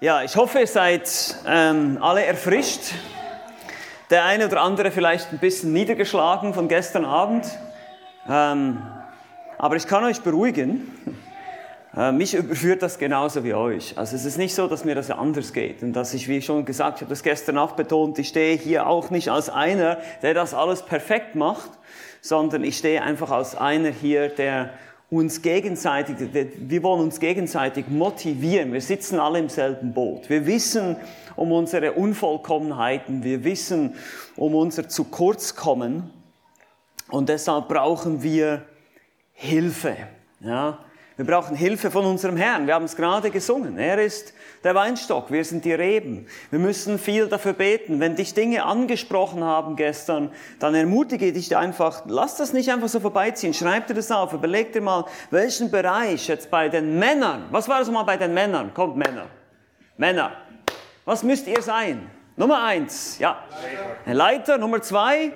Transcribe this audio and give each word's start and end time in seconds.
Ja, 0.00 0.24
ich 0.24 0.34
hoffe, 0.34 0.58
ihr 0.58 0.66
seid 0.66 1.36
ähm, 1.46 1.98
alle 2.00 2.24
erfrischt. 2.24 2.92
Der 4.10 4.24
eine 4.24 4.48
oder 4.48 4.60
andere 4.60 4.90
vielleicht 4.90 5.32
ein 5.32 5.38
bisschen 5.38 5.72
niedergeschlagen 5.72 6.52
von 6.52 6.66
gestern 6.66 7.04
Abend. 7.04 7.46
Ähm, 8.28 8.82
aber 9.56 9.76
ich 9.76 9.86
kann 9.86 10.02
euch 10.02 10.20
beruhigen, 10.20 10.92
äh, 11.96 12.10
mich 12.10 12.34
überführt 12.34 12.82
das 12.82 12.98
genauso 12.98 13.44
wie 13.44 13.54
euch. 13.54 13.96
Also 13.96 14.16
es 14.16 14.24
ist 14.24 14.36
nicht 14.36 14.56
so, 14.56 14.66
dass 14.66 14.84
mir 14.84 14.96
das 14.96 15.12
anders 15.12 15.52
geht. 15.52 15.80
Und 15.84 15.92
dass 15.92 16.12
ich, 16.12 16.26
wie 16.26 16.38
ich 16.38 16.44
schon 16.44 16.64
gesagt 16.64 17.00
habe, 17.00 17.08
das 17.08 17.22
gestern 17.22 17.56
auch 17.56 17.72
betont, 17.72 18.18
ich 18.18 18.28
stehe 18.28 18.56
hier 18.56 18.88
auch 18.88 19.10
nicht 19.10 19.28
als 19.28 19.48
einer, 19.48 19.98
der 20.22 20.34
das 20.34 20.54
alles 20.54 20.82
perfekt 20.82 21.36
macht, 21.36 21.70
sondern 22.20 22.64
ich 22.64 22.78
stehe 22.78 23.00
einfach 23.00 23.30
als 23.30 23.54
einer 23.54 23.90
hier, 23.90 24.28
der 24.28 24.70
uns 25.16 25.42
gegenseitig, 25.42 26.16
wir 26.32 26.82
wollen 26.82 27.00
uns 27.00 27.20
gegenseitig 27.20 27.88
motivieren. 27.88 28.72
Wir 28.72 28.80
sitzen 28.80 29.18
alle 29.18 29.38
im 29.38 29.48
selben 29.48 29.92
Boot. 29.94 30.28
Wir 30.28 30.46
wissen 30.46 30.96
um 31.36 31.52
unsere 31.52 31.92
Unvollkommenheiten. 31.92 33.24
Wir 33.24 33.44
wissen 33.44 33.94
um 34.36 34.54
unser 34.54 34.88
zu 34.88 35.04
kurz 35.04 35.56
kommen. 35.56 36.10
Und 37.08 37.28
deshalb 37.28 37.68
brauchen 37.68 38.22
wir 38.22 38.62
Hilfe. 39.32 39.96
Ja? 40.40 40.78
Wir 41.16 41.24
brauchen 41.24 41.56
Hilfe 41.56 41.90
von 41.90 42.04
unserem 42.04 42.36
Herrn. 42.36 42.66
Wir 42.66 42.74
haben 42.74 42.84
es 42.84 42.96
gerade 42.96 43.30
gesungen. 43.30 43.78
Er 43.78 43.98
ist 44.02 44.33
der 44.64 44.74
Weinstock, 44.74 45.30
wir 45.30 45.44
sind 45.44 45.64
die 45.64 45.74
Reben. 45.74 46.26
Wir 46.50 46.58
müssen 46.58 46.98
viel 46.98 47.28
dafür 47.28 47.52
beten. 47.52 48.00
Wenn 48.00 48.16
dich 48.16 48.32
Dinge 48.32 48.64
angesprochen 48.64 49.44
haben 49.44 49.76
gestern, 49.76 50.30
dann 50.58 50.74
ermutige 50.74 51.32
dich 51.32 51.54
einfach, 51.56 52.02
lass 52.06 52.36
das 52.36 52.52
nicht 52.52 52.70
einfach 52.70 52.88
so 52.88 52.98
vorbeiziehen. 52.98 53.52
Schreib 53.52 53.86
dir 53.86 53.94
das 53.94 54.10
auf. 54.10 54.32
Überleg 54.32 54.72
dir 54.72 54.80
mal, 54.80 55.04
welchen 55.30 55.70
Bereich 55.70 56.28
jetzt 56.28 56.50
bei 56.50 56.68
den 56.68 56.98
Männern, 56.98 57.44
was 57.50 57.68
war 57.68 57.78
das 57.78 57.90
mal 57.90 58.04
bei 58.04 58.16
den 58.16 58.32
Männern? 58.32 58.72
Kommt 58.72 58.96
Männer. 58.96 59.26
Männer. 59.98 60.32
Was 61.04 61.22
müsst 61.22 61.46
ihr 61.46 61.60
sein? 61.60 62.10
Nummer 62.36 62.64
eins, 62.64 63.18
ja. 63.20 63.44
Ein 64.06 64.16
Leiter. 64.16 64.58
Nummer 64.58 64.82
zwei, 64.82 65.32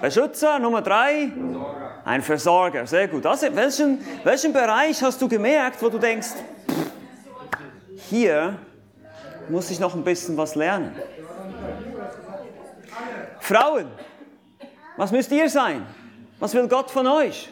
Beschützer. 0.00 0.58
Nummer 0.58 0.82
drei, 0.82 1.30
ein 2.04 2.22
Versorger. 2.22 2.86
Sehr 2.86 3.06
gut. 3.06 3.24
Also, 3.24 3.54
welchen, 3.54 4.04
welchen 4.24 4.52
Bereich 4.52 5.00
hast 5.02 5.22
du 5.22 5.28
gemerkt, 5.28 5.80
wo 5.80 5.88
du 5.90 5.98
denkst, 5.98 6.30
hier 8.08 8.58
muss 9.50 9.70
ich 9.70 9.80
noch 9.80 9.94
ein 9.94 10.04
bisschen 10.04 10.36
was 10.36 10.54
lernen? 10.54 10.94
Frauen, 13.40 13.86
was 14.96 15.10
müsst 15.10 15.30
ihr 15.32 15.48
sein? 15.48 15.86
Was 16.38 16.54
will 16.54 16.68
Gott 16.68 16.90
von 16.90 17.06
euch? 17.06 17.50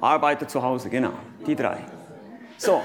Arbeiter 0.00 0.46
zu 0.46 0.62
Hause, 0.62 0.90
genau. 0.90 1.12
Die 1.46 1.56
drei. 1.56 1.78
So, 2.56 2.82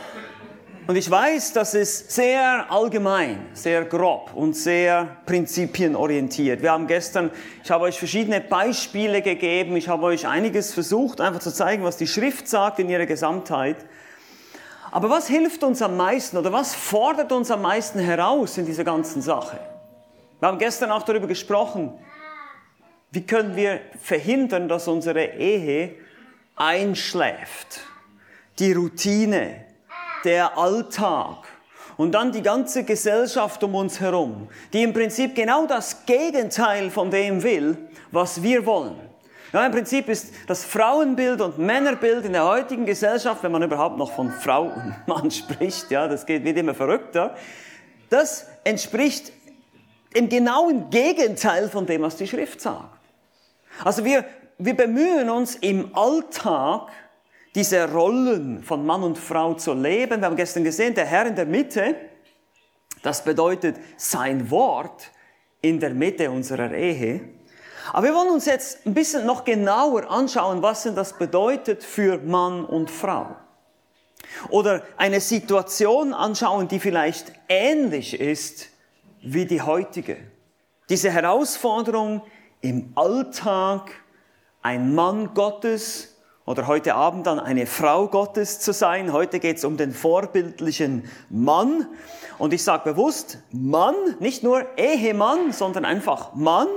und 0.86 0.98
ich 0.98 1.10
weiß, 1.10 1.54
das 1.54 1.76
ist 1.76 2.12
sehr 2.12 2.70
allgemein, 2.70 3.46
sehr 3.54 3.86
grob 3.86 4.34
und 4.34 4.54
sehr 4.54 5.16
prinzipienorientiert. 5.26 6.62
Wir 6.62 6.74
haben 6.74 6.88
gestern, 6.88 7.32
ich 7.64 7.72
habe 7.72 7.86
euch 7.86 7.98
verschiedene 7.98 8.42
Beispiele 8.42 9.22
gegeben, 9.22 9.78
ich 9.78 9.88
habe 9.88 10.04
euch 10.04 10.28
einiges 10.28 10.74
versucht, 10.74 11.22
einfach 11.22 11.40
zu 11.40 11.54
zeigen, 11.54 11.86
was 11.86 11.96
die 11.96 12.08
Schrift 12.08 12.50
sagt 12.50 12.80
in 12.80 12.90
ihrer 12.90 13.06
Gesamtheit. 13.06 13.78
Aber 14.94 15.10
was 15.10 15.28
hilft 15.28 15.64
uns 15.64 15.82
am 15.82 15.98
meisten 15.98 16.38
oder 16.38 16.52
was 16.52 16.76
fordert 16.76 17.32
uns 17.32 17.50
am 17.50 17.64
meisten 17.64 17.98
heraus 17.98 18.60
in 18.60 18.68
dieser 18.68 18.84
ganzen 18.84 19.24
Sache? 19.24 19.60
Wir 20.40 20.48
haben 20.48 20.60
gestern 20.60 20.92
auch 20.92 21.02
darüber 21.02 21.26
gesprochen, 21.26 21.98
wie 23.10 23.26
können 23.26 23.56
wir 23.56 23.80
verhindern, 24.00 24.68
dass 24.68 24.88
unsere 24.88 25.26
Ehe 25.26 25.96
einschläft. 26.56 27.80
Die 28.60 28.72
Routine, 28.74 29.66
der 30.26 30.60
Alltag 30.60 31.38
und 31.98 32.12
dann 32.12 32.32
die 32.32 32.44
ganze 32.44 32.84
Gesellschaft 32.84 33.64
um 33.64 33.74
uns 33.74 34.00
herum, 34.00 34.48
die 34.74 34.84
im 34.84 34.94
Prinzip 34.94 35.34
genau 35.34 35.66
das 35.66 36.06
Gegenteil 36.06 36.92
von 36.92 37.10
dem 37.10 37.42
will, 37.42 37.80
was 38.12 38.44
wir 38.44 38.64
wollen. 38.68 39.13
Ja, 39.54 39.68
Im 39.68 39.72
Prinzip 39.72 40.10
ist 40.10 40.34
das 40.48 40.66
Frauenbild 40.66 41.40
und 41.40 41.60
Männerbild 41.60 42.26
in 42.26 42.34
der 42.34 42.44
heutigen 42.44 42.88
Gesellschaft, 42.88 43.44
wenn 43.44 43.52
man 43.52 43.62
überhaupt 43.62 44.00
noch 44.00 44.12
von 44.12 44.32
Frau 44.32 44.64
und 44.64 44.96
Mann 45.06 45.30
spricht, 45.32 45.92
ja, 45.92 46.08
das 46.08 46.26
geht, 46.26 46.44
wird 46.44 46.58
immer 46.58 46.74
verrückter, 46.74 47.36
das 48.10 48.48
entspricht 48.64 49.32
im 50.16 50.28
genauen 50.28 50.90
Gegenteil 50.90 51.70
von 51.70 51.86
dem, 51.86 52.02
was 52.02 52.16
die 52.16 52.28
Schrift 52.28 52.62
sagt. 52.62 53.00
Also 53.84 54.04
wir, 54.04 54.26
wir 54.58 54.76
bemühen 54.76 55.30
uns 55.30 55.56
im 55.58 55.96
Alltag, 55.96 56.90
diese 57.54 57.92
Rollen 57.92 58.64
von 58.64 58.84
Mann 58.84 59.04
und 59.04 59.20
Frau 59.20 59.54
zu 59.54 59.76
leben. 59.76 60.22
Wir 60.22 60.26
haben 60.26 60.36
gestern 60.36 60.64
gesehen, 60.64 60.96
der 60.96 61.06
Herr 61.06 61.28
in 61.28 61.36
der 61.36 61.46
Mitte, 61.46 61.96
das 63.04 63.24
bedeutet 63.24 63.76
sein 63.98 64.50
Wort 64.50 65.12
in 65.62 65.80
der 65.80 65.92
Mitte 65.92 66.32
unserer 66.32 66.74
Ehe. 66.74 67.22
Aber 67.92 68.08
wir 68.08 68.16
wollen 68.16 68.30
uns 68.30 68.46
jetzt 68.46 68.86
ein 68.86 68.94
bisschen 68.94 69.26
noch 69.26 69.44
genauer 69.44 70.10
anschauen, 70.10 70.62
was 70.62 70.84
denn 70.84 70.96
das 70.96 71.14
bedeutet 71.14 71.84
für 71.84 72.18
Mann 72.20 72.64
und 72.64 72.90
Frau. 72.90 73.36
Oder 74.50 74.84
eine 74.98 75.20
Situation 75.20 76.14
anschauen, 76.14 76.68
die 76.68 76.80
vielleicht 76.80 77.34
ähnlich 77.50 78.20
ist 78.20 78.70
wie 79.22 79.46
die 79.46 79.62
heutige. 79.62 80.18
Diese 80.90 81.12
Herausforderung 81.12 82.22
im 82.62 82.94
Alltag, 82.96 83.92
ein 84.62 84.96
Mann 84.96 85.34
Gottes 85.34 86.16
oder 86.46 86.68
heute 86.68 86.96
Abend 86.96 87.28
dann 87.28 87.40
eine 87.40 87.66
Frau 87.66 88.08
Gottes 88.08 88.60
zu 88.60 88.74
sein. 88.74 89.14
Heute 89.14 89.40
geht 89.40 89.58
es 89.58 89.66
um 89.66 89.78
den 89.78 89.92
vorbildlichen 89.92 91.10
Mann. 91.30 91.88
Und 92.38 92.54
ich 92.54 92.64
sage 92.64 92.92
bewusst 92.92 93.40
Mann, 93.52 93.96
nicht 94.20 94.44
nur 94.44 94.66
Ehemann, 94.78 95.52
sondern 95.52 95.86
einfach 95.86 96.34
Mann. 96.34 96.68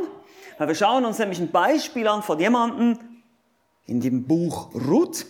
Weil 0.59 0.69
wir 0.69 0.75
schauen 0.75 1.05
uns 1.05 1.19
nämlich 1.19 1.39
ein 1.39 1.51
Beispiel 1.51 2.07
an 2.09 2.23
von 2.23 2.39
jemandem 2.39 2.99
in 3.87 4.01
dem 4.01 4.27
Buch 4.27 4.75
Ruth, 4.75 5.27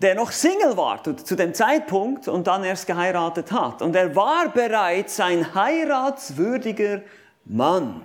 der 0.00 0.14
noch 0.14 0.30
Single 0.30 0.76
war 0.76 1.02
zu 1.02 1.36
dem 1.36 1.54
Zeitpunkt 1.54 2.28
und 2.28 2.46
dann 2.46 2.64
erst 2.64 2.86
geheiratet 2.86 3.52
hat. 3.52 3.82
Und 3.82 3.96
er 3.96 4.14
war 4.14 4.48
bereits 4.48 5.18
ein 5.20 5.54
heiratswürdiger 5.54 7.02
Mann. 7.44 8.02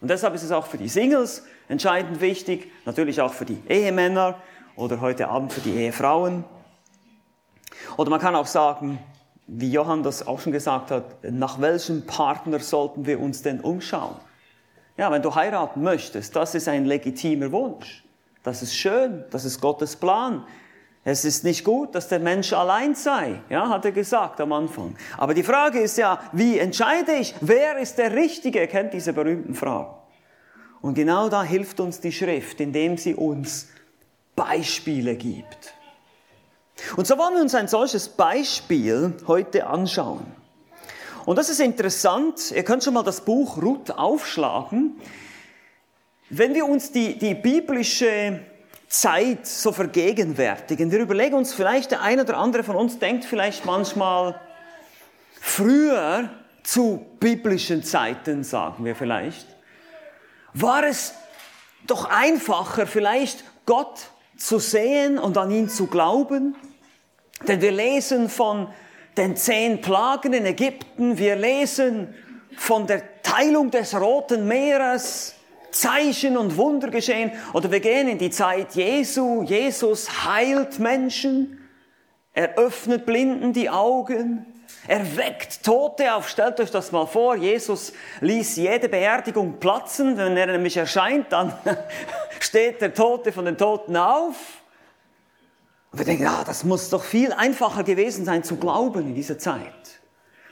Und 0.00 0.10
deshalb 0.10 0.34
ist 0.34 0.42
es 0.42 0.52
auch 0.52 0.66
für 0.66 0.78
die 0.78 0.88
Singles 0.88 1.44
entscheidend 1.68 2.20
wichtig, 2.20 2.70
natürlich 2.84 3.20
auch 3.20 3.32
für 3.32 3.46
die 3.46 3.62
Ehemänner, 3.68 4.36
oder 4.76 5.00
heute 5.00 5.28
Abend 5.28 5.52
für 5.52 5.60
die 5.60 5.74
Ehefrauen. 5.74 6.44
Oder 7.96 8.10
man 8.10 8.20
kann 8.20 8.34
auch 8.34 8.46
sagen, 8.46 8.98
wie 9.46 9.70
Johann 9.70 10.02
das 10.02 10.26
auch 10.26 10.40
schon 10.40 10.52
gesagt 10.52 10.90
hat, 10.90 11.22
nach 11.22 11.60
welchem 11.60 12.06
Partner 12.06 12.58
sollten 12.60 13.06
wir 13.06 13.20
uns 13.20 13.42
denn 13.42 13.60
umschauen? 13.60 14.16
Ja, 14.96 15.10
wenn 15.10 15.22
du 15.22 15.34
heiraten 15.34 15.82
möchtest, 15.82 16.36
das 16.36 16.54
ist 16.54 16.68
ein 16.68 16.84
legitimer 16.84 17.50
Wunsch. 17.50 18.04
Das 18.42 18.62
ist 18.62 18.74
schön, 18.74 19.24
das 19.30 19.44
ist 19.44 19.60
Gottes 19.60 19.96
Plan. 19.96 20.44
Es 21.02 21.24
ist 21.24 21.44
nicht 21.44 21.64
gut, 21.64 21.94
dass 21.94 22.08
der 22.08 22.20
Mensch 22.20 22.52
allein 22.52 22.94
sei, 22.94 23.40
ja, 23.50 23.68
hat 23.68 23.84
er 23.84 23.92
gesagt 23.92 24.40
am 24.40 24.52
Anfang. 24.52 24.96
Aber 25.18 25.34
die 25.34 25.42
Frage 25.42 25.80
ist 25.80 25.98
ja, 25.98 26.18
wie 26.32 26.58
entscheide 26.58 27.12
ich, 27.12 27.34
wer 27.40 27.78
ist 27.78 27.98
der 27.98 28.14
Richtige? 28.14 28.66
kennt 28.68 28.94
diese 28.94 29.12
berühmten 29.12 29.54
Fragen. 29.54 29.94
Und 30.80 30.94
genau 30.94 31.28
da 31.28 31.42
hilft 31.42 31.80
uns 31.80 32.00
die 32.00 32.12
Schrift, 32.12 32.60
indem 32.60 32.96
sie 32.96 33.14
uns 33.14 33.68
Beispiele 34.36 35.16
gibt. 35.16 35.74
Und 36.96 37.06
so 37.06 37.18
wollen 37.18 37.34
wir 37.34 37.42
uns 37.42 37.54
ein 37.54 37.68
solches 37.68 38.08
Beispiel 38.08 39.14
heute 39.26 39.66
anschauen. 39.66 40.26
Und 41.26 41.36
das 41.36 41.48
ist 41.48 41.60
interessant. 41.60 42.50
Ihr 42.50 42.64
könnt 42.64 42.84
schon 42.84 42.94
mal 42.94 43.02
das 43.02 43.22
Buch 43.22 43.60
Ruth 43.60 43.90
aufschlagen. 43.90 45.00
Wenn 46.30 46.54
wir 46.54 46.66
uns 46.66 46.92
die, 46.92 47.18
die 47.18 47.34
biblische 47.34 48.40
Zeit 48.88 49.46
so 49.46 49.72
vergegenwärtigen, 49.72 50.90
wir 50.90 51.00
überlegen 51.00 51.34
uns 51.34 51.54
vielleicht, 51.54 51.90
der 51.90 52.02
eine 52.02 52.22
oder 52.22 52.36
andere 52.36 52.62
von 52.62 52.76
uns 52.76 52.98
denkt 52.98 53.24
vielleicht 53.24 53.64
manchmal, 53.64 54.40
früher 55.40 56.30
zu 56.62 57.06
biblischen 57.20 57.84
Zeiten, 57.84 58.44
sagen 58.44 58.84
wir 58.84 58.94
vielleicht, 58.94 59.46
war 60.52 60.84
es 60.84 61.14
doch 61.86 62.06
einfacher, 62.06 62.86
vielleicht 62.86 63.44
Gott 63.66 64.08
zu 64.36 64.58
sehen 64.58 65.18
und 65.18 65.36
an 65.36 65.50
ihn 65.50 65.68
zu 65.68 65.86
glauben. 65.86 66.54
Denn 67.46 67.60
wir 67.60 67.72
lesen 67.72 68.28
von 68.28 68.68
den 69.16 69.36
zehn 69.36 69.80
Plagen 69.80 70.32
in 70.32 70.44
Ägypten, 70.44 71.18
wir 71.18 71.36
lesen 71.36 72.14
von 72.56 72.86
der 72.86 73.22
Teilung 73.22 73.70
des 73.70 73.98
Roten 73.98 74.46
Meeres, 74.46 75.34
Zeichen 75.70 76.36
und 76.36 76.56
Wunder 76.56 76.88
geschehen. 76.88 77.32
Oder 77.52 77.70
wir 77.70 77.80
gehen 77.80 78.08
in 78.08 78.18
die 78.18 78.30
Zeit 78.30 78.74
Jesu. 78.74 79.42
Jesus 79.42 80.24
heilt 80.24 80.78
Menschen. 80.78 81.60
Er 82.32 82.56
öffnet 82.56 83.06
Blinden 83.06 83.52
die 83.52 83.70
Augen. 83.70 84.46
Er 84.86 85.16
weckt 85.16 85.64
Tote 85.64 86.14
auf. 86.14 86.28
Stellt 86.28 86.60
euch 86.60 86.70
das 86.70 86.92
mal 86.92 87.06
vor. 87.06 87.36
Jesus 87.36 87.92
ließ 88.20 88.56
jede 88.56 88.88
Beerdigung 88.88 89.58
platzen. 89.58 90.16
Wenn 90.16 90.36
er 90.36 90.46
nämlich 90.46 90.76
erscheint, 90.76 91.32
dann 91.32 91.52
steht 92.40 92.80
der 92.80 92.94
Tote 92.94 93.32
von 93.32 93.44
den 93.44 93.58
Toten 93.58 93.96
auf. 93.96 94.63
Und 95.94 95.98
wir 96.00 96.06
denken, 96.06 96.24
ja, 96.24 96.42
das 96.42 96.64
muss 96.64 96.90
doch 96.90 97.04
viel 97.04 97.32
einfacher 97.32 97.84
gewesen 97.84 98.24
sein 98.24 98.42
zu 98.42 98.56
glauben 98.56 99.06
in 99.06 99.14
dieser 99.14 99.38
Zeit. 99.38 100.00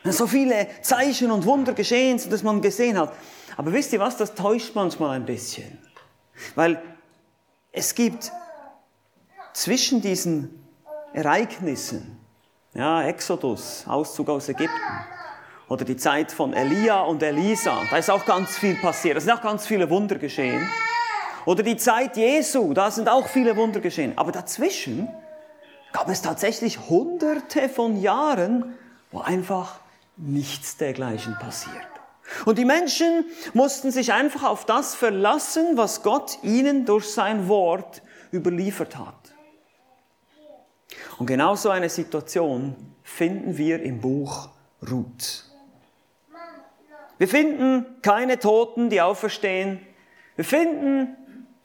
So 0.05 0.29
viele 0.29 0.69
Zeichen 0.83 1.33
und 1.33 1.47
Wunder 1.47 1.73
geschehen 1.73 2.21
dass 2.31 2.45
man 2.45 2.63
gesehen 2.63 2.97
hat. 2.97 3.13
Aber 3.57 3.73
wisst 3.73 3.93
ihr 3.93 3.99
was, 3.99 4.17
das 4.17 4.37
täuscht 4.37 4.77
manchmal 4.77 5.17
ein 5.17 5.27
bisschen. 5.27 5.79
Weil 6.55 6.81
es 7.73 7.97
gibt 7.97 8.31
zwischen 9.53 10.01
diesen 10.01 10.65
Ereignissen, 11.13 12.21
ja, 12.75 13.03
Exodus, 13.03 13.85
Auszug 13.89 14.29
aus 14.29 14.49
Ägypten, 14.49 14.71
oder 15.67 15.85
die 15.85 15.97
Zeit 15.97 16.31
von 16.31 16.53
Elia 16.53 17.01
und 17.01 17.21
Elisa, 17.21 17.83
da 17.91 17.97
ist 17.97 18.13
auch 18.13 18.25
ganz 18.25 18.57
viel 18.57 18.77
passiert, 18.77 19.17
da 19.17 19.21
sind 19.21 19.33
auch 19.33 19.43
ganz 19.43 19.67
viele 19.67 19.91
Wunder 19.91 20.15
geschehen. 20.15 20.71
Oder 21.47 21.65
die 21.65 21.77
Zeit 21.77 22.17
Jesu, 22.17 22.73
da 22.75 22.93
sind 22.93 23.09
auch 23.09 23.27
viele 23.27 23.57
Wunder 23.57 23.81
geschehen. 23.81 24.13
Aber 24.15 24.31
dazwischen 24.31 25.09
gab 25.93 26.09
es 26.09 26.23
tatsächlich 26.23 26.89
hunderte 26.89 27.69
von 27.69 28.01
Jahren, 28.01 28.75
wo 29.11 29.21
einfach 29.21 29.81
nichts 30.17 30.77
dergleichen 30.77 31.37
passiert. 31.39 31.77
Und 32.45 32.59
die 32.59 32.65
Menschen 32.65 33.27
mussten 33.53 33.91
sich 33.91 34.13
einfach 34.13 34.43
auf 34.43 34.65
das 34.65 34.95
verlassen, 34.95 35.77
was 35.77 36.03
Gott 36.03 36.39
ihnen 36.43 36.87
durch 36.87 37.11
sein 37.11 37.49
Wort 37.49 38.03
überliefert 38.33 38.97
hat. 38.97 39.15
Und 41.19 41.27
genau 41.27 41.55
so 41.55 41.69
eine 41.71 41.89
Situation 41.89 42.75
finden 43.03 43.59
wir 43.59 43.83
im 43.83 44.01
Buch 44.01 44.49
Ruth. 44.91 45.45
Wir 47.19 47.29
finden 47.29 47.87
keine 48.03 48.39
Toten, 48.39 48.91
die 48.91 49.01
auferstehen. 49.01 49.81
Wir 50.35 50.45
finden 50.45 51.17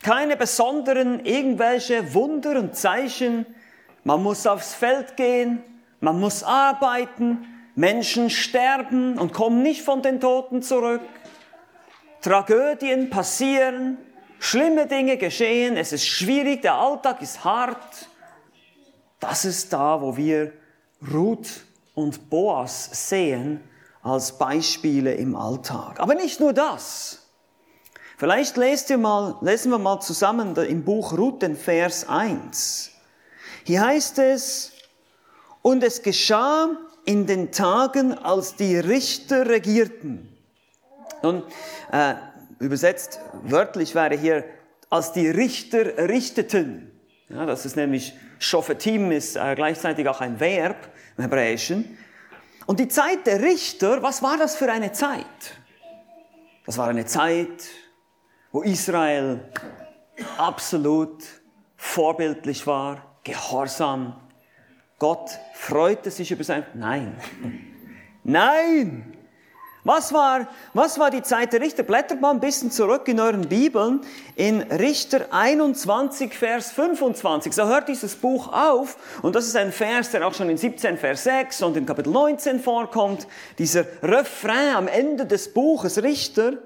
keine 0.03 0.37
besonderen 0.37 1.25
irgendwelche 1.25 2.13
Wunder 2.13 2.59
und 2.59 2.75
Zeichen. 2.75 3.45
Man 4.07 4.23
muss 4.23 4.47
aufs 4.47 4.73
Feld 4.73 5.17
gehen, 5.17 5.61
man 5.99 6.17
muss 6.17 6.41
arbeiten, 6.41 7.45
Menschen 7.75 8.29
sterben 8.29 9.17
und 9.17 9.33
kommen 9.33 9.61
nicht 9.61 9.81
von 9.81 10.01
den 10.01 10.21
Toten 10.21 10.61
zurück. 10.61 11.01
Tragödien 12.21 13.09
passieren, 13.09 13.97
schlimme 14.39 14.87
Dinge 14.87 15.17
geschehen, 15.17 15.75
es 15.75 15.91
ist 15.91 16.07
schwierig, 16.07 16.61
der 16.61 16.75
Alltag 16.75 17.21
ist 17.21 17.43
hart. 17.43 18.07
Das 19.19 19.43
ist 19.43 19.73
da, 19.73 19.99
wo 19.99 20.15
wir 20.15 20.53
Ruth 21.13 21.65
und 21.93 22.29
Boas 22.29 23.09
sehen 23.09 23.59
als 24.03 24.37
Beispiele 24.37 25.15
im 25.15 25.35
Alltag. 25.35 25.99
Aber 25.99 26.15
nicht 26.15 26.39
nur 26.39 26.53
das. 26.53 27.27
Vielleicht 28.15 28.55
lest 28.55 28.89
ihr 28.89 28.99
mal, 28.99 29.35
lesen 29.41 29.69
wir 29.69 29.79
mal 29.79 29.99
zusammen 29.99 30.55
im 30.55 30.85
Buch 30.85 31.11
Ruth 31.11 31.41
den 31.41 31.57
Vers 31.57 32.07
1. 32.07 32.93
Hier 33.67 33.81
heißt 33.81 34.19
es, 34.19 34.71
und 35.61 35.83
es 35.83 36.01
geschah, 36.01 36.69
in 37.03 37.25
den 37.25 37.51
Tagen, 37.51 38.13
als 38.13 38.55
die 38.55 38.77
Richter 38.77 39.49
regierten. 39.49 40.29
Nun, 41.21 41.43
äh, 41.91 42.13
übersetzt 42.59 43.19
wörtlich 43.43 43.93
wäre 43.93 44.15
hier, 44.15 44.45
als 44.89 45.11
die 45.11 45.27
Richter 45.27 45.97
richteten. 46.07 46.97
Ja, 47.27 47.45
das 47.45 47.65
ist 47.65 47.75
nämlich 47.75 48.13
Shofetim, 48.39 49.11
ist 49.11 49.35
äh, 49.35 49.53
gleichzeitig 49.55 50.07
auch 50.07 50.21
ein 50.21 50.39
Verb 50.39 50.87
im 51.17 51.23
Hebräischen. 51.23 51.97
Und 52.67 52.79
die 52.79 52.87
Zeit 52.87 53.27
der 53.27 53.41
Richter, 53.41 54.01
was 54.01 54.23
war 54.23 54.37
das 54.37 54.55
für 54.55 54.71
eine 54.71 54.93
Zeit? 54.93 55.25
Das 56.65 56.77
war 56.77 56.87
eine 56.87 57.05
Zeit, 57.05 57.67
wo 58.53 58.61
Israel 58.61 59.41
absolut 60.37 61.21
vorbildlich 61.75 62.65
war, 62.65 63.06
gehorsam, 63.27 64.15
Gott 64.99 65.29
freute 65.53 66.09
sich 66.09 66.31
über 66.31 66.43
sein... 66.43 66.65
Nein. 66.73 67.15
Nein! 68.23 69.13
Was 69.83 70.11
war, 70.11 70.49
was 70.73 70.99
war 70.99 71.11
die 71.11 71.21
Zeit 71.21 71.53
der 71.53 71.61
Richter? 71.61 71.83
Blättert 71.83 72.19
mal 72.19 72.31
ein 72.31 72.41
bisschen 72.41 72.71
zurück 72.71 73.07
in 73.07 73.21
euren 73.21 73.47
Bibeln 73.47 74.01
in 74.35 74.61
Richter 74.63 75.27
21, 75.31 76.33
Vers 76.33 76.71
25. 76.71 77.53
So 77.53 77.67
hört 77.67 77.87
dieses 77.87 78.15
Buch 78.15 78.51
auf. 78.51 78.97
Und 79.21 79.35
das 79.35 79.47
ist 79.47 79.55
ein 79.55 79.71
Vers, 79.71 80.11
der 80.11 80.27
auch 80.27 80.33
schon 80.33 80.49
in 80.49 80.57
17, 80.57 80.97
Vers 80.97 81.23
6 81.23 81.61
und 81.61 81.77
in 81.77 81.85
Kapitel 81.85 82.11
19 82.11 82.59
vorkommt. 82.59 83.27
Dieser 83.59 83.85
Refrain 84.03 84.75
am 84.75 84.87
Ende 84.89 85.25
des 85.25 85.53
Buches 85.53 86.03
Richter. 86.03 86.57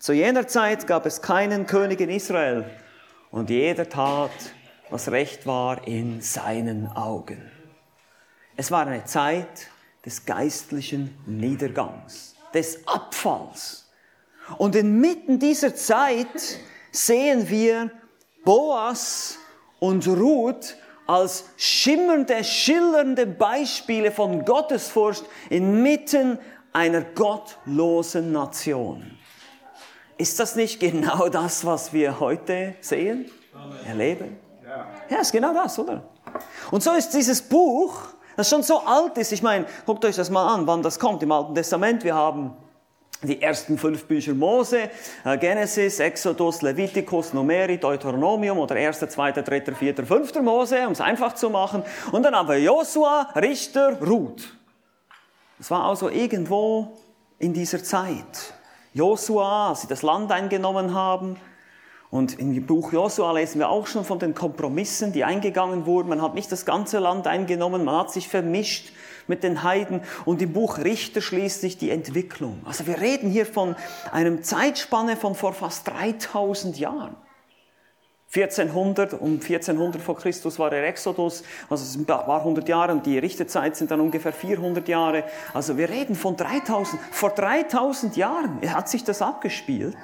Zu 0.00 0.12
jener 0.12 0.48
Zeit 0.48 0.88
gab 0.88 1.06
es 1.06 1.22
keinen 1.22 1.66
König 1.66 2.00
in 2.00 2.10
Israel. 2.10 2.64
Und 3.30 3.50
jeder 3.50 3.88
tat, 3.88 4.32
was 4.92 5.10
recht 5.10 5.46
war 5.46 5.88
in 5.88 6.20
seinen 6.20 6.86
Augen. 6.86 7.50
Es 8.56 8.70
war 8.70 8.86
eine 8.86 9.04
Zeit 9.06 9.68
des 10.04 10.26
geistlichen 10.26 11.16
Niedergangs, 11.24 12.36
des 12.52 12.86
Abfalls. 12.86 13.90
Und 14.58 14.76
inmitten 14.76 15.38
dieser 15.38 15.74
Zeit 15.74 16.58
sehen 16.90 17.48
wir 17.48 17.90
Boas 18.44 19.38
und 19.80 20.06
Ruth 20.06 20.76
als 21.06 21.46
schimmernde, 21.56 22.44
schillernde 22.44 23.26
Beispiele 23.26 24.12
von 24.12 24.44
Gottesfurcht 24.44 25.24
inmitten 25.48 26.38
einer 26.74 27.00
gottlosen 27.00 28.30
Nation. 28.32 29.18
Ist 30.18 30.38
das 30.38 30.54
nicht 30.54 30.80
genau 30.80 31.30
das, 31.30 31.64
was 31.64 31.94
wir 31.94 32.20
heute 32.20 32.74
sehen, 32.82 33.30
erleben? 33.86 34.36
Ja, 35.08 35.18
ist 35.20 35.32
genau 35.32 35.52
das, 35.52 35.78
oder? 35.78 36.02
Und 36.70 36.82
so 36.82 36.92
ist 36.92 37.10
dieses 37.10 37.42
Buch, 37.42 37.94
das 38.36 38.48
schon 38.48 38.62
so 38.62 38.80
alt 38.80 39.18
ist, 39.18 39.32
ich 39.32 39.42
meine, 39.42 39.66
guckt 39.84 40.04
euch 40.04 40.16
das 40.16 40.30
mal 40.30 40.54
an, 40.54 40.66
wann 40.66 40.82
das 40.82 40.98
kommt. 40.98 41.22
Im 41.22 41.32
Alten 41.32 41.54
Testament, 41.54 42.04
wir 42.04 42.14
haben 42.14 42.56
die 43.22 43.40
ersten 43.40 43.78
fünf 43.78 44.04
Bücher 44.04 44.34
Mose, 44.34 44.90
äh, 45.24 45.38
Genesis, 45.38 46.00
Exodus, 46.00 46.62
Leviticus, 46.62 47.32
Numeri, 47.32 47.78
Deuteronomium 47.78 48.58
oder 48.58 48.74
1., 48.74 48.98
2., 48.98 49.32
3., 49.32 49.74
4., 49.74 50.06
5. 50.06 50.34
Mose, 50.42 50.86
um 50.86 50.92
es 50.92 51.00
einfach 51.00 51.34
zu 51.34 51.50
machen. 51.50 51.84
Und 52.10 52.24
dann 52.24 52.34
haben 52.34 52.48
wir 52.48 52.58
Josua, 52.58 53.28
Richter, 53.36 54.00
Ruth. 54.00 54.56
Das 55.58 55.70
war 55.70 55.84
also 55.84 56.08
irgendwo 56.08 56.96
in 57.38 57.52
dieser 57.52 57.82
Zeit. 57.84 58.54
Josua, 58.94 59.70
als 59.70 59.82
sie 59.82 59.86
das 59.86 60.02
Land 60.02 60.32
eingenommen 60.32 60.92
haben, 60.94 61.36
und 62.12 62.38
im 62.38 62.66
Buch 62.66 62.92
Josua 62.92 63.32
lesen 63.32 63.58
wir 63.58 63.70
auch 63.70 63.86
schon 63.86 64.04
von 64.04 64.18
den 64.18 64.34
Kompromissen, 64.34 65.12
die 65.12 65.24
eingegangen 65.24 65.86
wurden. 65.86 66.10
Man 66.10 66.20
hat 66.20 66.34
nicht 66.34 66.52
das 66.52 66.66
ganze 66.66 66.98
Land 66.98 67.26
eingenommen, 67.26 67.86
man 67.86 67.96
hat 67.96 68.12
sich 68.12 68.28
vermischt 68.28 68.92
mit 69.28 69.42
den 69.42 69.62
Heiden. 69.62 70.02
Und 70.26 70.42
im 70.42 70.52
Buch 70.52 70.76
Richter 70.76 71.22
schließlich 71.22 71.78
die 71.78 71.88
Entwicklung. 71.88 72.60
Also 72.66 72.86
wir 72.86 73.00
reden 73.00 73.30
hier 73.30 73.46
von 73.46 73.76
einem 74.12 74.42
Zeitspanne 74.42 75.16
von 75.16 75.34
vor 75.34 75.54
fast 75.54 75.88
3000 75.88 76.78
Jahren. 76.78 77.16
1400, 78.34 79.14
um 79.14 79.40
1400 79.40 80.02
vor 80.02 80.16
Christus 80.18 80.58
war 80.58 80.68
der 80.68 80.86
Exodus, 80.86 81.42
also 81.70 81.82
es 81.82 82.08
war 82.08 82.40
100 82.40 82.68
Jahre 82.68 82.92
und 82.92 83.06
die 83.06 83.18
Richterzeit 83.18 83.74
sind 83.74 83.90
dann 83.90 84.00
ungefähr 84.00 84.34
400 84.34 84.86
Jahre. 84.86 85.24
Also 85.54 85.78
wir 85.78 85.88
reden 85.88 86.14
von 86.14 86.36
3000, 86.36 87.00
vor 87.10 87.30
3000 87.30 88.18
Jahren 88.18 88.60
hat 88.70 88.90
sich 88.90 89.02
das 89.02 89.22
abgespielt. 89.22 89.96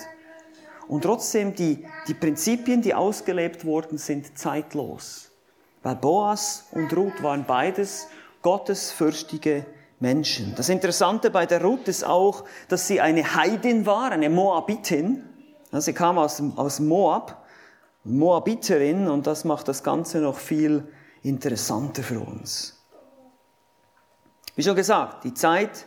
Und 0.89 1.03
trotzdem, 1.03 1.55
die, 1.55 1.85
die 2.07 2.15
Prinzipien, 2.15 2.81
die 2.81 2.95
ausgelebt 2.95 3.65
wurden, 3.65 3.99
sind 3.99 4.39
zeitlos. 4.39 5.31
Weil 5.83 5.97
Boas 5.97 6.65
und 6.73 6.95
Ruth 6.97 7.23
waren 7.23 7.45
beides 7.45 8.09
gottesfürchtige 8.43 9.67
Menschen. 10.01 10.55
Das 10.57 10.69
Interessante 10.69 11.31
bei 11.31 11.45
der 11.45 11.63
Ruth 11.63 11.89
ist 11.89 12.05
auch, 12.05 12.45
dass 12.69 12.87
sie 12.87 13.01
eine 13.01 13.35
Heidin 13.35 13.85
war, 13.85 14.11
eine 14.11 14.31
Moabitin. 14.31 15.25
Sie 15.73 15.93
kam 15.93 16.19
aus, 16.19 16.43
aus 16.57 16.81
Moab, 16.81 17.45
Moabiterin, 18.05 19.09
und 19.09 19.27
das 19.27 19.45
macht 19.45 19.69
das 19.69 19.83
Ganze 19.83 20.21
noch 20.21 20.39
viel 20.39 20.89
interessanter 21.23 22.03
für 22.03 22.21
uns. 22.21 22.81
Wie 24.57 24.63
schon 24.63 24.77
gesagt, 24.77 25.25
die 25.25 25.35
Zeit 25.35 25.87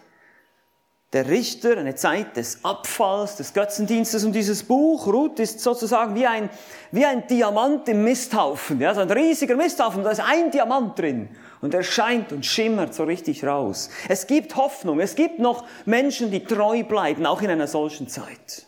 der 1.13 1.27
Richter, 1.27 1.77
eine 1.77 1.95
Zeit 1.95 2.37
des 2.37 2.63
Abfalls, 2.63 3.35
des 3.35 3.53
Götzendienstes 3.53 4.23
und 4.23 4.31
dieses 4.31 4.63
Buch, 4.63 5.07
Ruth, 5.07 5.39
ist 5.39 5.59
sozusagen 5.59 6.15
wie 6.15 6.25
ein, 6.25 6.49
wie 6.91 7.05
ein 7.05 7.27
Diamant 7.27 7.89
im 7.89 8.03
Misthaufen, 8.05 8.79
ja, 8.79 8.93
so 8.93 9.01
ein 9.01 9.11
riesiger 9.11 9.57
Misthaufen, 9.57 10.03
da 10.03 10.11
ist 10.11 10.21
ein 10.21 10.51
Diamant 10.51 10.97
drin 10.97 11.27
und 11.59 11.73
er 11.73 11.83
scheint 11.83 12.31
und 12.31 12.45
schimmert 12.45 12.93
so 12.93 13.03
richtig 13.03 13.43
raus. 13.43 13.89
Es 14.07 14.25
gibt 14.25 14.55
Hoffnung, 14.55 15.01
es 15.01 15.15
gibt 15.15 15.39
noch 15.39 15.65
Menschen, 15.85 16.31
die 16.31 16.45
treu 16.45 16.83
bleiben, 16.83 17.25
auch 17.25 17.41
in 17.41 17.49
einer 17.49 17.67
solchen 17.67 18.07
Zeit. 18.07 18.67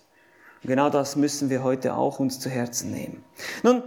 Und 0.63 0.69
genau 0.69 0.89
das 0.89 1.15
müssen 1.15 1.49
wir 1.49 1.63
heute 1.63 1.95
auch 1.95 2.19
uns 2.19 2.41
zu 2.41 2.49
Herzen 2.49 2.91
nehmen. 2.91 3.23
Nun, 3.63 3.83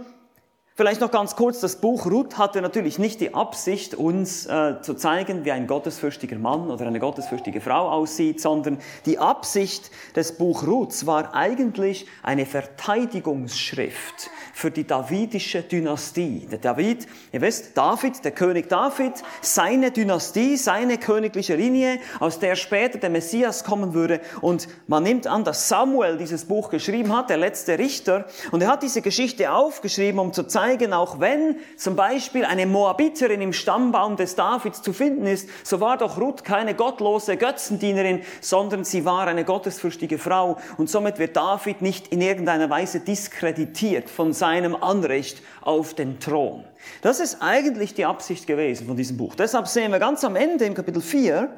Vielleicht 0.77 1.01
noch 1.01 1.09
ganz 1.09 1.35
kurz, 1.35 1.59
das 1.59 1.77
Buch 1.77 2.05
Ruth 2.05 2.37
hatte 2.37 2.61
natürlich 2.61 2.99
nicht 2.99 3.19
die 3.19 3.33
Absicht, 3.33 3.95
uns 3.95 4.45
äh, 4.45 4.75
zu 4.83 4.93
zeigen, 4.93 5.43
wie 5.43 5.51
ein 5.51 5.65
gottesfürchtiger 5.65 6.37
Mann 6.37 6.69
oder 6.69 6.85
eine 6.85 6.99
gottesfürchtige 6.99 7.61
Frau 7.61 7.89
aussieht, 7.89 8.39
sondern 8.39 8.77
die 9.07 9.17
Absicht 9.17 9.89
des 10.15 10.37
Buch 10.37 10.67
Ruths 10.67 11.07
war 11.07 11.33
eigentlich 11.33 12.05
eine 12.21 12.45
Verteidigungsschrift 12.45 14.29
für 14.53 14.69
die 14.69 14.85
davidische 14.85 15.63
Dynastie. 15.63 16.47
Der 16.51 16.59
David, 16.59 17.07
ihr 17.31 17.41
wisst, 17.41 17.75
David, 17.75 18.23
der 18.23 18.31
König 18.33 18.69
David, 18.69 19.13
seine 19.41 19.89
Dynastie, 19.89 20.57
seine 20.57 20.99
königliche 20.99 21.55
Linie, 21.55 21.97
aus 22.19 22.37
der 22.37 22.55
später 22.55 22.99
der 22.99 23.09
Messias 23.09 23.63
kommen 23.63 23.95
würde. 23.95 24.21
Und 24.41 24.67
man 24.85 25.01
nimmt 25.01 25.25
an, 25.25 25.43
dass 25.43 25.69
Samuel 25.69 26.17
dieses 26.17 26.45
Buch 26.45 26.69
geschrieben 26.69 27.17
hat, 27.17 27.31
der 27.31 27.37
letzte 27.37 27.79
Richter. 27.79 28.27
Und 28.51 28.61
er 28.61 28.67
hat 28.67 28.83
diese 28.83 29.01
Geschichte 29.01 29.51
aufgeschrieben, 29.51 30.19
um 30.19 30.33
zu 30.33 30.43
zeigen, 30.43 30.66
auch 30.93 31.19
wenn 31.19 31.57
zum 31.77 31.95
Beispiel 31.95 32.45
eine 32.45 32.65
Moabiterin 32.65 33.41
im 33.41 33.53
Stammbaum 33.53 34.17
des 34.17 34.35
Davids 34.35 34.81
zu 34.81 34.93
finden 34.93 35.25
ist, 35.25 35.49
so 35.63 35.79
war 35.79 35.97
doch 35.97 36.19
Ruth 36.19 36.43
keine 36.43 36.75
gottlose 36.75 37.37
Götzendienerin, 37.37 38.21
sondern 38.41 38.83
sie 38.83 39.05
war 39.05 39.27
eine 39.27 39.45
gottesfürchtige 39.45 40.17
Frau. 40.17 40.57
Und 40.77 40.89
somit 40.89 41.19
wird 41.19 41.35
David 41.37 41.81
nicht 41.81 42.09
in 42.09 42.21
irgendeiner 42.21 42.69
Weise 42.69 42.99
diskreditiert 42.99 44.09
von 44.09 44.33
seinem 44.33 44.75
Anrecht 44.75 45.41
auf 45.61 45.93
den 45.93 46.19
Thron. 46.19 46.63
Das 47.01 47.19
ist 47.19 47.37
eigentlich 47.41 47.93
die 47.93 48.05
Absicht 48.05 48.47
gewesen 48.47 48.87
von 48.87 48.97
diesem 48.97 49.17
Buch. 49.17 49.35
Deshalb 49.35 49.67
sehen 49.67 49.91
wir 49.91 49.99
ganz 49.99 50.23
am 50.23 50.35
Ende 50.35 50.65
im 50.65 50.73
Kapitel 50.73 51.01
4, 51.01 51.49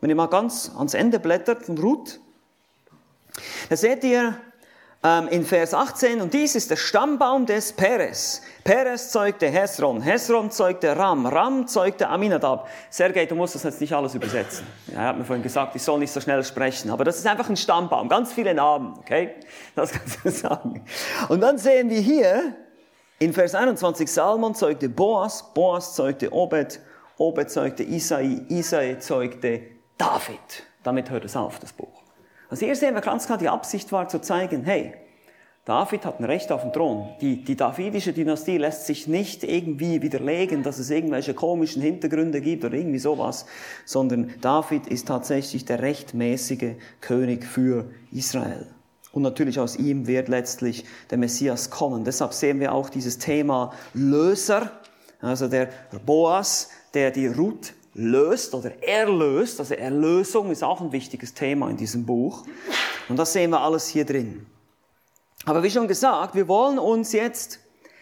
wenn 0.00 0.10
ihr 0.10 0.16
mal 0.16 0.26
ganz 0.26 0.70
ans 0.76 0.94
Ende 0.94 1.18
blättert 1.18 1.64
von 1.64 1.78
Ruth, 1.78 2.20
da 3.68 3.76
seht 3.76 4.04
ihr 4.04 4.36
in 5.30 5.44
Vers 5.44 5.72
18, 5.72 6.20
und 6.20 6.34
dies 6.34 6.54
ist 6.54 6.70
der 6.70 6.76
Stammbaum 6.76 7.46
des 7.46 7.72
Peres. 7.72 8.42
Peres 8.64 9.10
zeugte 9.10 9.46
Hesron, 9.46 10.00
Hesron 10.00 10.50
zeugte 10.50 10.96
Ram, 10.96 11.26
Ram 11.26 11.66
zeugte 11.66 12.08
Aminadab. 12.08 12.66
Sergei, 12.90 13.26
du 13.26 13.34
musst 13.36 13.54
das 13.54 13.62
jetzt 13.62 13.80
nicht 13.80 13.92
alles 13.92 14.14
übersetzen. 14.14 14.66
Ja, 14.88 15.02
er 15.02 15.08
hat 15.08 15.18
mir 15.18 15.24
vorhin 15.24 15.42
gesagt, 15.42 15.76
ich 15.76 15.82
soll 15.82 15.98
nicht 15.98 16.10
so 16.10 16.20
schnell 16.20 16.42
sprechen, 16.42 16.90
aber 16.90 17.04
das 17.04 17.18
ist 17.18 17.26
einfach 17.26 17.48
ein 17.48 17.56
Stammbaum, 17.56 18.08
ganz 18.08 18.32
viele 18.32 18.54
Namen, 18.54 18.94
okay? 18.98 19.34
Das 19.74 19.92
kannst 19.92 20.24
du 20.24 20.30
sagen. 20.32 20.84
Und 21.28 21.40
dann 21.40 21.58
sehen 21.58 21.88
wir 21.90 22.00
hier, 22.00 22.56
in 23.18 23.32
Vers 23.32 23.54
21, 23.54 24.10
Salmon 24.10 24.54
zeugte 24.54 24.88
Boas, 24.88 25.52
Boas 25.54 25.94
zeugte 25.94 26.32
Obed, 26.32 26.80
Obed 27.18 27.50
zeugte 27.50 27.82
Isai, 27.82 28.44
Isai 28.48 28.98
zeugte 28.98 29.60
David. 29.98 30.64
Damit 30.82 31.10
hört 31.10 31.24
es 31.24 31.36
auf, 31.36 31.58
das 31.58 31.72
Buch. 31.72 32.05
Also 32.48 32.66
hier 32.66 32.76
sehen 32.76 32.94
wir 32.94 33.00
ganz 33.00 33.26
klar, 33.26 33.38
die 33.38 33.48
Absicht 33.48 33.90
war 33.92 34.08
zu 34.08 34.20
zeigen, 34.20 34.64
hey, 34.64 34.94
David 35.66 36.06
hat 36.06 36.20
ein 36.20 36.24
Recht 36.24 36.52
auf 36.52 36.62
den 36.62 36.72
Thron. 36.72 37.08
Die, 37.20 37.42
die 37.42 37.56
davidische 37.56 38.12
Dynastie 38.12 38.56
lässt 38.56 38.86
sich 38.86 39.08
nicht 39.08 39.42
irgendwie 39.42 40.00
widerlegen, 40.00 40.62
dass 40.62 40.78
es 40.78 40.90
irgendwelche 40.90 41.34
komischen 41.34 41.82
Hintergründe 41.82 42.40
gibt 42.40 42.64
oder 42.64 42.74
irgendwie 42.74 43.00
sowas, 43.00 43.46
sondern 43.84 44.32
David 44.40 44.86
ist 44.86 45.08
tatsächlich 45.08 45.64
der 45.64 45.82
rechtmäßige 45.82 46.76
König 47.00 47.44
für 47.44 47.90
Israel. 48.12 48.68
Und 49.10 49.22
natürlich 49.22 49.58
aus 49.58 49.74
ihm 49.74 50.06
wird 50.06 50.28
letztlich 50.28 50.84
der 51.10 51.18
Messias 51.18 51.68
kommen. 51.68 52.04
Deshalb 52.04 52.32
sehen 52.32 52.60
wir 52.60 52.72
auch 52.72 52.88
dieses 52.88 53.18
Thema 53.18 53.72
Löser, 53.92 54.70
also 55.20 55.48
der 55.48 55.70
Boas, 56.04 56.70
der 56.94 57.10
die 57.10 57.26
Ruth 57.26 57.72
löst 57.96 58.54
oder 58.54 58.82
erlöst. 58.82 59.58
Also 59.58 59.74
Erlösung 59.74 60.50
ist 60.50 60.62
auch 60.62 60.80
ein 60.80 60.92
wichtiges 60.92 61.34
Thema 61.34 61.68
in 61.70 61.76
diesem 61.76 62.06
Buch. 62.06 62.44
Und 63.08 63.16
das 63.16 63.32
sehen 63.32 63.50
wir 63.50 63.60
alles 63.60 63.88
hier 63.88 64.04
drin. 64.04 64.46
Aber 65.44 65.62
wie 65.62 65.70
schon 65.70 65.88
gesagt, 65.88 66.34
wir 66.34 66.48
wollen 66.48 66.78
uns 66.78 67.12
jetzt 67.12 67.60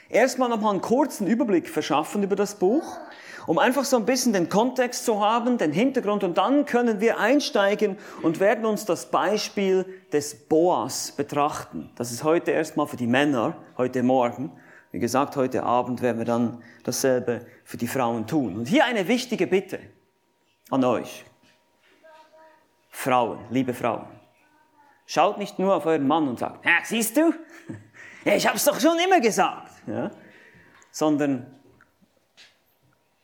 erstmal 0.09 0.49
nochmal 0.49 0.73
einen 0.73 0.81
kurzen 0.81 1.27
Überblick 1.27 1.69
verschaffen 1.69 2.23
über 2.23 2.37
das 2.37 2.55
Buch, 2.55 2.99
um 3.47 3.59
einfach 3.59 3.85
so 3.85 3.97
ein 3.97 4.07
bisschen 4.07 4.33
den 4.33 4.49
Kontext 4.49 5.05
zu 5.05 5.21
haben, 5.21 5.59
den 5.59 5.73
Hintergrund 5.73 6.25
und 6.25 6.39
dann 6.39 6.65
können 6.65 7.01
wir 7.01 7.19
einsteigen 7.19 7.99
und 8.23 8.41
werden 8.41 8.65
uns 8.65 8.87
das 8.87 9.11
Beispiel 9.11 9.85
des 10.13 10.35
Boas 10.35 11.13
betrachten. 11.13 11.91
Das 11.97 12.11
ist 12.11 12.25
heute 12.25 12.53
erstmal 12.53 12.87
für 12.87 12.97
die 12.97 13.07
Männer, 13.07 13.57
heute 13.77 14.03
Morgen. 14.03 14.51
Wie 14.95 15.01
gesagt, 15.01 15.35
heute 15.35 15.65
Abend 15.65 16.03
werden 16.03 16.19
wir 16.19 16.25
dann 16.25 16.63
dasselbe 16.85 17.45
für 17.65 17.77
die 17.77 17.89
Frauen 17.89 18.29
tun. 18.29 18.59
Und 18.59 18.69
hier 18.69 18.85
eine 18.85 19.09
wichtige 19.09 19.49
Bitte 19.49 19.81
an 20.71 20.85
euch. 20.85 21.25
Frauen, 22.91 23.41
liebe 23.51 23.75
Frauen, 23.75 24.07
schaut 25.05 25.39
nicht 25.39 25.59
nur 25.59 25.75
auf 25.75 25.85
euren 25.87 26.07
Mann 26.07 26.29
und 26.29 26.39
sagt, 26.39 26.65
ja, 26.65 26.75
siehst 26.85 27.17
du, 27.17 27.35
ich 28.25 28.47
habe 28.47 28.57
es 28.57 28.65
doch 28.65 28.79
schon 28.79 28.97
immer 29.05 29.19
gesagt, 29.19 29.73
ja? 29.89 30.13
sondern 30.93 31.45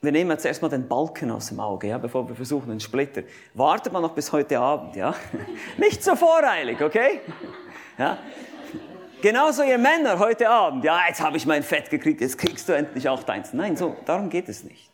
wir 0.00 0.10
nehmen 0.10 0.32
jetzt 0.32 0.46
erstmal 0.46 0.72
den 0.72 0.88
Balken 0.88 1.30
aus 1.30 1.50
dem 1.50 1.60
Auge, 1.60 1.86
ja, 1.86 1.98
bevor 1.98 2.28
wir 2.28 2.34
versuchen, 2.34 2.70
den 2.70 2.80
Splitter. 2.80 3.22
Wartet 3.54 3.92
mal 3.92 4.00
noch 4.00 4.16
bis 4.16 4.32
heute 4.32 4.58
Abend, 4.58 4.96
ja. 4.96 5.14
Nicht 5.78 6.02
so 6.02 6.16
voreilig, 6.16 6.82
okay? 6.82 7.20
Ja. 7.96 8.18
Genauso 9.22 9.62
ihr 9.62 9.76
Männer 9.76 10.18
heute 10.18 10.48
Abend, 10.48 10.82
ja, 10.82 10.98
jetzt 11.06 11.20
habe 11.20 11.36
ich 11.36 11.44
mein 11.44 11.62
Fett 11.62 11.90
gekriegt, 11.90 12.22
jetzt 12.22 12.38
kriegst 12.38 12.66
du 12.68 12.72
endlich 12.72 13.06
auch 13.06 13.22
deins. 13.22 13.52
Nein, 13.52 13.76
so, 13.76 13.94
darum 14.06 14.30
geht 14.30 14.48
es 14.48 14.64
nicht. 14.64 14.90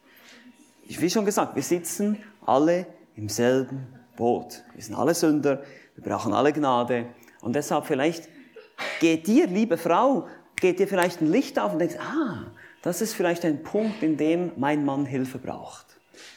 Wie 0.85 1.09
schon 1.09 1.25
gesagt, 1.25 1.55
wir 1.55 1.63
sitzen 1.63 2.21
alle 2.45 2.87
im 3.15 3.29
selben 3.29 3.87
Boot. 4.17 4.65
Wir 4.75 4.83
sind 4.83 4.97
alle 4.97 5.15
Sünder, 5.15 5.63
wir 5.95 6.03
brauchen 6.03 6.33
alle 6.33 6.53
Gnade. 6.53 7.07
Und 7.41 7.55
deshalb 7.55 7.87
vielleicht 7.87 8.29
geht 8.99 9.29
dir, 9.29 9.47
liebe 9.47 9.79
Frau, 9.79 10.27
geht 10.57 10.81
dir 10.81 10.89
vielleicht 10.89 11.21
ein 11.21 11.31
Licht 11.31 11.57
auf 11.61 11.73
und 11.73 11.79
denkst, 11.79 11.97
ah, 12.01 12.51
das 12.83 13.03
ist 13.03 13.15
vielleicht 13.15 13.45
ein 13.45 13.63
Punkt, 13.63 14.03
in 14.03 14.17
dem 14.17 14.51
mein 14.57 14.85
Mann 14.85 15.07
Hilfe 15.07 15.39
braucht. 15.39 15.87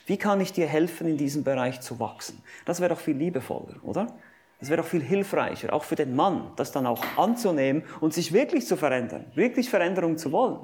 Wie 0.06 0.18
kann 0.18 0.42
ich 0.42 0.54
dir 0.54 0.68
helfen, 0.68 1.08
in 1.08 1.18
diesem 1.18 1.44
Bereich 1.44 1.82
zu 1.82 2.00
wachsen? 2.00 2.44
Das 2.66 2.82
wäre 2.82 2.94
doch 2.94 3.00
viel 3.00 3.18
liebevoller, 3.18 3.78
oder? 3.82 4.14
Es 4.60 4.70
wäre 4.70 4.82
auch 4.82 4.88
viel 4.88 5.02
hilfreicher, 5.02 5.72
auch 5.72 5.86
für 5.86 5.96
den 5.96 6.16
Mann, 6.16 6.52
das 6.58 6.72
dann 6.72 6.86
auch 6.86 7.04
anzunehmen 7.18 7.84
und 8.02 8.14
sich 8.14 8.34
wirklich 8.34 8.68
zu 8.68 8.76
verändern, 8.76 9.26
wirklich 9.36 9.70
Veränderung 9.70 10.18
zu 10.18 10.32
wollen, 10.34 10.60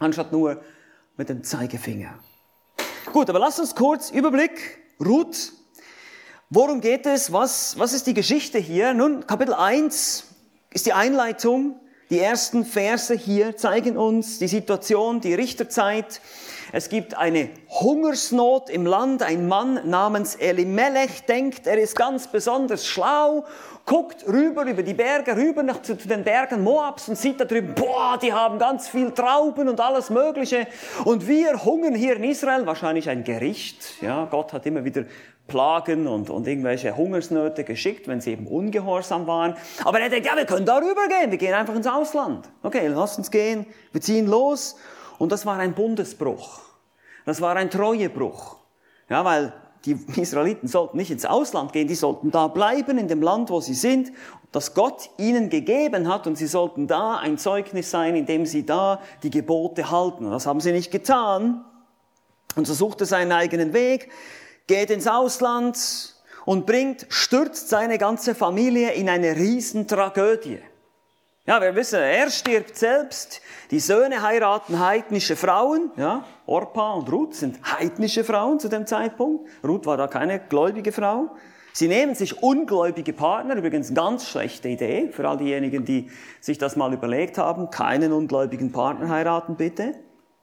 anstatt 0.00 0.32
nur 0.32 0.60
mit 1.16 1.28
dem 1.28 1.44
Zeigefinger. 1.44 2.18
Gut, 3.12 3.30
aber 3.30 3.38
lasst 3.38 3.60
uns 3.60 3.74
kurz 3.74 4.10
Überblick. 4.10 4.78
Ruth. 5.04 5.52
Worum 6.50 6.80
geht 6.80 7.06
es? 7.06 7.32
Was, 7.32 7.78
was 7.78 7.92
ist 7.92 8.06
die 8.06 8.14
Geschichte 8.14 8.58
hier? 8.58 8.94
Nun, 8.94 9.26
Kapitel 9.26 9.54
1 9.54 10.26
ist 10.72 10.86
die 10.86 10.92
Einleitung. 10.92 11.80
Die 12.10 12.18
ersten 12.18 12.64
Verse 12.64 13.14
hier 13.14 13.56
zeigen 13.56 13.96
uns 13.96 14.38
die 14.38 14.48
Situation, 14.48 15.20
die 15.20 15.34
Richterzeit. 15.34 16.20
Es 16.76 16.90
gibt 16.90 17.16
eine 17.16 17.48
Hungersnot 17.70 18.68
im 18.68 18.84
Land. 18.84 19.22
Ein 19.22 19.48
Mann 19.48 19.88
namens 19.88 20.34
Elimelech 20.34 21.24
denkt, 21.24 21.66
er 21.66 21.78
ist 21.78 21.96
ganz 21.96 22.28
besonders 22.28 22.84
schlau, 22.84 23.46
guckt 23.86 24.26
rüber 24.28 24.66
über 24.66 24.82
die 24.82 24.92
Berge, 24.92 25.34
rüber 25.38 25.62
nach, 25.62 25.80
zu, 25.80 25.96
zu 25.96 26.06
den 26.06 26.22
Bergen 26.22 26.62
Moabs 26.62 27.08
und 27.08 27.16
sieht 27.16 27.40
da 27.40 27.46
drüben, 27.46 27.74
boah, 27.74 28.18
die 28.20 28.30
haben 28.30 28.58
ganz 28.58 28.88
viel 28.88 29.10
Trauben 29.12 29.70
und 29.70 29.80
alles 29.80 30.10
Mögliche. 30.10 30.66
Und 31.06 31.26
wir 31.26 31.64
hungern 31.64 31.94
hier 31.94 32.16
in 32.16 32.24
Israel, 32.24 32.66
wahrscheinlich 32.66 33.08
ein 33.08 33.24
Gericht. 33.24 34.02
Ja, 34.02 34.26
Gott 34.26 34.52
hat 34.52 34.66
immer 34.66 34.84
wieder 34.84 35.04
Plagen 35.46 36.06
und, 36.06 36.28
und 36.28 36.46
irgendwelche 36.46 36.94
Hungersnöte 36.94 37.64
geschickt, 37.64 38.06
wenn 38.06 38.20
sie 38.20 38.32
eben 38.32 38.46
ungehorsam 38.46 39.26
waren. 39.26 39.56
Aber 39.82 39.98
er 39.98 40.10
denkt, 40.10 40.26
ja, 40.26 40.36
wir 40.36 40.44
können 40.44 40.66
darüber 40.66 41.08
gehen, 41.08 41.30
wir 41.30 41.38
gehen 41.38 41.54
einfach 41.54 41.74
ins 41.74 41.86
Ausland. 41.86 42.50
Okay, 42.62 42.88
lass 42.88 43.16
uns 43.16 43.30
gehen, 43.30 43.64
wir 43.92 44.02
ziehen 44.02 44.26
los. 44.26 44.76
Und 45.18 45.32
das 45.32 45.46
war 45.46 45.58
ein 45.58 45.74
Bundesbruch. 45.74 46.65
Das 47.26 47.42
war 47.42 47.56
ein 47.56 47.70
Treuebruch. 47.70 48.56
Ja, 49.10 49.24
weil 49.24 49.52
die 49.84 49.98
Israeliten 50.16 50.68
sollten 50.68 50.96
nicht 50.96 51.10
ins 51.10 51.26
Ausland 51.26 51.72
gehen, 51.72 51.86
die 51.86 51.94
sollten 51.94 52.30
da 52.30 52.48
bleiben 52.48 52.98
in 52.98 53.08
dem 53.08 53.20
Land, 53.20 53.50
wo 53.50 53.60
sie 53.60 53.74
sind, 53.74 54.12
das 54.52 54.74
Gott 54.74 55.10
ihnen 55.18 55.50
gegeben 55.50 56.08
hat 56.08 56.26
und 56.26 56.36
sie 56.36 56.46
sollten 56.46 56.86
da 56.86 57.16
ein 57.16 57.36
Zeugnis 57.36 57.90
sein, 57.90 58.16
indem 58.16 58.46
sie 58.46 58.64
da 58.64 59.00
die 59.22 59.30
Gebote 59.30 59.90
halten. 59.90 60.24
Und 60.24 60.30
das 60.32 60.46
haben 60.46 60.60
sie 60.60 60.72
nicht 60.72 60.90
getan. 60.90 61.64
Und 62.54 62.66
so 62.66 62.74
sucht 62.74 63.00
er 63.02 63.06
seinen 63.06 63.32
eigenen 63.32 63.74
Weg, 63.74 64.10
geht 64.66 64.90
ins 64.90 65.06
Ausland 65.06 66.14
und 66.46 66.64
bringt, 66.64 67.06
stürzt 67.10 67.68
seine 67.68 67.98
ganze 67.98 68.34
Familie 68.34 68.92
in 68.92 69.08
eine 69.08 69.36
Riesentragödie. 69.36 70.60
Ja, 71.48 71.60
wir 71.60 71.76
wissen, 71.76 72.00
er 72.00 72.28
stirbt 72.28 72.76
selbst, 72.76 73.40
die 73.70 73.78
Söhne 73.78 74.20
heiraten 74.20 74.80
heidnische 74.80 75.36
Frauen, 75.36 75.92
ja, 75.96 76.24
Orpa 76.44 76.94
und 76.94 77.08
Ruth 77.12 77.36
sind 77.36 77.60
heidnische 77.64 78.24
Frauen 78.24 78.58
zu 78.58 78.68
dem 78.68 78.84
Zeitpunkt. 78.84 79.48
Ruth 79.62 79.86
war 79.86 79.96
da 79.96 80.08
keine 80.08 80.40
gläubige 80.40 80.90
Frau. 80.90 81.36
Sie 81.72 81.86
nehmen 81.86 82.16
sich 82.16 82.42
ungläubige 82.42 83.12
Partner, 83.12 83.54
übrigens 83.54 83.94
ganz 83.94 84.28
schlechte 84.28 84.68
Idee 84.68 85.10
für 85.12 85.28
all 85.28 85.36
diejenigen, 85.36 85.84
die 85.84 86.10
sich 86.40 86.58
das 86.58 86.74
mal 86.74 86.92
überlegt 86.92 87.38
haben, 87.38 87.70
keinen 87.70 88.12
ungläubigen 88.12 88.72
Partner 88.72 89.08
heiraten 89.08 89.54
bitte. 89.54 89.94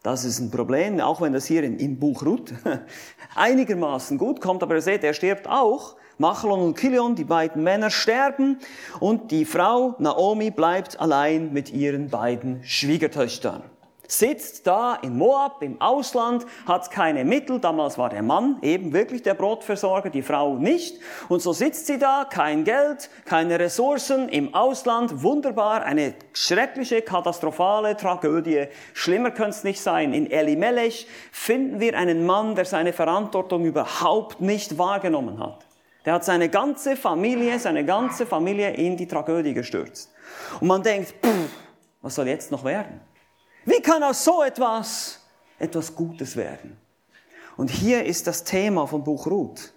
Das 0.03 0.25
ist 0.25 0.39
ein 0.39 0.51
Problem, 0.51 1.00
auch 1.00 1.22
wenn 1.22 1.31
das 1.31 1.45
hier 1.45 1.63
im 1.63 1.98
Buch 1.98 2.25
Ruth 2.25 2.53
einigermaßen 3.36 4.17
gut 4.17 4.41
kommt, 4.41 4.62
aber 4.62 4.75
ihr 4.75 4.81
seht, 4.81 5.03
er 5.03 5.13
stirbt 5.13 5.48
auch. 5.48 5.95
Machlon 6.17 6.60
und 6.60 6.77
Kilion, 6.77 7.15
die 7.15 7.24
beiden 7.24 7.63
Männer, 7.63 7.89
sterben 7.89 8.60
und 9.00 9.31
die 9.31 9.45
Frau 9.45 9.95
Naomi 10.00 10.51
bleibt 10.51 11.00
allein 11.00 11.53
mit 11.53 11.72
ihren 11.72 12.10
beiden 12.10 12.63
Schwiegertöchtern. 12.63 13.63
Sitzt 14.07 14.67
da 14.67 14.95
in 14.95 15.17
Moab 15.17 15.62
im 15.62 15.79
Ausland, 15.81 16.45
hat 16.67 16.91
keine 16.91 17.24
Mittel, 17.25 17.60
damals 17.60 17.98
war 17.98 18.10
der 18.10 18.22
Mann 18.22 18.57
eben 18.62 18.93
wirklich 18.93 19.24
der 19.24 19.33
Brotversorger, 19.33 20.10
die 20.10 20.22
Frau 20.22 20.55
nicht. 20.55 21.00
Und 21.29 21.41
so 21.41 21.53
sitzt 21.53 21.88
sie 21.88 21.98
da, 21.98 22.25
kein 22.29 22.63
Geld, 22.63 23.10
keine 23.25 23.60
Ressourcen 23.60 24.29
im 24.29 24.53
Ausland, 24.53 25.24
wunderbar, 25.24 25.83
eine 25.83 26.13
schreckliche, 26.33 27.01
katastrophale 27.01 27.95
Tragödie. 27.98 28.67
Schlimmer 28.93 29.31
könnte 29.31 29.51
es 29.51 29.63
nicht 29.63 29.81
sein. 29.81 30.13
In 30.13 30.29
Elimelech 30.29 31.07
finden 31.31 31.79
wir 31.79 31.98
einen 31.98 32.25
Mann, 32.25 32.55
der 32.55 32.65
seine 32.65 32.93
Verantwortung 32.93 33.65
überhaupt 33.65 34.41
nicht 34.41 34.77
wahrgenommen 34.77 35.39
hat. 35.39 35.65
Der 36.05 36.13
hat 36.13 36.25
seine 36.25 36.50
ganze 36.50 36.98
Familie, 36.98 37.57
seine 37.60 37.86
ganze 37.86 38.25
Familie 38.25 38.72
in 38.72 38.98
die 38.98 39.07
Tragödie 39.07 39.53
gestürzt. 39.53 40.12
Und 40.60 40.67
man 40.67 40.83
denkt, 40.83 41.13
pff, 41.24 41.50
was 42.01 42.15
soll 42.15 42.27
jetzt 42.27 42.51
noch 42.51 42.65
werden? 42.65 43.00
Wie 43.65 43.82
kann 43.82 44.03
aus 44.03 44.24
so 44.24 44.43
etwas 44.43 45.20
etwas 45.60 45.96
Gutes 45.96 46.36
werden? 46.36 46.77
Und 47.55 47.70
hier 47.70 48.03
ist 48.03 48.27
das 48.27 48.43
Thema 48.43 48.88
vom 48.88 49.03
Buch 49.03 49.27
Ruth. 49.27 49.74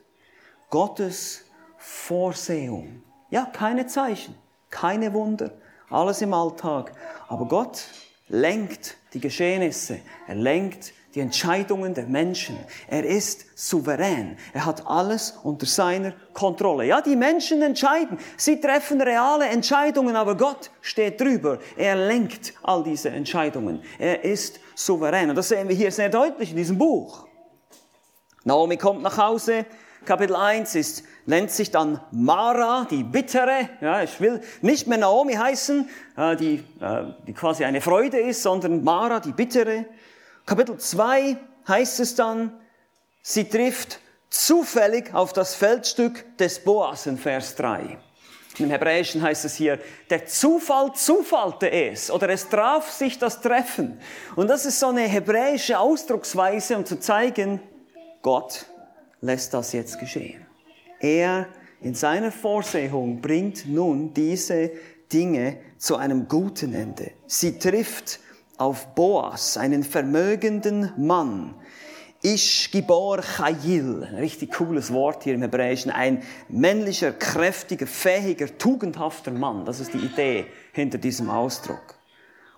Gottes 0.71 1.45
Vorsehung. 1.79 3.03
Ja, 3.31 3.47
keine 3.47 3.87
Zeichen, 3.87 4.35
keine 4.71 5.13
Wunder, 5.13 5.53
alles 5.91 6.23
im 6.23 6.35
Alltag. 6.35 6.93
Aber 7.29 7.47
Gott 7.47 7.85
lenkt 8.29 8.97
die 9.13 9.21
Geschehnisse, 9.21 10.01
er 10.27 10.35
lenkt 10.35 10.93
die 11.17 11.21
Entscheidungen 11.21 11.95
der 11.95 12.07
Menschen. 12.07 12.59
Er 12.89 13.03
ist 13.03 13.47
souverän. 13.59 14.37
Er 14.53 14.67
hat 14.67 14.87
alles 14.87 15.39
unter 15.43 15.65
seiner 15.65 16.13
Kontrolle. 16.35 16.85
Ja, 16.85 17.01
die 17.01 17.17
Menschen 17.17 17.63
entscheiden. 17.63 18.19
Sie 18.37 18.61
treffen 18.61 19.01
reale 19.01 19.47
Entscheidungen, 19.47 20.15
aber 20.15 20.37
Gott 20.37 20.71
steht 20.83 21.19
drüber. 21.19 21.59
Er 21.75 21.97
lenkt 21.97 22.53
all 22.63 22.83
diese 22.85 23.09
Entscheidungen. 23.09 23.83
Er 23.99 24.25
ist 24.25 24.61
souverän. 24.75 25.31
Und 25.31 25.37
das 25.37 25.49
sehen 25.49 25.67
wir 25.71 25.75
hier 25.75 25.91
sehr 25.91 26.11
deutlich 26.11 26.51
in 26.51 26.57
diesem 26.59 26.77
Buch. 26.77 27.27
Naomi 28.45 28.77
kommt 28.77 29.03
nach 29.03 29.17
Hause. 29.17 29.65
Kapitel 30.05 30.37
1 30.37 30.75
ist, 30.75 31.03
nennt 31.25 31.51
sich 31.51 31.71
dann 31.71 31.99
Mara, 32.13 32.87
die 32.91 33.03
Bittere. 33.03 33.71
Ja, 33.81 34.03
ich 34.03 34.21
will 34.21 34.43
nicht 34.61 34.87
mehr 34.87 34.99
Naomi 34.99 35.33
heißen, 35.33 35.89
äh, 36.17 36.37
die, 36.37 36.63
äh, 36.81 37.05
die 37.27 37.33
quasi 37.33 37.65
eine 37.65 37.81
Freude 37.81 38.19
ist, 38.19 38.43
sondern 38.43 38.85
Mara, 38.85 39.19
die 39.19 39.33
Bittere. 39.33 39.87
Kapitel 40.47 40.79
2 40.79 41.37
heißt 41.67 41.99
es 41.99 42.15
dann, 42.15 42.53
sie 43.21 43.49
trifft 43.49 43.99
zufällig 44.31 45.13
auf 45.13 45.33
das 45.33 45.57
Feldstück 45.57 46.25
des 46.37 46.61
Boas 46.61 47.07
in 47.07 47.19
Vers 47.19 47.57
3. 47.57 47.99
Im 48.59 48.71
Hebräischen 48.71 49.23
heißt 49.23 49.45
es 49.45 49.57
hier, 49.57 49.81
der 50.09 50.27
Zufall 50.27 50.93
zufallte 50.95 51.69
es 51.69 52.13
oder 52.13 52.29
es 52.29 52.49
traf 52.49 52.91
sich 52.93 53.19
das 53.19 53.41
Treffen. 53.41 54.01
Und 54.37 54.47
das 54.47 54.65
ist 54.65 54.79
so 54.79 54.87
eine 54.87 55.03
hebräische 55.03 55.81
Ausdrucksweise, 55.81 56.77
um 56.77 56.87
zu 56.87 57.01
zeigen, 57.01 57.61
Gott 58.23 58.67
lässt 59.21 59.53
das 59.53 59.73
jetzt 59.73 59.99
geschehen. 59.99 60.47
Er 61.01 61.49
in 61.81 61.95
seiner 61.95 62.31
Vorsehung 62.31 63.21
bringt 63.21 63.67
nun 63.67 64.15
diese 64.15 64.71
Dinge 65.13 65.59
zu 65.77 65.97
einem 65.97 66.29
guten 66.29 66.73
Ende. 66.73 67.11
Sie 67.27 67.59
trifft 67.59 68.21
auf 68.59 68.95
Boas, 68.95 69.57
einen 69.57 69.85
vermögenden 69.85 70.93
Mann. 70.97 71.55
Ish 72.23 72.71
Gibor 72.71 73.21
Chayil, 73.23 74.03
ein 74.05 74.17
richtig 74.17 74.53
cooles 74.55 74.93
Wort 74.93 75.25
hier 75.25 75.35
im 75.35 75.43
Hebräischen, 75.43 75.91
ein 75.91 76.23
männlicher, 76.49 77.13
kräftiger, 77.13 77.87
fähiger, 77.87 78.57
tugendhafter 78.59 79.31
Mann. 79.31 79.65
Das 79.65 79.81
ist 79.81 79.95
die 79.95 79.99
Idee 79.99 80.47
hinter 80.73 80.99
diesem 80.99 81.31
Ausdruck. 81.31 81.95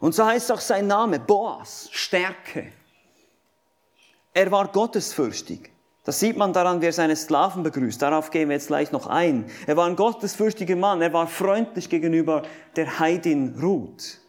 Und 0.01 0.15
so 0.15 0.25
heißt 0.25 0.53
auch 0.53 0.61
sein 0.61 0.87
Name, 0.87 1.19
Boas, 1.19 1.89
Stärke. 1.93 2.73
Er 4.33 4.51
war 4.51 4.69
gottesfürchtig. 4.69 5.73
Das 6.05 6.21
sieht 6.21 6.39
man 6.39 6.55
daran, 6.55 6.81
wie 6.81 6.87
er 6.87 6.93
seine 6.93 7.17
Sklaven 7.17 7.63
begrüßt. 7.63 8.01
Darauf 8.01 8.31
gehen 8.31 8.49
wir 8.49 8.55
jetzt 8.55 8.69
gleich 8.69 8.93
noch 8.93 9.07
ein. 9.09 9.45
Er 9.67 9.77
war 9.77 9.87
ein 9.87 9.97
gottesfürchtiger 9.97 10.77
Mann. 10.77 11.03
Er 11.03 11.13
war 11.13 11.27
freundlich 11.27 11.91
gegenüber 11.91 12.45
der 12.77 12.99
Heidin 12.99 13.59
Ruth. 13.61 14.21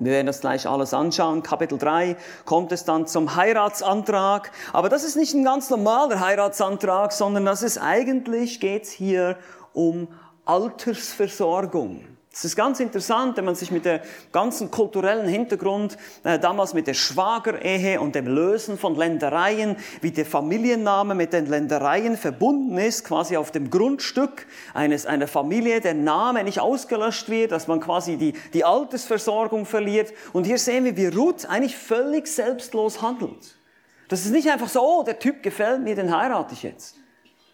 Wir 0.00 0.12
werden 0.12 0.26
das 0.26 0.40
gleich 0.40 0.66
alles 0.66 0.94
anschauen. 0.94 1.42
Kapitel 1.42 1.76
3 1.76 2.16
kommt 2.46 2.72
es 2.72 2.84
dann 2.84 3.06
zum 3.06 3.36
Heiratsantrag. 3.36 4.50
Aber 4.72 4.88
das 4.88 5.04
ist 5.04 5.14
nicht 5.14 5.34
ein 5.34 5.44
ganz 5.44 5.68
normaler 5.68 6.20
Heiratsantrag, 6.20 7.12
sondern 7.12 7.44
das 7.44 7.62
ist 7.62 7.76
eigentlich, 7.76 8.60
geht's 8.60 8.90
hier 8.90 9.36
um 9.74 10.08
Altersversorgung. 10.46 12.04
Es 12.32 12.44
ist 12.44 12.54
ganz 12.54 12.78
interessant, 12.78 13.36
wenn 13.36 13.44
man 13.44 13.56
sich 13.56 13.72
mit 13.72 13.84
der 13.84 14.02
ganzen 14.30 14.70
kulturellen 14.70 15.26
Hintergrund, 15.26 15.98
äh, 16.22 16.38
damals 16.38 16.74
mit 16.74 16.86
der 16.86 16.94
Schwagerehe 16.94 18.00
und 18.00 18.14
dem 18.14 18.28
Lösen 18.28 18.78
von 18.78 18.94
Ländereien, 18.94 19.76
wie 20.00 20.12
der 20.12 20.24
Familienname 20.24 21.16
mit 21.16 21.32
den 21.32 21.46
Ländereien 21.46 22.16
verbunden 22.16 22.78
ist, 22.78 23.04
quasi 23.04 23.36
auf 23.36 23.50
dem 23.50 23.68
Grundstück 23.68 24.46
eines, 24.74 25.06
einer 25.06 25.26
Familie, 25.26 25.80
der 25.80 25.94
Name 25.94 26.44
nicht 26.44 26.60
ausgelöscht 26.60 27.28
wird, 27.28 27.50
dass 27.50 27.66
man 27.66 27.80
quasi 27.80 28.16
die, 28.16 28.34
die 28.54 28.64
Altersversorgung 28.64 29.66
verliert. 29.66 30.12
Und 30.32 30.44
hier 30.44 30.58
sehen 30.58 30.84
wir, 30.84 30.96
wie 30.96 31.06
Ruth 31.06 31.46
eigentlich 31.46 31.76
völlig 31.76 32.28
selbstlos 32.28 33.02
handelt. 33.02 33.56
Das 34.06 34.24
ist 34.24 34.30
nicht 34.30 34.48
einfach 34.48 34.68
so, 34.68 34.80
oh, 34.80 35.02
der 35.02 35.18
Typ 35.18 35.42
gefällt 35.42 35.82
mir, 35.82 35.96
den 35.96 36.16
heirate 36.16 36.54
ich 36.54 36.62
jetzt. 36.62 36.94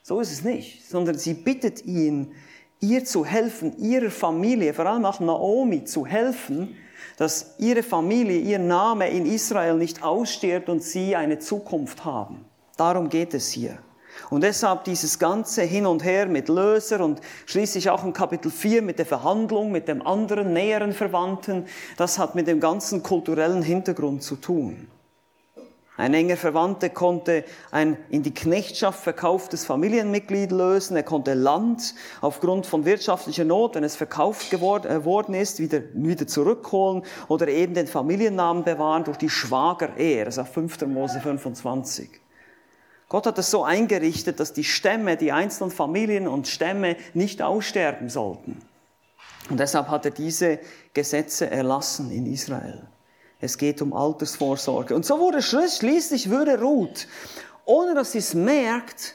So 0.03 0.21
ist 0.21 0.33
es 0.33 0.45
nicht, 0.45 0.87
sondern 0.87 1.17
sie 1.17 1.33
bittet 1.33 1.85
ihn, 1.87 2.35
ihr 2.81 3.05
zu 3.05 3.25
helfen, 3.25 3.77
ihrer 3.79 4.11
Familie, 4.11 4.75
vor 4.75 4.87
allem 4.87 5.05
auch 5.05 5.21
Naomi 5.21 5.85
zu 5.85 6.07
helfen, 6.07 6.77
dass 7.17 7.55
ihre 7.59 7.83
Familie, 7.83 8.39
ihr 8.39 8.59
Name 8.59 9.09
in 9.11 9.27
Israel 9.27 9.77
nicht 9.77 10.03
ausstirbt 10.03 10.69
und 10.69 10.83
sie 10.83 11.17
eine 11.17 11.39
Zukunft 11.39 12.05
haben. 12.05 12.45
Darum 12.77 13.09
geht 13.09 13.33
es 13.33 13.49
hier. 13.49 13.79
Und 14.31 14.43
deshalb 14.43 14.85
dieses 14.85 15.19
ganze 15.19 15.63
Hin 15.63 15.87
und 15.87 16.05
Her 16.05 16.27
mit 16.27 16.49
Löser 16.49 17.05
und 17.05 17.21
schließlich 17.47 17.91
auch 17.91 18.05
in 18.05 18.13
Kapitel 18.13 18.51
4 18.51 18.83
mit 18.83 18.99
der 18.99 19.07
Verhandlung 19.07 19.71
mit 19.71 19.89
dem 19.89 20.07
anderen 20.07 20.53
näheren 20.53 20.93
Verwandten, 20.93 21.67
das 21.97 22.19
hat 22.19 22.35
mit 22.35 22.47
dem 22.47 22.61
ganzen 22.61 23.03
kulturellen 23.03 23.63
Hintergrund 23.63 24.23
zu 24.23 24.37
tun. 24.37 24.89
Ein 25.99 26.13
enger 26.13 26.37
Verwandter 26.37 26.91
konnte 26.91 27.45
ein 27.71 27.97
in 28.11 28.23
die 28.23 28.35
Knechtschaft 28.35 29.03
verkauftes 29.03 29.65
Familienmitglied 29.65 30.53
lösen. 30.53 30.95
Er 30.95 31.03
konnte 31.03 31.33
Land 31.33 31.95
aufgrund 32.21 32.67
von 32.67 32.85
wirtschaftlicher 32.85 33.45
Not, 33.45 33.77
wenn 33.77 33.85
es 33.85 33.97
verkauft 33.97 34.51
geworden 34.51 35.35
äh, 35.35 35.41
ist, 35.41 35.59
wieder, 35.59 35.81
wieder 35.95 36.27
zurückholen 36.27 37.03
oder 37.29 37.49
eben 37.49 37.73
den 37.73 37.87
Familiennamen 37.87 38.65
bewahren 38.65 39.05
durch 39.05 39.17
die 39.17 39.31
Schwagerehe. 39.31 40.27
Das 40.27 40.35
ist 40.35 40.43
auf 40.43 40.53
5. 40.53 40.83
Mose 40.83 41.21
25. 41.21 42.11
Gott 43.09 43.27
hat 43.27 43.39
es 43.39 43.51
so 43.51 43.65
eingerichtet, 43.65 44.39
dass 44.39 44.53
die 44.53 44.65
Stämme, 44.65 45.17
die 45.17 45.33
einzelnen 45.33 45.71
Familien 45.71 46.29
und 46.29 46.47
Stämme 46.47 46.97
nicht 47.15 47.41
aussterben 47.41 48.11
sollten. 48.11 48.61
Und 49.49 49.61
deshalb 49.61 49.89
hat 49.89 50.05
er 50.05 50.11
diese 50.11 50.59
Gesetze 50.93 51.49
erlassen 51.49 52.11
in 52.11 52.27
Israel. 52.27 52.87
Es 53.39 53.59
geht 53.59 53.83
um 53.83 53.93
Altersvorsorge. 53.93 54.95
Und 54.95 55.05
so 55.05 55.19
wurde 55.19 55.43
schließlich 55.43 56.31
würde 56.31 56.61
Ruth, 56.61 57.07
ohne 57.65 57.95
dass 57.95 58.13
sie 58.13 58.19
es 58.19 58.35
merkt, 58.35 59.15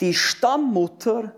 die 0.00 0.14
Stammmutter 0.14 1.34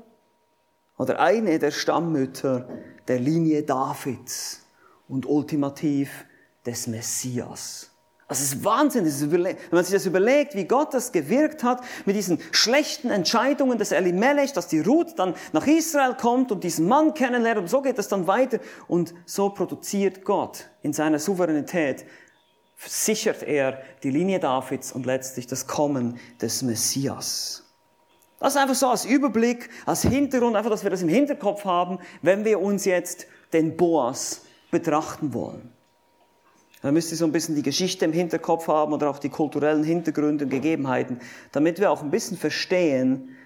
oder 0.96 1.20
eine 1.20 1.58
der 1.58 1.72
Stammmütter 1.72 2.68
der 3.08 3.18
Linie 3.18 3.64
Davids 3.64 4.62
und 5.08 5.26
ultimativ 5.26 6.24
des 6.64 6.86
Messias. 6.86 7.90
Es 8.28 8.40
ist 8.40 8.64
Wahnsinn, 8.64 9.04
wenn 9.04 9.56
man 9.70 9.84
sich 9.84 9.92
das 9.92 10.06
überlegt, 10.06 10.54
wie 10.54 10.64
Gott 10.64 10.94
das 10.94 11.12
gewirkt 11.12 11.62
hat 11.62 11.82
mit 12.06 12.16
diesen 12.16 12.38
schlechten 12.50 13.10
Entscheidungen 13.10 13.76
des 13.76 13.92
Elimelech, 13.92 14.54
dass 14.54 14.68
die 14.68 14.80
Ruth 14.80 15.18
dann 15.18 15.34
nach 15.52 15.66
Israel 15.66 16.14
kommt 16.14 16.50
und 16.50 16.64
diesen 16.64 16.88
Mann 16.88 17.12
kennenlernt 17.12 17.58
und 17.60 17.68
so 17.68 17.82
geht 17.82 17.98
es 17.98 18.08
dann 18.08 18.26
weiter 18.26 18.58
und 18.88 19.12
so 19.26 19.50
produziert 19.50 20.24
Gott 20.24 20.70
in 20.80 20.94
seiner 20.94 21.18
Souveränität 21.18 22.06
sichert 22.86 23.42
er 23.42 23.82
die 24.02 24.10
Linie 24.10 24.40
Davids 24.40 24.92
und 24.92 25.06
letztlich 25.06 25.46
das 25.46 25.66
Kommen 25.66 26.18
des 26.40 26.62
Messias. 26.62 27.64
Das 28.40 28.54
ist 28.54 28.60
einfach 28.60 28.74
so 28.74 28.88
als 28.88 29.04
Überblick, 29.04 29.70
als 29.86 30.02
Hintergrund, 30.02 30.56
einfach, 30.56 30.70
dass 30.70 30.82
wir 30.82 30.90
das 30.90 31.02
im 31.02 31.08
Hinterkopf 31.08 31.64
haben, 31.64 31.98
wenn 32.22 32.44
wir 32.44 32.60
uns 32.60 32.84
jetzt 32.84 33.26
den 33.52 33.76
Boas 33.76 34.42
betrachten 34.72 35.32
wollen. 35.32 35.70
Dann 36.80 36.94
müsst 36.94 37.12
ihr 37.12 37.16
so 37.16 37.24
ein 37.24 37.30
bisschen 37.30 37.54
die 37.54 37.62
Geschichte 37.62 38.04
im 38.04 38.12
Hinterkopf 38.12 38.66
haben 38.66 38.92
oder 38.92 39.08
auch 39.08 39.20
die 39.20 39.28
kulturellen 39.28 39.84
Hintergründe 39.84 40.44
und 40.46 40.50
Gegebenheiten, 40.50 41.20
damit 41.52 41.78
wir 41.78 41.92
auch 41.92 42.02
ein 42.02 42.10
bisschen 42.10 42.36
verstehen, 42.36 43.36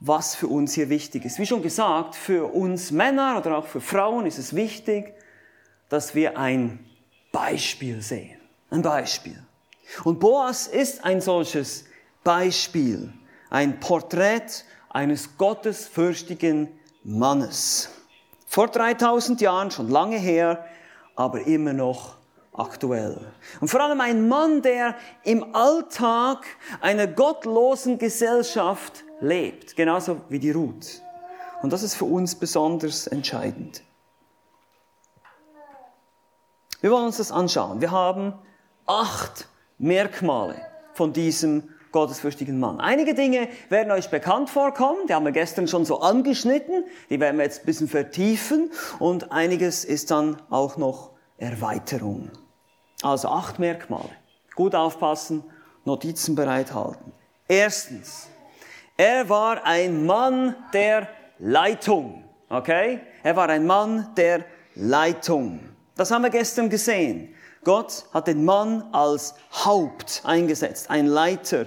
was 0.00 0.34
für 0.34 0.48
uns 0.48 0.72
hier 0.74 0.88
wichtig 0.88 1.24
ist. 1.24 1.38
Wie 1.38 1.46
schon 1.46 1.62
gesagt, 1.62 2.16
für 2.16 2.52
uns 2.52 2.90
Männer 2.90 3.36
oder 3.38 3.58
auch 3.58 3.66
für 3.66 3.80
Frauen 3.80 4.26
ist 4.26 4.38
es 4.38 4.56
wichtig, 4.56 5.14
dass 5.88 6.16
wir 6.16 6.36
ein 6.36 6.80
Beispiel 7.30 8.02
sehen. 8.02 8.39
Ein 8.70 8.82
Beispiel. 8.82 9.42
Und 10.04 10.20
Boas 10.20 10.68
ist 10.68 11.04
ein 11.04 11.20
solches 11.20 11.84
Beispiel, 12.22 13.12
ein 13.50 13.80
Porträt 13.80 14.46
eines 14.88 15.36
gottesfürchtigen 15.36 16.68
Mannes. 17.02 17.90
Vor 18.46 18.68
3000 18.68 19.40
Jahren, 19.40 19.70
schon 19.70 19.88
lange 19.88 20.18
her, 20.18 20.64
aber 21.16 21.46
immer 21.46 21.72
noch 21.72 22.16
aktuell. 22.52 23.32
Und 23.60 23.68
vor 23.68 23.80
allem 23.80 24.00
ein 24.00 24.28
Mann, 24.28 24.62
der 24.62 24.94
im 25.24 25.54
Alltag 25.54 26.44
einer 26.80 27.06
gottlosen 27.06 27.98
Gesellschaft 27.98 29.04
lebt, 29.20 29.76
genauso 29.76 30.20
wie 30.28 30.38
die 30.38 30.50
Ruth. 30.50 31.02
Und 31.62 31.72
das 31.72 31.82
ist 31.82 31.94
für 31.94 32.04
uns 32.04 32.34
besonders 32.34 33.06
entscheidend. 33.06 33.82
Wir 36.80 36.90
wollen 36.90 37.06
uns 37.06 37.18
das 37.18 37.30
anschauen. 37.30 37.80
Wir 37.80 37.90
haben 37.90 38.34
acht 38.90 39.46
Merkmale 39.78 40.56
von 40.94 41.12
diesem 41.12 41.68
gottesfürchtigen 41.92 42.58
Mann. 42.58 42.80
Einige 42.80 43.14
Dinge 43.14 43.48
werden 43.68 43.92
euch 43.92 44.10
bekannt 44.10 44.50
vorkommen, 44.50 45.06
die 45.08 45.14
haben 45.14 45.24
wir 45.24 45.32
gestern 45.32 45.68
schon 45.68 45.84
so 45.84 46.00
angeschnitten, 46.00 46.84
die 47.08 47.20
werden 47.20 47.36
wir 47.36 47.44
jetzt 47.44 47.60
ein 47.60 47.66
bisschen 47.66 47.88
vertiefen 47.88 48.72
und 48.98 49.30
einiges 49.30 49.84
ist 49.84 50.10
dann 50.10 50.42
auch 50.50 50.76
noch 50.76 51.12
Erweiterung. 51.38 52.30
Also 53.02 53.28
acht 53.28 53.60
Merkmale. 53.60 54.10
Gut 54.56 54.74
aufpassen, 54.74 55.44
Notizen 55.84 56.34
bereithalten. 56.34 57.12
Erstens, 57.46 58.28
er 58.96 59.28
war 59.28 59.64
ein 59.64 60.04
Mann 60.04 60.56
der 60.72 61.08
Leitung. 61.38 62.24
Okay? 62.48 63.00
Er 63.22 63.36
war 63.36 63.48
ein 63.48 63.66
Mann 63.66 64.08
der 64.16 64.44
Leitung. 64.74 65.60
Das 65.94 66.10
haben 66.10 66.22
wir 66.22 66.30
gestern 66.30 66.68
gesehen. 66.68 67.34
Gott 67.62 68.06
hat 68.14 68.26
den 68.26 68.46
Mann 68.46 68.84
als 68.92 69.34
Haupt 69.52 70.22
eingesetzt, 70.24 70.88
ein 70.88 71.06
Leiter. 71.06 71.66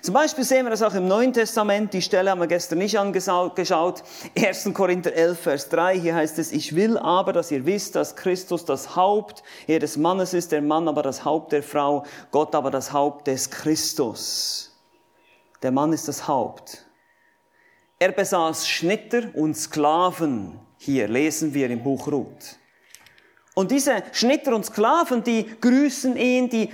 Zum 0.00 0.14
Beispiel 0.14 0.42
sehen 0.42 0.64
wir 0.64 0.70
das 0.70 0.82
auch 0.82 0.94
im 0.94 1.06
Neuen 1.06 1.34
Testament, 1.34 1.92
die 1.92 2.00
Stelle 2.00 2.30
haben 2.30 2.40
wir 2.40 2.46
gestern 2.46 2.78
nicht 2.78 2.98
angeschaut, 2.98 4.04
1. 4.38 4.70
Korinther 4.72 5.12
11, 5.12 5.38
Vers 5.38 5.68
3, 5.68 5.98
hier 5.98 6.14
heißt 6.14 6.38
es, 6.38 6.50
ich 6.50 6.74
will 6.74 6.96
aber, 6.96 7.34
dass 7.34 7.50
ihr 7.50 7.66
wisst, 7.66 7.94
dass 7.94 8.16
Christus 8.16 8.64
das 8.64 8.96
Haupt 8.96 9.42
des 9.68 9.98
Mannes 9.98 10.32
ist, 10.32 10.50
der 10.50 10.62
Mann 10.62 10.88
aber 10.88 11.02
das 11.02 11.26
Haupt 11.26 11.52
der 11.52 11.62
Frau, 11.62 12.04
Gott 12.30 12.54
aber 12.54 12.70
das 12.70 12.94
Haupt 12.94 13.26
des 13.26 13.50
Christus. 13.50 14.72
Der 15.62 15.72
Mann 15.72 15.92
ist 15.92 16.08
das 16.08 16.26
Haupt. 16.26 16.86
Er 17.98 18.12
besaß 18.12 18.66
Schnitter 18.66 19.24
und 19.34 19.54
Sklaven. 19.54 20.58
Hier 20.78 21.06
lesen 21.06 21.52
wir 21.52 21.68
im 21.70 21.82
Buch 21.82 22.06
Ruth. 22.08 22.58
Und 23.54 23.70
diese 23.70 24.02
Schnitter 24.12 24.54
und 24.54 24.66
Sklaven, 24.66 25.22
die 25.22 25.46
grüßen 25.60 26.16
ihn, 26.16 26.50
die 26.50 26.72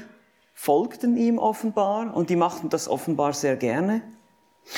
folgten 0.55 1.17
ihm 1.17 1.39
offenbar 1.39 2.15
und 2.15 2.31
die 2.31 2.37
machten 2.37 2.69
das 2.69 2.89
offenbar 2.89 3.33
sehr 3.33 3.57
gerne. 3.57 4.03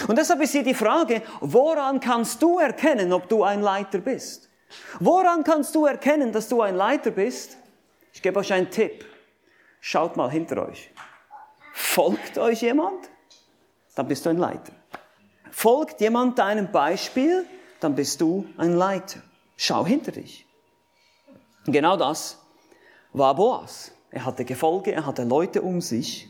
Und 0.09 0.17
deshalb 0.17 0.41
ist 0.41 0.53
hier 0.53 0.62
die 0.62 0.75
Frage, 0.75 1.23
woran 1.41 2.01
kannst 2.01 2.43
du 2.43 2.59
erkennen, 2.59 3.12
ob 3.12 3.29
du 3.29 3.43
ein 3.43 3.61
Leiter 3.61 3.99
bist? 3.99 4.49
Woran 5.01 5.45
kannst 5.45 5.75
du 5.75 5.87
erkennen, 5.87 6.33
dass 6.33 6.49
du 6.49 6.61
ein 6.62 6.77
Leiter 6.77 7.11
bist? 7.11 7.57
Ich 8.12 8.23
gebe 8.23 8.41
euch 8.41 8.53
einen 8.53 8.71
Tipp. 8.71 9.05
Schaut 9.81 10.17
mal 10.17 10.31
hinter 10.31 10.69
euch. 10.69 10.91
Folgt 11.73 12.38
euch 12.38 12.62
jemand? 12.62 13.11
Dann 13.95 14.09
bist 14.09 14.25
du 14.25 14.31
ein 14.31 14.38
Leiter. 14.38 14.73
Folgt 15.51 16.01
jemand 16.01 16.38
deinem 16.38 16.71
Beispiel? 16.71 17.45
Dann 17.81 17.95
bist 17.95 18.21
du 18.21 18.47
ein 18.57 18.77
Leiter. 18.77 19.21
Schau 19.57 19.85
hinter 19.85 20.12
dich. 20.12 20.47
Genau 21.66 21.96
das 21.96 22.38
war 23.12 23.35
Boas. 23.35 23.92
Er 24.11 24.25
hatte 24.25 24.44
Gefolge, 24.44 24.92
er 24.92 25.07
hatte 25.07 25.22
Leute 25.22 25.62
um 25.62 25.81
sich. 25.81 26.29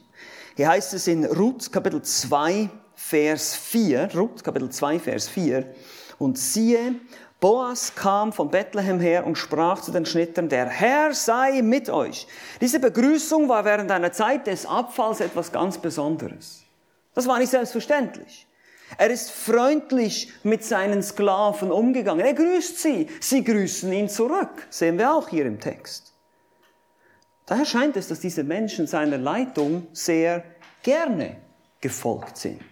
Hier 0.56 0.68
heißt 0.68 0.92
es 0.94 1.06
in 1.06 1.24
Ruth 1.24 1.72
Kapitel 1.72 2.02
2, 2.02 2.68
Vers 2.94 3.54
4, 3.54 4.10
Ruth 4.14 4.44
Kapitel 4.44 4.68
2, 4.68 4.98
Vers 4.98 5.28
4, 5.28 5.74
und 6.18 6.38
siehe, 6.38 6.96
Boas 7.40 7.94
kam 7.94 8.32
von 8.32 8.50
Bethlehem 8.50 9.00
her 9.00 9.26
und 9.26 9.36
sprach 9.36 9.80
zu 9.80 9.90
den 9.90 10.06
Schnittern, 10.06 10.48
der 10.48 10.66
Herr 10.68 11.14
sei 11.14 11.62
mit 11.62 11.90
euch. 11.90 12.28
Diese 12.60 12.78
Begrüßung 12.78 13.48
war 13.48 13.64
während 13.64 13.90
einer 13.90 14.12
Zeit 14.12 14.46
des 14.46 14.66
Abfalls 14.66 15.20
etwas 15.20 15.50
ganz 15.50 15.78
Besonderes. 15.78 16.62
Das 17.14 17.26
war 17.26 17.38
nicht 17.38 17.50
selbstverständlich. 17.50 18.46
Er 18.98 19.10
ist 19.10 19.30
freundlich 19.30 20.32
mit 20.42 20.64
seinen 20.64 21.02
Sklaven 21.02 21.70
umgegangen. 21.70 22.24
Er 22.24 22.34
grüßt 22.34 22.78
sie. 22.78 23.08
Sie 23.20 23.44
grüßen 23.44 23.92
ihn 23.92 24.08
zurück. 24.08 24.66
Sehen 24.70 24.98
wir 24.98 25.12
auch 25.12 25.28
hier 25.28 25.46
im 25.46 25.60
Text. 25.60 26.12
Daher 27.46 27.64
scheint 27.64 27.96
es, 27.96 28.08
dass 28.08 28.20
diese 28.20 28.44
Menschen 28.44 28.86
seiner 28.86 29.18
Leitung 29.18 29.86
sehr 29.92 30.44
gerne 30.82 31.36
gefolgt 31.80 32.36
sind. 32.36 32.62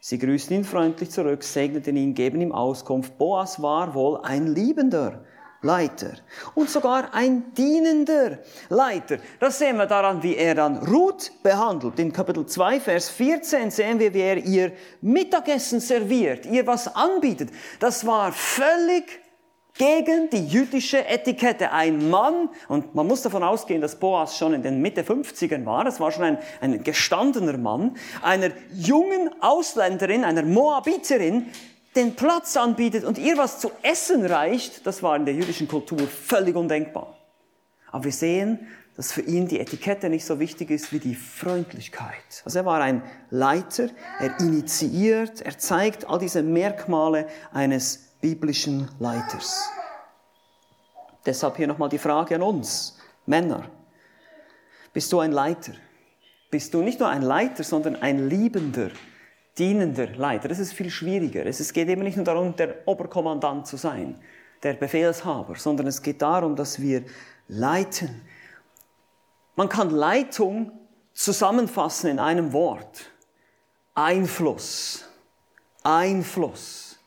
Sie 0.00 0.18
grüßen 0.18 0.54
ihn 0.54 0.64
freundlich 0.64 1.10
zurück, 1.10 1.42
segneten 1.42 1.96
ihn, 1.96 2.14
geben 2.14 2.40
ihm 2.40 2.52
Auskunft. 2.52 3.16
Boas 3.16 3.62
war 3.62 3.94
wohl 3.94 4.20
ein 4.22 4.48
Liebender 4.48 5.24
Leiter 5.64 6.12
und 6.54 6.70
sogar 6.70 7.12
ein 7.12 7.54
dienender 7.54 8.38
Leiter. 8.68 9.18
Das 9.40 9.58
sehen 9.58 9.76
wir 9.76 9.86
daran, 9.86 10.22
wie 10.22 10.36
er 10.36 10.54
dann 10.54 10.76
Ruth 10.76 11.32
behandelt. 11.42 11.98
In 11.98 12.12
Kapitel 12.12 12.46
2, 12.46 12.80
Vers 12.80 13.08
14 13.08 13.70
sehen 13.70 13.98
wir, 13.98 14.12
wie 14.14 14.20
er 14.20 14.36
ihr 14.36 14.72
Mittagessen 15.00 15.80
serviert, 15.80 16.46
ihr 16.46 16.66
was 16.66 16.94
anbietet. 16.94 17.50
Das 17.80 18.06
war 18.06 18.32
völlig 18.32 19.24
gegen 19.76 20.30
die 20.30 20.46
jüdische 20.46 21.04
Etikette. 21.06 21.72
Ein 21.72 22.08
Mann, 22.10 22.48
und 22.68 22.94
man 22.94 23.06
muss 23.06 23.22
davon 23.22 23.42
ausgehen, 23.42 23.80
dass 23.80 23.98
Boas 23.98 24.38
schon 24.38 24.54
in 24.54 24.62
den 24.62 24.80
Mitte 24.80 25.02
50ern 25.02 25.64
war, 25.66 25.86
es 25.86 25.98
war 25.98 26.12
schon 26.12 26.24
ein, 26.24 26.38
ein 26.60 26.84
gestandener 26.84 27.58
Mann, 27.58 27.96
einer 28.22 28.50
jungen 28.72 29.30
Ausländerin, 29.40 30.24
einer 30.24 30.42
Moabiterin, 30.42 31.50
den 31.96 32.16
Platz 32.16 32.56
anbietet 32.56 33.04
und 33.04 33.18
ihr 33.18 33.36
was 33.36 33.60
zu 33.60 33.70
essen 33.82 34.24
reicht, 34.26 34.86
das 34.86 35.02
war 35.02 35.16
in 35.16 35.24
der 35.24 35.34
jüdischen 35.34 35.68
Kultur 35.68 36.00
völlig 36.08 36.56
undenkbar. 36.56 37.16
Aber 37.90 38.04
wir 38.04 38.12
sehen, 38.12 38.66
dass 38.96 39.12
für 39.12 39.22
ihn 39.22 39.48
die 39.48 39.58
Etikette 39.58 40.08
nicht 40.08 40.24
so 40.24 40.38
wichtig 40.38 40.70
ist 40.70 40.92
wie 40.92 41.00
die 41.00 41.14
Freundlichkeit. 41.14 42.42
Also 42.44 42.60
er 42.60 42.64
war 42.64 42.80
ein 42.80 43.02
Leiter, 43.30 43.88
er 44.20 44.38
initiiert, 44.40 45.40
er 45.40 45.58
zeigt 45.58 46.08
all 46.08 46.18
diese 46.18 46.42
Merkmale 46.42 47.26
eines 47.52 48.14
biblischen 48.20 48.88
Leiters. 49.00 49.68
Deshalb 51.26 51.56
hier 51.56 51.66
nochmal 51.66 51.88
die 51.88 51.98
Frage 51.98 52.36
an 52.36 52.42
uns, 52.42 52.98
Männer. 53.26 53.68
Bist 54.92 55.12
du 55.12 55.20
ein 55.20 55.32
Leiter? 55.32 55.72
Bist 56.50 56.72
du 56.72 56.82
nicht 56.82 57.00
nur 57.00 57.08
ein 57.08 57.22
Leiter, 57.22 57.64
sondern 57.64 57.96
ein 57.96 58.28
Liebender 58.28 58.90
dienender 59.58 60.08
Leiter. 60.08 60.48
Das 60.48 60.58
ist 60.58 60.72
viel 60.72 60.90
schwieriger. 60.90 61.46
Es 61.46 61.72
geht 61.72 61.88
eben 61.88 62.02
nicht 62.02 62.16
nur 62.16 62.24
darum, 62.24 62.56
der 62.56 62.86
Oberkommandant 62.86 63.66
zu 63.66 63.76
sein, 63.76 64.18
der 64.62 64.74
Befehlshaber, 64.74 65.56
sondern 65.56 65.86
es 65.86 66.02
geht 66.02 66.22
darum, 66.22 66.56
dass 66.56 66.80
wir 66.80 67.04
leiten. 67.48 68.22
Man 69.56 69.68
kann 69.68 69.90
Leitung 69.90 70.72
zusammenfassen 71.12 72.10
in 72.10 72.18
einem 72.18 72.52
Wort. 72.52 73.10
Einfluss. 73.94 75.04
Einfluss. 75.82 76.98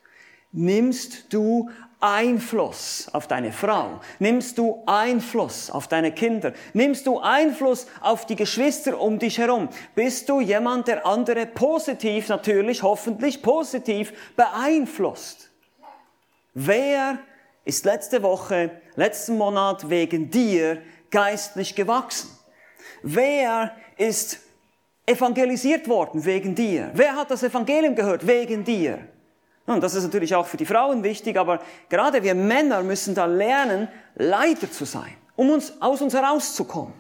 Nimmst 0.51 1.33
du 1.33 1.69
Einfluss 1.99 3.07
auf 3.12 3.27
deine 3.27 3.51
Frau? 3.51 3.99
Nimmst 4.19 4.57
du 4.57 4.83
Einfluss 4.86 5.71
auf 5.71 5.88
deine 5.88 6.12
Kinder? 6.12 6.53
Nimmst 6.73 7.07
du 7.07 7.19
Einfluss 7.19 7.88
auf 8.01 8.25
die 8.25 8.36
Geschwister 8.36 8.99
um 9.01 9.17
dich 9.17 9.39
herum? 9.39 9.69
Bist 9.95 10.29
du 10.29 10.39
jemand, 10.39 10.88
der 10.88 11.05
andere 11.05 11.47
positiv, 11.47 12.29
natürlich, 12.29 12.83
hoffentlich 12.83 13.41
positiv 13.41 14.13
beeinflusst? 14.36 15.49
Wer 16.53 17.17
ist 17.65 17.86
letzte 17.86 18.21
Woche, 18.21 18.79
letzten 18.95 19.38
Monat 19.38 19.89
wegen 19.89 20.29
dir 20.29 20.81
geistlich 21.10 21.73
gewachsen? 21.75 22.29
Wer 23.01 23.75
ist 23.97 24.39
evangelisiert 25.05 25.88
worden 25.88 26.23
wegen 26.25 26.53
dir? 26.53 26.91
Wer 26.93 27.15
hat 27.15 27.31
das 27.31 27.41
Evangelium 27.41 27.95
gehört 27.95 28.27
wegen 28.27 28.63
dir? 28.63 28.99
Und 29.67 29.84
das 29.84 29.93
ist 29.95 30.03
natürlich 30.03 30.34
auch 30.34 30.47
für 30.47 30.58
die 30.58 30.65
Frauen 30.65 31.03
wichtig, 31.03 31.38
aber 31.38 31.60
gerade 31.89 32.23
wir 32.23 32.34
Männer 32.34 32.82
müssen 32.84 33.13
da 33.13 33.25
lernen, 33.25 33.89
Leiter 34.15 34.71
zu 34.71 34.86
sein, 34.86 35.13
um 35.36 35.49
uns 35.49 35.82
aus 35.82 36.01
uns 36.01 36.13
herauszukommen 36.13 36.93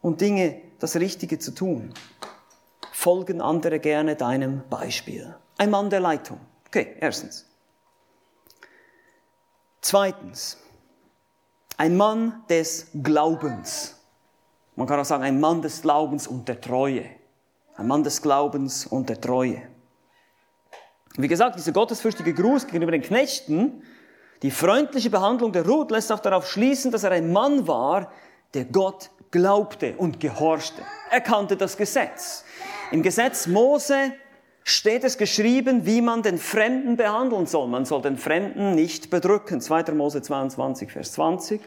und 0.00 0.20
Dinge, 0.20 0.62
das 0.78 0.96
Richtige 0.96 1.38
zu 1.38 1.52
tun. 1.52 1.92
Folgen 2.92 3.40
andere 3.40 3.80
gerne 3.80 4.14
deinem 4.14 4.62
Beispiel. 4.70 5.34
Ein 5.58 5.70
Mann 5.70 5.90
der 5.90 6.00
Leitung. 6.00 6.38
Okay, 6.68 6.96
erstens. 7.00 7.46
Zweitens, 9.80 10.58
ein 11.76 11.96
Mann 11.96 12.44
des 12.48 12.86
Glaubens. 13.02 14.00
Man 14.76 14.86
kann 14.86 15.00
auch 15.00 15.04
sagen, 15.04 15.24
ein 15.24 15.40
Mann 15.40 15.60
des 15.60 15.82
Glaubens 15.82 16.28
und 16.28 16.46
der 16.46 16.60
Treue. 16.60 17.04
Ein 17.76 17.88
Mann 17.88 18.04
des 18.04 18.22
Glaubens 18.22 18.86
und 18.86 19.08
der 19.08 19.20
Treue. 19.20 19.73
Wie 21.16 21.28
gesagt, 21.28 21.56
dieser 21.56 21.72
gottesfürchtige 21.72 22.34
Gruß 22.34 22.66
gegenüber 22.66 22.90
den 22.90 23.02
Knechten, 23.02 23.82
die 24.42 24.50
freundliche 24.50 25.10
Behandlung 25.10 25.52
der 25.52 25.64
Ruth 25.64 25.92
lässt 25.92 26.10
auch 26.10 26.18
darauf 26.18 26.50
schließen, 26.50 26.90
dass 26.90 27.04
er 27.04 27.12
ein 27.12 27.32
Mann 27.32 27.68
war, 27.68 28.10
der 28.52 28.64
Gott 28.64 29.10
glaubte 29.30 29.94
und 29.96 30.18
gehorchte. 30.18 30.82
Er 31.10 31.20
kannte 31.20 31.56
das 31.56 31.76
Gesetz. 31.76 32.44
Im 32.90 33.02
Gesetz 33.02 33.46
Mose 33.46 34.12
steht 34.64 35.04
es 35.04 35.16
geschrieben, 35.16 35.86
wie 35.86 36.00
man 36.00 36.22
den 36.22 36.38
Fremden 36.38 36.96
behandeln 36.96 37.46
soll. 37.46 37.68
Man 37.68 37.84
soll 37.84 38.02
den 38.02 38.16
Fremden 38.16 38.74
nicht 38.74 39.10
bedrücken. 39.10 39.60
2. 39.60 39.92
Mose 39.92 40.20
22, 40.20 40.90
Vers 40.90 41.12
20. 41.12 41.60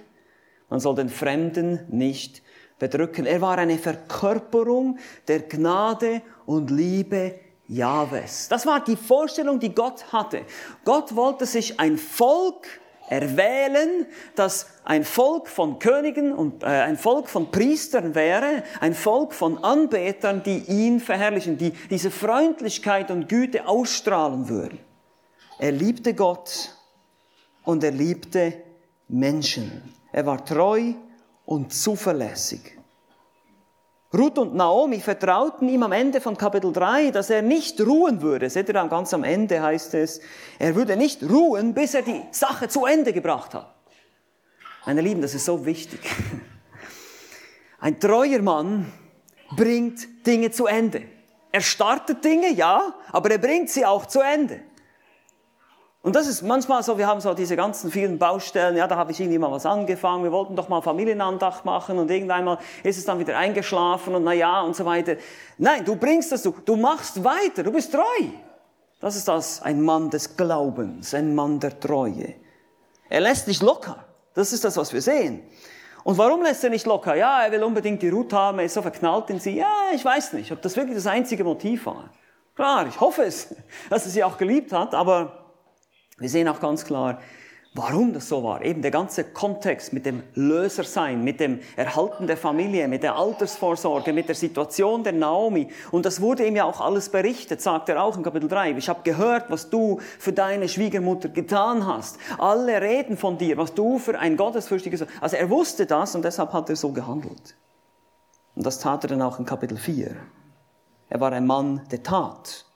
Man 0.70 0.80
soll 0.82 0.96
den 0.96 1.10
Fremden 1.10 1.86
nicht 1.90 2.44
bedrücken. 2.80 3.26
Er 3.26 3.42
war 3.42 3.58
eine 3.58 3.78
Verkörperung 3.78 4.98
der 5.28 5.40
Gnade 5.40 6.22
und 6.46 6.70
Liebe 6.70 7.40
Jahwes. 7.68 8.48
Das 8.48 8.66
war 8.66 8.84
die 8.84 8.96
Vorstellung, 8.96 9.60
die 9.60 9.74
Gott 9.74 10.12
hatte. 10.12 10.44
Gott 10.86 11.16
wollte 11.16 11.46
sich 11.46 11.80
ein 11.80 11.98
Volk 11.98 12.68
erwählen, 13.10 14.06
das 14.36 14.68
ein 14.84 15.04
Volk 15.04 15.48
von 15.48 15.80
Königen 15.80 16.34
und 16.34 16.64
äh, 16.64 16.68
ein 16.68 16.98
Volk 16.98 17.30
von 17.30 17.52
Priestern 17.52 18.16
wäre, 18.16 18.64
ein 18.82 18.94
Volk 18.94 19.34
von 19.34 19.64
Anbetern, 19.64 20.44
die 20.44 20.60
ihn 20.68 21.00
verherrlichen, 21.00 21.58
die 21.58 21.72
diese 21.90 22.12
Freundlichkeit 22.12 23.10
und 23.12 23.30
Güte 23.30 23.68
ausstrahlen 23.68 24.50
würden. 24.50 24.80
Er 25.60 25.72
liebte 25.72 26.14
Gott 26.14 26.76
und 27.64 27.84
er 27.84 27.92
liebte 27.92 28.54
Menschen. 29.08 29.94
Er 30.12 30.26
war 30.26 30.44
treu 30.44 30.94
und 31.46 31.74
zuverlässig. 31.74 32.77
Ruth 34.13 34.38
und 34.38 34.56
Naomi 34.56 35.02
vertrauten 35.02 35.67
ihm 35.67 35.84
am 35.84 35.91
Ende 35.91 36.22
von 36.22 36.38
Kapitel 36.38 36.72
3, 36.72 37.12
dass 37.12 37.30
er 37.30 37.41
nicht 37.41 37.82
ruhen 37.82 38.22
würde. 38.22 38.50
Seht 38.50 38.70
ihr 38.70 38.74
dann 38.74 38.89
ganz 38.89 39.13
am 39.13 39.26
Ende 39.26 39.62
heißt 39.62 39.96
es, 39.96 40.22
er 40.60 40.76
würde 40.76 40.96
nicht 40.96 41.24
ruhen, 41.24 41.74
bis 41.74 41.93
er 41.93 42.04
die 42.04 42.22
Sache 42.32 42.70
zu 42.70 42.86
Ende 42.86 43.12
gebracht 43.12 43.54
hat. 43.54 43.76
Meine 44.86 45.02
Lieben, 45.02 45.22
das 45.22 45.34
ist 45.36 45.43
so 45.43 45.65
wichtig. 45.65 46.00
Ein 47.80 48.00
treuer 48.00 48.41
Mann 48.41 48.91
bringt 49.56 50.26
Dinge 50.26 50.52
zu 50.52 50.67
Ende. 50.67 51.04
Er 51.52 51.62
startet 51.62 52.24
Dinge, 52.24 52.52
ja, 52.54 52.93
aber 53.12 53.32
er 53.32 53.38
bringt 53.39 53.70
sie 53.70 53.86
auch 53.86 54.06
zu 54.06 54.22
Ende. 54.22 54.62
Und 56.08 56.15
das 56.15 56.26
ist 56.26 56.41
manchmal 56.41 56.84
so, 56.84 56.98
wir 56.98 57.06
haben 57.06 57.20
so 57.20 57.34
diese 57.34 57.58
ganzen 57.58 57.91
vielen 57.91 58.17
Baustellen, 58.17 58.78
ja, 58.78 58.88
da 58.88 58.96
habe 58.96 59.12
ich 59.12 59.20
irgendwie 59.20 59.39
mal 59.39 59.52
was 59.52 59.65
angefangen, 59.65 60.24
wir 60.24 60.32
wollten 60.32 60.56
doch 60.56 60.70
mal 60.70 60.80
Familienandacht 60.80 61.65
machen 61.65 62.00
und 62.00 62.10
irgendeinmal 62.10 62.60
ist 62.82 62.98
es 62.98 63.04
dann 63.04 63.20
wieder 63.20 63.38
eingeschlafen 63.38 64.15
und 64.15 64.24
na 64.24 64.32
ja 64.32 64.62
und 64.62 64.74
so 64.74 64.86
weiter. 64.86 65.17
Nein, 65.58 65.84
du 65.84 65.98
bringst 65.98 66.32
das, 66.32 66.43
du, 66.43 66.56
du 66.63 66.78
machst 66.78 67.22
weiter, 67.26 67.62
du 67.62 67.74
bist 67.74 67.91
treu. 67.91 68.26
Das 69.02 69.17
ist 69.17 69.28
das, 69.28 69.62
ein 69.62 69.82
Mann 69.82 70.10
des 70.10 70.38
Glaubens, 70.38 71.13
ein 71.13 71.36
Mann 71.36 71.60
der 71.60 71.78
Treue. 71.78 72.36
Er 73.10 73.20
lässt 73.20 73.50
nicht 73.50 73.62
locker. 73.62 74.06
Das 74.34 74.54
ist 74.54 74.63
das, 74.63 74.78
was 74.78 74.93
wir 74.93 75.02
sehen. 75.02 75.41
Und 76.06 76.17
warum 76.17 76.41
lässt 76.41 76.63
er 76.63 76.70
nicht 76.70 76.86
locker? 76.86 77.15
Ja, 77.15 77.43
er 77.43 77.52
will 77.52 77.63
unbedingt 77.65 78.02
die 78.02 78.08
Ruth 78.08 78.32
haben, 78.32 78.60
er 78.60 78.65
ist 78.65 78.76
so 78.76 78.82
verknallt 78.82 79.30
in 79.30 79.41
sie. 79.41 79.58
Ja, 79.58 79.74
ich 79.93 80.06
weiß 80.06 80.32
nicht, 80.32 80.54
ob 80.54 80.62
das 80.62 80.78
wirklich 80.78 80.96
das 80.96 81.08
einzige 81.08 81.43
Motiv 81.43 81.86
war. 81.86 82.12
Klar, 82.56 82.88
ich 82.88 82.98
hoffe 82.98 83.24
es, 83.24 83.54
dass 83.89 84.06
er 84.06 84.12
sie 84.12 84.24
auch 84.24 84.38
geliebt 84.38 84.72
hat, 84.72 84.96
aber 84.96 85.47
wir 86.18 86.30
sehen 86.30 86.48
auch 86.48 86.60
ganz 86.60 86.86
klar, 86.86 87.20
warum 87.78 88.12
das 88.14 88.28
so 88.28 88.44
war. 88.44 88.64
Eben 88.64 88.82
der 88.82 88.92
ganze 88.92 89.24
Kontext 89.24 89.94
mit 89.94 90.06
dem 90.06 90.24
Lösersein, 90.34 91.24
mit 91.24 91.40
dem 91.40 91.60
Erhalten 91.76 92.26
der 92.26 92.38
Familie, 92.38 92.88
mit 92.88 93.04
der 93.04 93.16
Altersvorsorge, 93.16 94.14
mit 94.14 94.28
der 94.28 94.36
Situation 94.36 95.04
der 95.04 95.14
Naomi. 95.14 95.70
Und 95.92 96.06
das 96.06 96.20
wurde 96.20 96.46
ihm 96.46 96.56
ja 96.56 96.66
auch 96.66 96.82
alles 96.82 97.10
berichtet, 97.10 97.62
sagt 97.62 97.90
er 97.90 98.02
auch 98.02 98.18
in 98.18 98.24
Kapitel 98.24 98.50
3. 98.50 98.72
Ich 98.72 98.90
habe 98.90 99.02
gehört, 99.04 99.50
was 99.50 99.70
du 99.70 100.00
für 100.18 100.34
deine 100.34 100.68
Schwiegermutter 100.68 101.30
getan 101.30 101.86
hast. 101.86 102.18
Alle 102.40 102.82
reden 102.82 103.16
von 103.16 103.38
dir, 103.38 103.58
was 103.58 103.74
du 103.74 104.00
für 104.00 104.18
ein 104.18 104.38
gottesfürchtiges... 104.38 105.06
Also 105.22 105.38
er 105.38 105.50
wusste 105.50 105.86
das 105.86 106.16
und 106.16 106.26
deshalb 106.26 106.54
hat 106.54 106.70
er 106.70 106.76
so 106.76 106.92
gehandelt. 106.92 107.56
Und 108.56 108.66
das 108.66 108.80
tat 108.80 109.04
er 109.04 109.10
dann 109.10 109.22
auch 109.22 109.38
in 109.38 109.46
Kapitel 109.46 109.78
4. 109.78 110.16
Er 111.10 111.20
war 111.20 111.32
ein 111.32 111.46
Mann 111.46 111.82
der 111.92 112.02
Tat. 112.02 112.67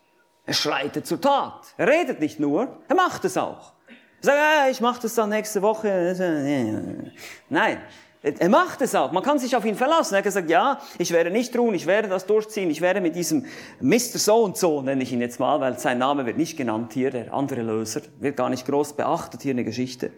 Er 0.51 0.53
schreitet 0.53 1.07
zur 1.07 1.21
Tat. 1.21 1.73
Er 1.77 1.87
redet 1.87 2.19
nicht 2.19 2.37
nur, 2.37 2.67
er 2.89 2.95
macht 2.97 3.23
es 3.23 3.37
auch. 3.37 3.71
Er 3.87 4.25
sagt, 4.25 4.37
ah, 4.37 4.69
ich 4.69 4.81
mache 4.81 5.01
das 5.01 5.15
dann 5.15 5.29
nächste 5.29 5.61
Woche. 5.61 7.09
Nein, 7.47 7.77
er 8.21 8.49
macht 8.49 8.81
es 8.81 8.93
auch. 8.93 9.13
Man 9.13 9.23
kann 9.23 9.39
sich 9.39 9.55
auf 9.55 9.63
ihn 9.63 9.75
verlassen. 9.75 10.13
Er 10.13 10.17
hat 10.17 10.25
gesagt, 10.25 10.49
ja, 10.49 10.81
ich 10.97 11.11
werde 11.11 11.31
nicht 11.31 11.57
ruhen, 11.57 11.73
ich 11.73 11.85
werde 11.85 12.09
das 12.09 12.25
durchziehen, 12.25 12.69
ich 12.69 12.81
werde 12.81 12.99
mit 12.99 13.15
diesem 13.15 13.45
Mr. 13.79 14.19
So 14.19 14.43
und 14.43 14.57
so, 14.57 14.81
nenne 14.81 15.01
ich 15.03 15.13
ihn 15.13 15.21
jetzt 15.21 15.39
mal, 15.39 15.61
weil 15.61 15.79
sein 15.79 15.99
Name 15.99 16.25
wird 16.25 16.35
nicht 16.35 16.57
genannt 16.57 16.91
hier, 16.91 17.11
der 17.11 17.33
andere 17.33 17.61
Löser, 17.61 18.01
wird 18.19 18.35
gar 18.35 18.49
nicht 18.49 18.67
groß 18.67 18.97
beachtet 18.97 19.43
hier 19.43 19.51
in 19.51 19.57
der 19.57 19.65
Geschichte. 19.65 20.11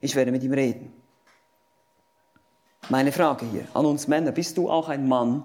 Ich 0.00 0.16
werde 0.16 0.32
mit 0.32 0.42
ihm 0.42 0.54
reden. 0.54 0.92
Meine 2.88 3.12
Frage 3.12 3.46
hier 3.46 3.68
an 3.74 3.86
uns 3.86 4.08
Männer, 4.08 4.32
bist 4.32 4.56
du 4.56 4.68
auch 4.68 4.88
ein 4.88 5.06
Mann 5.06 5.44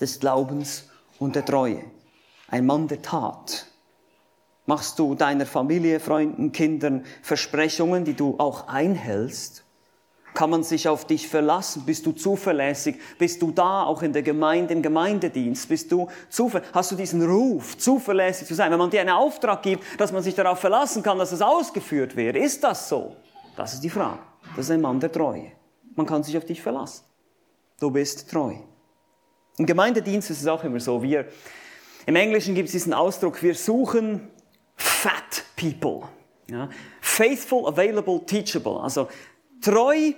des 0.00 0.20
Glaubens 0.20 0.88
und 1.18 1.36
der 1.36 1.44
Treue? 1.44 1.84
Ein 2.48 2.64
Mann 2.64 2.88
der 2.88 3.02
Tat? 3.02 3.66
Machst 4.66 4.98
du 4.98 5.14
deiner 5.14 5.44
Familie, 5.44 6.00
Freunden, 6.00 6.52
Kindern 6.52 7.04
Versprechungen, 7.22 8.04
die 8.04 8.14
du 8.14 8.36
auch 8.38 8.68
einhältst? 8.68 9.64
Kann 10.32 10.50
man 10.50 10.64
sich 10.64 10.88
auf 10.88 11.06
dich 11.06 11.28
verlassen? 11.28 11.84
Bist 11.86 12.06
du 12.06 12.12
zuverlässig? 12.12 12.96
Bist 13.18 13.40
du 13.40 13.52
da 13.52 13.84
auch 13.84 14.02
in 14.02 14.12
der 14.12 14.22
Gemeinde, 14.22 14.74
im 14.74 14.82
Gemeindedienst? 14.82 15.68
Bist 15.68 15.92
du 15.92 16.08
zuverlässig? 16.28 16.74
Hast 16.74 16.90
du 16.90 16.96
diesen 16.96 17.24
Ruf, 17.24 17.78
zuverlässig 17.78 18.48
zu 18.48 18.54
sein? 18.54 18.72
Wenn 18.72 18.78
man 18.78 18.90
dir 18.90 19.00
einen 19.00 19.10
Auftrag 19.10 19.62
gibt, 19.62 19.84
dass 20.00 20.10
man 20.10 20.22
sich 20.24 20.34
darauf 20.34 20.58
verlassen 20.58 21.04
kann, 21.04 21.18
dass 21.18 21.30
es 21.30 21.40
ausgeführt 21.40 22.16
wird, 22.16 22.36
ist 22.36 22.64
das 22.64 22.88
so? 22.88 23.14
Das 23.56 23.74
ist 23.74 23.84
die 23.84 23.90
Frage. 23.90 24.18
Das 24.56 24.64
ist 24.64 24.70
ein 24.72 24.80
Mann 24.80 24.98
der 24.98 25.12
Treue. 25.12 25.52
Man 25.94 26.06
kann 26.06 26.24
sich 26.24 26.36
auf 26.36 26.44
dich 26.44 26.60
verlassen. 26.60 27.04
Du 27.78 27.90
bist 27.90 28.28
treu. 28.28 28.54
Im 29.56 29.66
Gemeindedienst 29.66 30.30
ist 30.30 30.40
es 30.40 30.46
auch 30.48 30.64
immer 30.64 30.80
so. 30.80 31.00
Wir, 31.02 31.26
im 32.06 32.16
Englischen 32.16 32.56
gibt 32.56 32.66
es 32.66 32.72
diesen 32.72 32.92
Ausdruck, 32.92 33.40
wir 33.40 33.54
suchen 33.54 34.30
fat 34.76 35.44
people. 35.56 36.08
Ja? 36.48 36.68
Faithful, 37.00 37.66
available, 37.66 38.24
teachable. 38.24 38.80
Also 38.80 39.08
treu, 39.60 40.12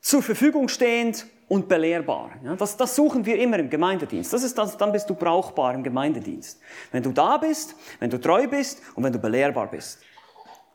zur 0.00 0.22
Verfügung 0.22 0.68
stehend 0.68 1.26
und 1.48 1.68
belehrbar. 1.68 2.30
Ja? 2.44 2.56
Das, 2.56 2.76
das 2.76 2.96
suchen 2.96 3.24
wir 3.26 3.38
immer 3.38 3.58
im 3.58 3.70
Gemeindedienst. 3.70 4.32
Das 4.32 4.42
ist 4.42 4.56
das, 4.56 4.76
dann 4.76 4.92
bist 4.92 5.08
du 5.10 5.14
brauchbar 5.14 5.74
im 5.74 5.82
Gemeindedienst. 5.82 6.60
Wenn 6.90 7.02
du 7.02 7.12
da 7.12 7.36
bist, 7.36 7.74
wenn 8.00 8.10
du 8.10 8.20
treu 8.20 8.46
bist 8.48 8.80
und 8.94 9.04
wenn 9.04 9.12
du 9.12 9.18
belehrbar 9.18 9.70
bist. 9.70 10.00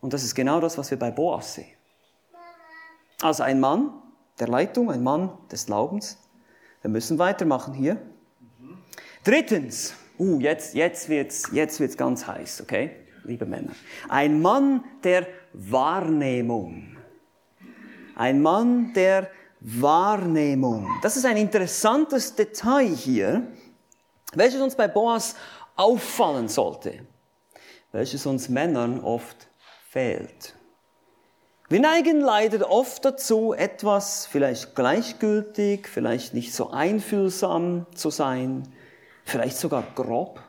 Und 0.02 0.14
das 0.14 0.24
ist 0.24 0.36
genau 0.36 0.60
das, 0.60 0.78
was 0.78 0.92
wir 0.92 1.00
bei 1.00 1.12
Boas 1.12 1.56
sehen. 1.56 1.74
Also 3.22 3.44
ein 3.44 3.60
Mann 3.60 3.92
der 4.40 4.48
Leitung, 4.48 4.92
ein 4.92 5.02
Mann 5.04 5.32
des 5.52 5.66
Glaubens. 5.66 6.18
Wir 6.82 6.92
müssen 6.92 7.18
weitermachen 7.18 7.74
hier. 7.74 7.98
Drittens, 9.24 9.96
uh, 10.20 10.40
jetzt, 10.40 10.74
jetzt 10.74 11.10
wird's, 11.10 11.50
jetzt 11.52 11.80
wird's 11.80 11.98
ganz 11.98 12.28
heiß, 12.28 12.62
okay? 12.62 12.92
Liebe 13.24 13.46
Männer. 13.46 13.72
Ein 14.08 14.42
Mann 14.42 14.84
der 15.04 15.28
Wahrnehmung. 15.54 16.96
Ein 18.16 18.42
Mann 18.42 18.94
der 18.94 19.30
Wahrnehmung. 19.60 20.88
Das 21.02 21.18
ist 21.18 21.26
ein 21.26 21.38
interessantes 21.38 22.36
Detail 22.36 22.88
hier, 22.88 23.48
welches 24.34 24.62
uns 24.62 24.76
bei 24.76 24.88
Boas 24.88 25.36
auffallen 25.76 26.48
sollte, 26.48 27.00
welches 27.92 28.26
uns 28.26 28.50
Männern 28.50 29.00
oft 29.02 29.48
fehlt. 29.90 30.56
Wir 31.70 31.82
neigen 31.82 32.22
leider 32.22 32.70
oft 32.72 33.04
dazu, 33.04 33.54
etwas 33.54 34.26
vielleicht 34.26 34.74
gleichgültig, 34.74 35.88
vielleicht 35.90 36.34
nicht 36.34 36.54
so 36.54 36.70
einfühlsam 36.70 37.86
zu 37.94 38.10
sein, 38.10 38.64
vielleicht 39.28 39.58
sogar 39.58 39.84
grob 39.94 40.42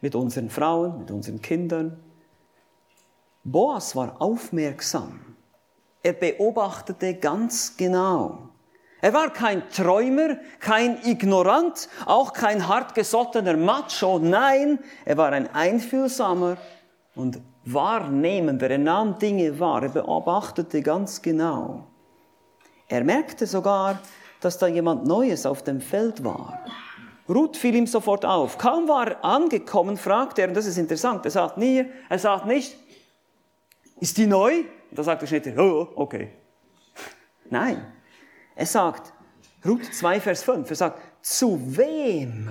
mit 0.00 0.14
unseren 0.14 0.48
Frauen, 0.48 0.98
mit 0.98 1.10
unseren 1.10 1.42
Kindern. 1.42 2.02
Boas 3.42 3.96
war 3.96 4.20
aufmerksam. 4.20 5.36
Er 6.02 6.12
beobachtete 6.14 7.14
ganz 7.14 7.76
genau. 7.76 8.50
Er 9.02 9.12
war 9.12 9.30
kein 9.32 9.68
Träumer, 9.70 10.36
kein 10.60 11.02
Ignorant, 11.04 11.88
auch 12.06 12.32
kein 12.32 12.68
hartgesottener 12.68 13.56
Macho. 13.56 14.18
Nein, 14.18 14.78
er 15.04 15.16
war 15.16 15.32
ein 15.32 15.52
einfühlsamer 15.54 16.58
und 17.14 17.40
wahrnehmender. 17.64 18.70
Er 18.70 18.78
nahm 18.78 19.18
Dinge 19.18 19.58
wahr, 19.58 19.82
er 19.82 19.88
beobachtete 19.88 20.82
ganz 20.82 21.20
genau. 21.22 21.86
Er 22.88 23.04
merkte 23.04 23.46
sogar, 23.46 24.00
dass 24.40 24.58
da 24.58 24.66
jemand 24.66 25.06
Neues 25.06 25.46
auf 25.46 25.62
dem 25.62 25.80
Feld 25.80 26.22
war. 26.24 26.64
Ruth 27.30 27.56
fiel 27.56 27.76
ihm 27.76 27.86
sofort 27.86 28.24
auf. 28.24 28.58
Kaum 28.58 28.88
war 28.88 29.08
er 29.08 29.24
angekommen, 29.24 29.96
fragte 29.96 30.42
er, 30.42 30.48
und 30.48 30.54
das 30.54 30.66
ist 30.66 30.78
interessant, 30.78 31.24
er 31.24 31.30
sagt, 31.30 31.56
nie, 31.56 31.86
er 32.08 32.18
sagt 32.18 32.46
nicht, 32.46 32.76
ist 34.00 34.16
die 34.18 34.26
neu? 34.26 34.58
Und 34.90 34.98
da 34.98 35.02
sagt 35.04 35.22
der 35.22 35.26
Schnitter, 35.26 35.56
oh, 35.62 35.88
okay. 35.94 36.30
Nein, 37.50 37.84
er 38.56 38.66
sagt, 38.66 39.12
Ruth 39.64 39.84
2, 39.94 40.20
Vers 40.20 40.42
5, 40.42 40.68
er 40.70 40.76
sagt, 40.76 41.00
zu 41.22 41.60
wem 41.76 42.50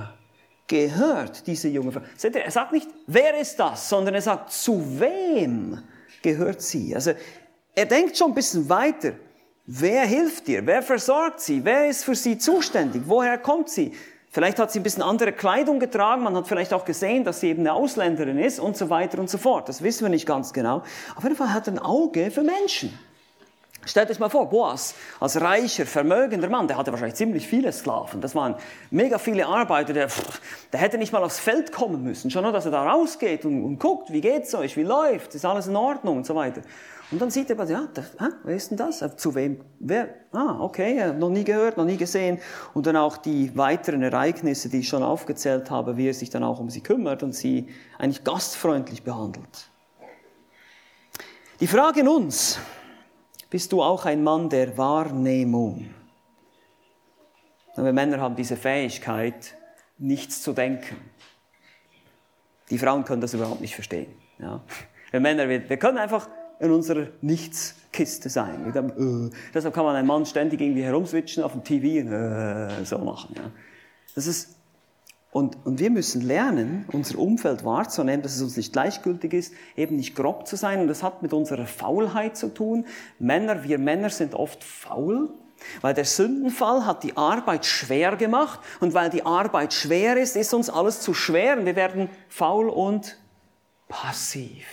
gehört 0.68 1.46
diese 1.48 1.68
junge 1.68 1.92
Frau? 1.92 2.02
Seht 2.16 2.36
ihr, 2.36 2.44
er 2.44 2.52
sagt 2.52 2.72
nicht, 2.72 2.88
wer 3.08 3.38
ist 3.40 3.60
das, 3.60 3.90
sondern 3.90 4.16
er 4.16 4.22
sagt, 4.22 4.52
zu 4.52 5.00
wem 5.00 5.82
gehört 6.22 6.62
sie? 6.62 6.96
Also, 6.96 7.14
er 7.76 7.86
denkt 7.86 8.18
schon 8.18 8.32
ein 8.32 8.36
bisschen 8.36 8.70
weiter. 8.70 9.14
Wer 9.66 10.06
hilft 10.06 10.48
dir? 10.48 10.66
Wer 10.66 10.82
versorgt 10.82 11.42
sie? 11.42 11.64
Wer 11.64 11.90
ist 11.90 12.04
für 12.04 12.16
sie 12.16 12.38
zuständig? 12.38 13.04
Woher 13.06 13.38
kommt 13.38 13.70
sie? 13.70 13.94
Vielleicht 14.32 14.60
hat 14.60 14.72
sie 14.72 14.80
ein 14.80 14.84
bisschen 14.84 15.02
andere 15.02 15.32
Kleidung 15.32 15.80
getragen, 15.80 16.22
man 16.22 16.36
hat 16.36 16.48
vielleicht 16.48 16.72
auch 16.72 16.86
gesehen, 16.86 17.24
dass 17.24 17.40
sie 17.40 17.50
eben 17.50 17.62
eine 17.62 17.74
Ausländerin 17.74 18.38
ist 18.38 18.60
und 18.60 18.78
so 18.78 18.90
weiter 18.92 19.18
und 19.18 19.30
so 19.30 19.40
fort. 19.40 19.68
Das 19.68 19.82
wissen 19.82 20.04
wir 20.04 20.10
nicht 20.10 20.28
ganz 20.28 20.54
genau. 20.54 20.84
Auf 21.16 21.24
jeden 21.24 21.36
Fall 21.36 21.52
hat 21.52 21.68
ein 21.68 21.80
Auge 21.80 22.30
für 22.30 22.44
Menschen. 22.44 22.98
Stellt 23.86 24.12
euch 24.12 24.20
mal 24.20 24.30
vor, 24.30 24.50
Boas, 24.50 24.94
als 25.20 25.40
reicher, 25.40 25.86
vermögender 25.86 26.50
Mann, 26.50 26.68
der 26.68 26.78
hatte 26.78 26.92
wahrscheinlich 26.92 27.16
ziemlich 27.16 27.48
viele 27.48 27.72
Sklaven. 27.72 28.22
Das 28.22 28.36
waren 28.36 28.56
mega 28.92 29.18
viele 29.18 29.48
Arbeiter. 29.48 29.94
Der, 29.94 30.10
der 30.72 30.80
hätte 30.80 30.98
nicht 30.98 31.14
mal 31.14 31.24
aufs 31.24 31.40
Feld 31.40 31.72
kommen 31.72 32.04
müssen. 32.04 32.30
Schon 32.30 32.44
nur, 32.44 32.52
dass 32.52 32.66
er 32.66 32.72
da 32.72 32.84
rausgeht 32.84 33.46
und, 33.46 33.64
und 33.64 33.80
guckt, 33.80 34.12
wie 34.12 34.22
geht's 34.22 34.54
euch, 34.54 34.76
wie 34.78 34.84
läuft, 34.84 35.34
ist 35.34 35.46
alles 35.46 35.68
in 35.68 35.76
Ordnung 35.76 36.18
und 36.18 36.26
so 36.26 36.36
weiter. 36.36 36.62
Und 37.12 37.20
dann 37.20 37.32
sieht 37.32 37.50
er, 37.50 37.66
ja, 37.66 37.88
das, 37.92 38.06
hä, 38.20 38.28
wer 38.44 38.56
ist 38.56 38.70
denn 38.70 38.78
das? 38.78 39.04
Zu 39.18 39.34
wem? 39.34 39.62
Wer? 39.80 40.10
Ah, 40.32 40.58
okay, 40.60 41.12
noch 41.14 41.30
nie 41.30 41.44
gehört, 41.44 41.78
noch 41.78 41.86
nie 41.86 41.98
gesehen. 41.98 42.40
Und 42.76 42.86
dann 42.86 42.96
auch 42.96 43.18
die 43.18 43.58
weiteren 43.58 44.04
Ereignisse, 44.04 44.70
die 44.70 44.82
ich 44.82 44.90
schon 44.90 45.02
aufgezählt 45.02 45.72
habe, 45.72 45.98
wie 45.98 46.10
er 46.10 46.14
sich 46.14 46.30
dann 46.30 46.44
auch 46.44 46.60
um 46.60 46.70
sie 46.70 46.82
kümmert 46.82 47.24
und 47.24 47.34
sie 47.34 47.68
eigentlich 47.98 48.24
gastfreundlich 48.24 49.02
behandelt. 49.02 49.70
Die 51.60 51.68
Frage 51.68 52.02
in 52.02 52.08
uns, 52.08 52.60
bist 53.50 53.72
du 53.72 53.82
auch 53.82 54.06
ein 54.06 54.24
Mann 54.24 54.50
der 54.50 54.78
Wahrnehmung? 54.78 55.90
Wir 57.76 57.94
Männer 57.94 58.20
haben 58.20 58.36
diese 58.36 58.58
Fähigkeit, 58.58 59.56
nichts 59.98 60.42
zu 60.42 60.54
denken. 60.54 60.98
Die 62.70 62.78
Frauen 62.78 63.04
können 63.06 63.22
das 63.22 63.34
überhaupt 63.34 63.62
nicht 63.62 63.74
verstehen. 63.74 64.14
Ja. 64.38 64.62
Wir 65.12 65.20
Männer, 65.20 65.50
wir, 65.50 65.70
wir 65.70 65.78
können 65.78 65.98
einfach 65.98 66.30
in 66.60 66.72
unserer 66.72 67.08
Nichtskiste 67.22 68.30
sein. 68.30 68.72
Dann, 68.74 69.30
äh, 69.30 69.36
deshalb 69.54 69.74
kann 69.74 69.86
man 69.86 69.96
einen 69.96 70.08
Mann 70.08 70.26
ständig 70.26 70.62
irgendwie 70.62 70.84
herumswitchen 70.84 71.44
auf 71.44 71.54
dem 71.54 71.64
TV 71.64 72.06
und 72.06 72.14
äh, 72.14 72.86
so 72.86 72.98
machen. 73.00 73.34
Ja. 73.36 73.50
Das 74.14 74.28
ist, 74.28 74.59
und, 75.32 75.64
und 75.64 75.80
wir 75.80 75.92
müssen 75.92 76.22
lernen, 76.22 76.86
unser 76.92 77.20
Umfeld 77.20 77.64
wahrzunehmen, 77.64 78.24
dass 78.24 78.36
es 78.36 78.42
uns 78.42 78.58
nicht 78.58 78.74
gleichgültig 78.74 79.34
ist, 79.34 79.54
eben 79.76 79.96
nicht 79.96 80.16
grob 80.16 80.48
zu 80.48 80.56
sein. 80.56 80.82
Und 80.82 80.88
das 80.88 81.04
hat 81.04 81.22
mit 81.22 81.34
unserer 81.34 81.68
Faulheit 81.68 82.36
zu 82.36 82.52
tun. 82.52 82.86
Männer, 83.20 83.64
wir 83.64 83.78
Männer 83.78 84.10
sind 84.10 84.34
oft 84.34 84.64
faul, 84.64 85.30
weil 85.82 85.94
der 85.94 86.06
Sündenfall 86.06 86.88
hat 86.88 87.04
die 87.04 87.16
Arbeit 87.16 87.68
schwer 87.68 88.16
gemacht. 88.16 88.60
Und 88.80 88.96
weil 88.96 89.12
die 89.12 89.24
Arbeit 89.24 89.72
schwer 89.72 90.18
ist, 90.18 90.36
ist 90.36 90.52
uns 90.56 90.68
alles 90.68 91.02
zu 91.02 91.14
schwer. 91.14 91.60
Und 91.60 91.68
wir 91.68 91.76
werden 91.76 92.10
faul 92.28 92.68
und 92.68 93.16
passiv. 93.88 94.66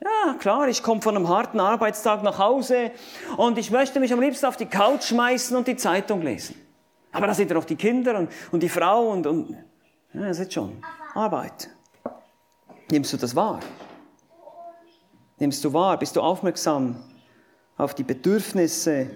Ja, 0.00 0.34
klar, 0.34 0.68
ich 0.68 0.84
komme 0.84 1.02
von 1.02 1.16
einem 1.16 1.28
harten 1.28 1.58
Arbeitstag 1.58 2.22
nach 2.22 2.38
Hause 2.38 2.90
und 3.38 3.56
ich 3.56 3.70
möchte 3.70 4.00
mich 4.00 4.12
am 4.12 4.20
liebsten 4.20 4.44
auf 4.44 4.58
die 4.58 4.66
Couch 4.66 5.04
schmeißen 5.04 5.56
und 5.56 5.66
die 5.66 5.76
Zeitung 5.76 6.20
lesen. 6.20 6.56
Aber 7.14 7.28
da 7.28 7.34
sind 7.34 7.48
ja 7.48 7.54
noch 7.54 7.64
die 7.64 7.76
Kinder 7.76 8.18
und, 8.18 8.28
und 8.50 8.62
die 8.62 8.68
Frau 8.68 9.10
und, 9.10 9.26
und 9.26 9.56
ja, 10.12 10.26
das 10.26 10.40
ist 10.40 10.52
schon 10.52 10.82
Arbeit. 11.14 11.70
Nimmst 12.90 13.12
du 13.12 13.16
das 13.16 13.34
wahr? 13.34 13.60
Nimmst 15.38 15.64
du 15.64 15.72
wahr? 15.72 15.96
Bist 15.96 16.16
du 16.16 16.20
aufmerksam 16.20 16.96
auf 17.76 17.94
die 17.94 18.02
Bedürfnisse 18.02 19.10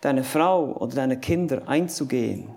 deiner 0.00 0.24
Frau 0.24 0.76
oder 0.78 0.96
deiner 0.96 1.16
Kinder 1.16 1.68
einzugehen? 1.68 2.48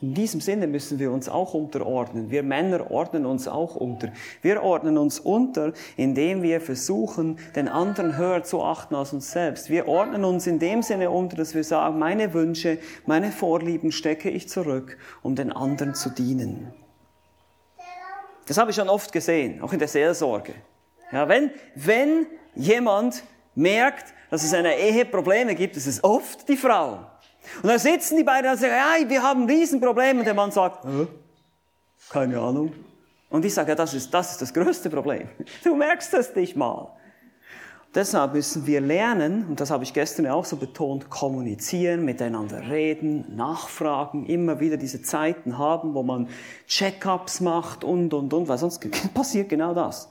In 0.00 0.14
diesem 0.14 0.40
Sinne 0.40 0.68
müssen 0.68 1.00
wir 1.00 1.10
uns 1.10 1.28
auch 1.28 1.54
unterordnen. 1.54 2.30
Wir 2.30 2.44
Männer 2.44 2.92
ordnen 2.92 3.26
uns 3.26 3.48
auch 3.48 3.74
unter. 3.74 4.12
Wir 4.42 4.62
ordnen 4.62 4.96
uns 4.96 5.18
unter, 5.18 5.72
indem 5.96 6.42
wir 6.42 6.60
versuchen, 6.60 7.40
den 7.56 7.66
anderen 7.66 8.16
höher 8.16 8.44
zu 8.44 8.62
achten 8.62 8.94
als 8.94 9.12
uns 9.12 9.32
selbst. 9.32 9.70
Wir 9.70 9.88
ordnen 9.88 10.24
uns 10.24 10.46
in 10.46 10.60
dem 10.60 10.82
Sinne 10.82 11.10
unter, 11.10 11.36
dass 11.36 11.56
wir 11.56 11.64
sagen, 11.64 11.98
meine 11.98 12.32
Wünsche, 12.32 12.78
meine 13.06 13.32
Vorlieben 13.32 13.90
stecke 13.90 14.30
ich 14.30 14.48
zurück, 14.48 14.98
um 15.22 15.34
den 15.34 15.50
anderen 15.50 15.96
zu 15.96 16.10
dienen. 16.10 16.72
Das 18.46 18.56
habe 18.56 18.70
ich 18.70 18.76
schon 18.76 18.88
oft 18.88 19.12
gesehen, 19.12 19.60
auch 19.62 19.72
in 19.72 19.80
der 19.80 19.88
Seelsorge. 19.88 20.54
Ja, 21.10 21.28
wenn, 21.28 21.50
wenn 21.74 22.26
jemand 22.54 23.24
merkt, 23.56 24.14
dass 24.30 24.44
es 24.44 24.52
in 24.52 24.60
einer 24.60 24.76
Ehe 24.76 25.04
Probleme 25.04 25.56
gibt, 25.56 25.76
ist 25.76 25.88
es 25.88 26.04
oft 26.04 26.48
die 26.48 26.56
Frau. 26.56 27.00
Und 27.62 27.68
da 27.68 27.78
sitzen 27.78 28.16
die 28.16 28.24
beiden 28.24 28.50
und 28.50 28.58
sagen, 28.58 28.74
ja, 28.74 29.08
wir 29.08 29.22
haben 29.22 29.42
ein 29.42 29.50
Riesenproblem. 29.50 30.18
Und 30.18 30.24
der 30.24 30.34
Mann 30.34 30.50
sagt, 30.50 30.84
äh, 30.84 31.06
keine 32.10 32.38
Ahnung. 32.38 32.72
Und 33.30 33.44
ich 33.44 33.52
sage, 33.52 33.70
ja, 33.70 33.74
das 33.74 33.94
ist, 33.94 34.12
das 34.12 34.32
ist 34.32 34.42
das 34.42 34.54
größte 34.54 34.90
Problem. 34.90 35.28
Du 35.62 35.74
merkst 35.74 36.12
das 36.12 36.34
nicht 36.34 36.56
mal. 36.56 36.92
Deshalb 37.94 38.34
müssen 38.34 38.66
wir 38.66 38.82
lernen, 38.82 39.46
und 39.48 39.60
das 39.60 39.70
habe 39.70 39.82
ich 39.82 39.94
gestern 39.94 40.26
auch 40.26 40.44
so 40.44 40.56
betont, 40.56 41.08
kommunizieren, 41.08 42.04
miteinander 42.04 42.68
reden, 42.68 43.34
nachfragen, 43.34 44.26
immer 44.26 44.60
wieder 44.60 44.76
diese 44.76 45.00
Zeiten 45.00 45.56
haben, 45.56 45.94
wo 45.94 46.02
man 46.02 46.28
Check-ups 46.66 47.40
macht 47.40 47.84
und, 47.84 48.12
und, 48.12 48.32
und, 48.34 48.46
weil 48.46 48.58
sonst 48.58 48.86
passiert 49.14 49.48
genau 49.48 49.72
das. 49.72 50.10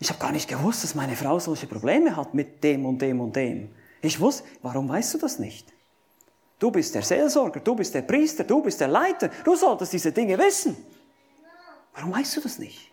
Ich 0.00 0.08
habe 0.10 0.18
gar 0.18 0.32
nicht 0.32 0.48
gewusst, 0.48 0.82
dass 0.82 0.96
meine 0.96 1.14
Frau 1.14 1.38
solche 1.38 1.68
Probleme 1.68 2.16
hat 2.16 2.34
mit 2.34 2.64
dem 2.64 2.84
und 2.86 3.00
dem 3.00 3.20
und 3.20 3.36
dem. 3.36 3.70
Ich 4.02 4.20
wusste, 4.20 4.44
warum 4.60 4.88
weißt 4.88 5.14
du 5.14 5.18
das 5.18 5.38
nicht? 5.38 5.73
Du 6.58 6.70
bist 6.70 6.94
der 6.94 7.02
Seelsorger, 7.02 7.60
du 7.60 7.74
bist 7.74 7.94
der 7.94 8.02
Priester, 8.02 8.44
du 8.44 8.62
bist 8.62 8.80
der 8.80 8.88
Leiter. 8.88 9.30
Du 9.44 9.56
solltest 9.56 9.92
diese 9.92 10.12
Dinge 10.12 10.38
wissen. 10.38 10.76
Warum 11.94 12.12
weißt 12.12 12.36
du 12.36 12.40
das 12.40 12.58
nicht? 12.58 12.90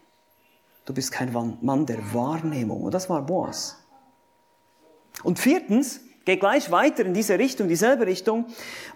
Du 0.86 0.93
bist 0.93 1.12
kein 1.12 1.32
Mann 1.62 1.86
der 1.86 2.13
Wahrnehmung. 2.13 2.82
Und 2.82 2.93
das 2.93 3.10
war 3.10 3.21
Boas. 3.21 3.78
Und 5.24 5.39
viertens, 5.39 6.02
geht 6.26 6.39
gleich 6.39 6.71
weiter 6.71 7.06
in 7.06 7.13
diese 7.13 7.38
Richtung, 7.39 7.67
dieselbe 7.67 8.06
Richtung. 8.06 8.45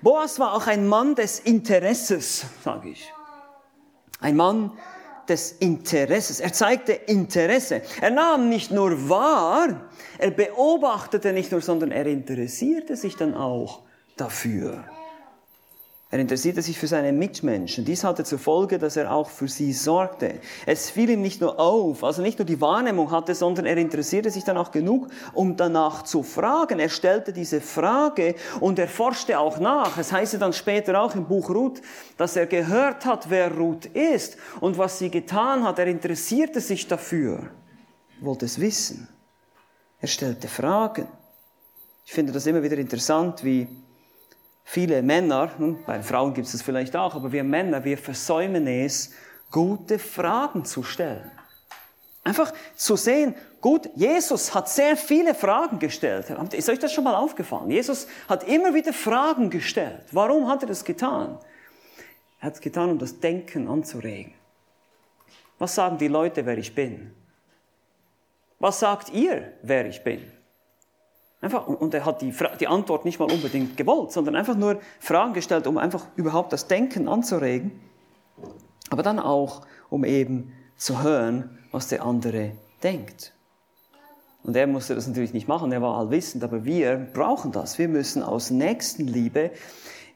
Boas 0.01 0.39
war 0.39 0.54
auch 0.54 0.67
ein 0.67 0.88
Mann 0.88 1.15
des 1.15 1.39
Interesses, 1.39 2.45
sage 2.63 2.89
ich. 2.89 3.12
Ein 4.19 4.36
Mann 4.36 4.71
des 5.28 5.54
Interesses. 5.54 6.39
Er 6.39 6.54
zeigte 6.54 6.93
Interesse. 6.93 7.82
Er 8.01 8.12
nahm 8.12 8.49
nicht 8.49 8.71
nur 8.71 9.10
wahr, 9.10 9.89
er 10.17 10.32
beobachtete 10.32 11.34
nicht 11.34 11.51
nur, 11.51 11.62
sondern 11.62 11.91
er 11.91 12.06
interessierte 12.06 12.95
sich 12.95 13.15
dann 13.15 13.34
auch 13.34 13.84
dafür. 14.17 14.86
Er 16.12 16.19
interessierte 16.19 16.62
sich 16.62 16.78
für 16.78 16.88
seine 16.88 17.12
Mitmenschen. 17.12 17.84
Dies 17.84 18.04
hatte 18.04 18.23
zur 18.23 18.38
Folge, 18.39 18.78
dass 18.78 18.95
er 18.95 19.12
auch 19.12 19.30
für 19.30 19.49
sie 19.49 19.73
sorgte. 19.73 20.39
Es 20.65 20.89
fiel 20.89 21.10
ihm 21.10 21.21
nicht 21.21 21.41
nur 21.41 21.60
auf, 21.60 22.04
also 22.04 22.21
nicht 22.21 22.38
nur 22.38 22.45
die 22.45 22.62
Wahrnehmung 22.62 23.12
hatte, 23.12 23.36
sondern 23.36 23.65
er 23.65 23.75
interessierte 23.75 24.30
sich 24.30 24.43
dann 24.43 24.58
auch 24.58 24.71
genug, 24.71 25.10
um 25.34 25.58
danach 25.58 26.04
zu 26.04 26.23
fragen. 26.23 26.80
Er 26.80 26.88
stellte 26.88 27.34
diese 27.34 27.60
Frage 27.60 28.36
und 28.62 28.80
er 28.80 28.88
forschte 28.88 29.38
auch 29.39 29.60
nach. 29.60 29.97
Es 29.97 30.12
heißt 30.12 30.39
dann 30.39 30.54
später 30.54 31.01
auch 31.01 31.15
im 31.15 31.25
Buch 31.25 31.49
Ruth, 31.49 31.82
dass 32.17 32.38
er 32.38 32.45
gehört 32.45 33.06
hat, 33.06 33.30
wer 33.30 33.51
Ruth 33.54 33.88
ist 33.88 34.38
und 34.62 34.78
was 34.78 34.99
sie 34.99 35.10
getan 35.10 35.65
hat. 35.65 35.80
Er 35.80 35.88
interessierte 35.88 36.62
sich 36.62 36.88
dafür, 36.88 37.49
wollte 38.21 38.45
es 38.45 38.62
wissen. 38.62 39.10
Er 39.99 40.08
stellte 40.08 40.47
Fragen. 40.47 41.08
Ich 42.06 42.13
finde 42.13 42.32
das 42.32 42.45
immer 42.45 42.62
wieder 42.62 42.78
interessant, 42.78 43.43
wie 43.43 43.67
viele 44.65 45.01
Männer, 45.01 45.51
hm, 45.58 45.84
bei 45.86 46.04
Frauen 46.04 46.34
gibt 46.34 46.47
es 46.47 46.51
das 46.51 46.62
vielleicht 46.62 46.95
auch, 46.95 47.15
aber 47.15 47.32
wir 47.32 47.45
Männer, 47.45 47.86
wir 47.86 47.97
versäumen 47.97 48.67
es, 48.67 49.12
gute 49.51 49.99
Fragen 49.99 50.65
zu 50.65 50.84
stellen. 50.84 51.32
Einfach 52.25 52.51
zu 52.75 52.95
sehen, 52.95 53.36
gut, 53.62 53.88
Jesus 53.95 54.56
hat 54.56 54.67
sehr 54.67 54.97
viele 54.97 55.36
Fragen 55.36 55.78
gestellt. 55.78 56.25
Ist 56.54 56.69
euch 56.69 56.80
das 56.80 56.91
schon 56.91 57.04
mal 57.04 57.13
aufgefallen? 57.13 57.69
Jesus 57.69 58.08
hat 58.28 58.43
immer 58.45 58.73
wieder 58.73 58.93
Fragen 58.93 59.51
gestellt. 59.51 60.01
Warum 60.12 60.49
hat 60.49 60.63
er 60.63 60.67
das 60.67 60.84
getan? 60.84 61.38
Er 62.39 62.47
hat 62.47 62.56
es 62.56 62.62
getan, 62.62 62.89
um 62.89 62.97
das 62.97 63.19
Denken 63.19 63.67
anzuregen. 63.67 64.34
Was 65.60 65.75
sagen 65.75 65.99
die 65.99 66.08
Leute, 66.08 66.45
wer 66.47 66.58
ich 66.58 66.73
bin? 66.73 67.13
Was 68.60 68.80
sagt 68.80 69.10
ihr, 69.13 69.54
wer 69.62 69.86
ich 69.86 70.04
bin? 70.04 70.35
Einfach, 71.46 71.68
und 71.68 71.94
er 71.94 72.06
hat 72.06 72.24
die, 72.24 72.34
die 72.60 72.66
Antwort 72.66 73.06
nicht 73.06 73.20
mal 73.20 73.32
unbedingt 73.32 73.78
gewollt, 73.78 74.12
sondern 74.12 74.36
einfach 74.36 74.56
nur 74.56 74.80
Fragen 75.00 75.34
gestellt, 75.34 75.68
um 75.68 75.78
einfach 75.78 76.08
überhaupt 76.16 76.52
das 76.52 76.68
Denken 76.68 77.08
anzuregen, 77.08 77.80
aber 78.90 79.04
dann 79.04 79.20
auch, 79.20 79.62
um 79.92 80.04
eben 80.06 80.54
zu 80.76 81.04
hören, 81.04 81.60
was 81.72 81.88
der 81.88 82.04
andere 82.04 82.54
denkt. 82.82 83.32
Und 84.42 84.56
er 84.56 84.66
musste 84.66 84.96
das 84.96 85.06
natürlich 85.06 85.34
nicht 85.34 85.48
machen, 85.48 85.72
er 85.72 85.84
war 85.84 86.00
allwissend, 86.00 86.44
aber 86.44 86.66
wir 86.66 86.96
brauchen 87.14 87.52
das. 87.52 87.78
Wir 87.78 87.90
müssen 87.90 88.24
aus 88.24 88.50
Nächstenliebe, 88.50 89.52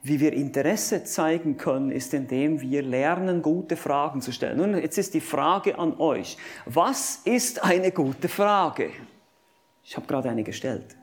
wie 0.02 0.20
wir 0.20 0.34
Interesse 0.34 1.04
zeigen 1.04 1.58
können, 1.58 1.92
ist, 1.92 2.12
indem 2.16 2.60
wir 2.60 2.82
lernen, 2.82 3.44
gute 3.44 3.78
Fragen 3.78 4.22
zu 4.22 4.32
stellen. 4.32 4.58
Nun, 4.58 4.82
jetzt 4.82 4.98
ist 4.98 5.14
die 5.14 5.22
Frage 5.22 5.78
an 5.78 6.00
euch. 6.00 6.38
Was 6.66 7.22
ist 7.24 7.64
eine 7.64 7.92
gute 7.92 8.30
Frage? 8.30 8.90
Ich 9.84 9.96
habe 9.96 10.08
gerade 10.08 10.32
eine 10.32 10.44
gestellt. 10.44 10.96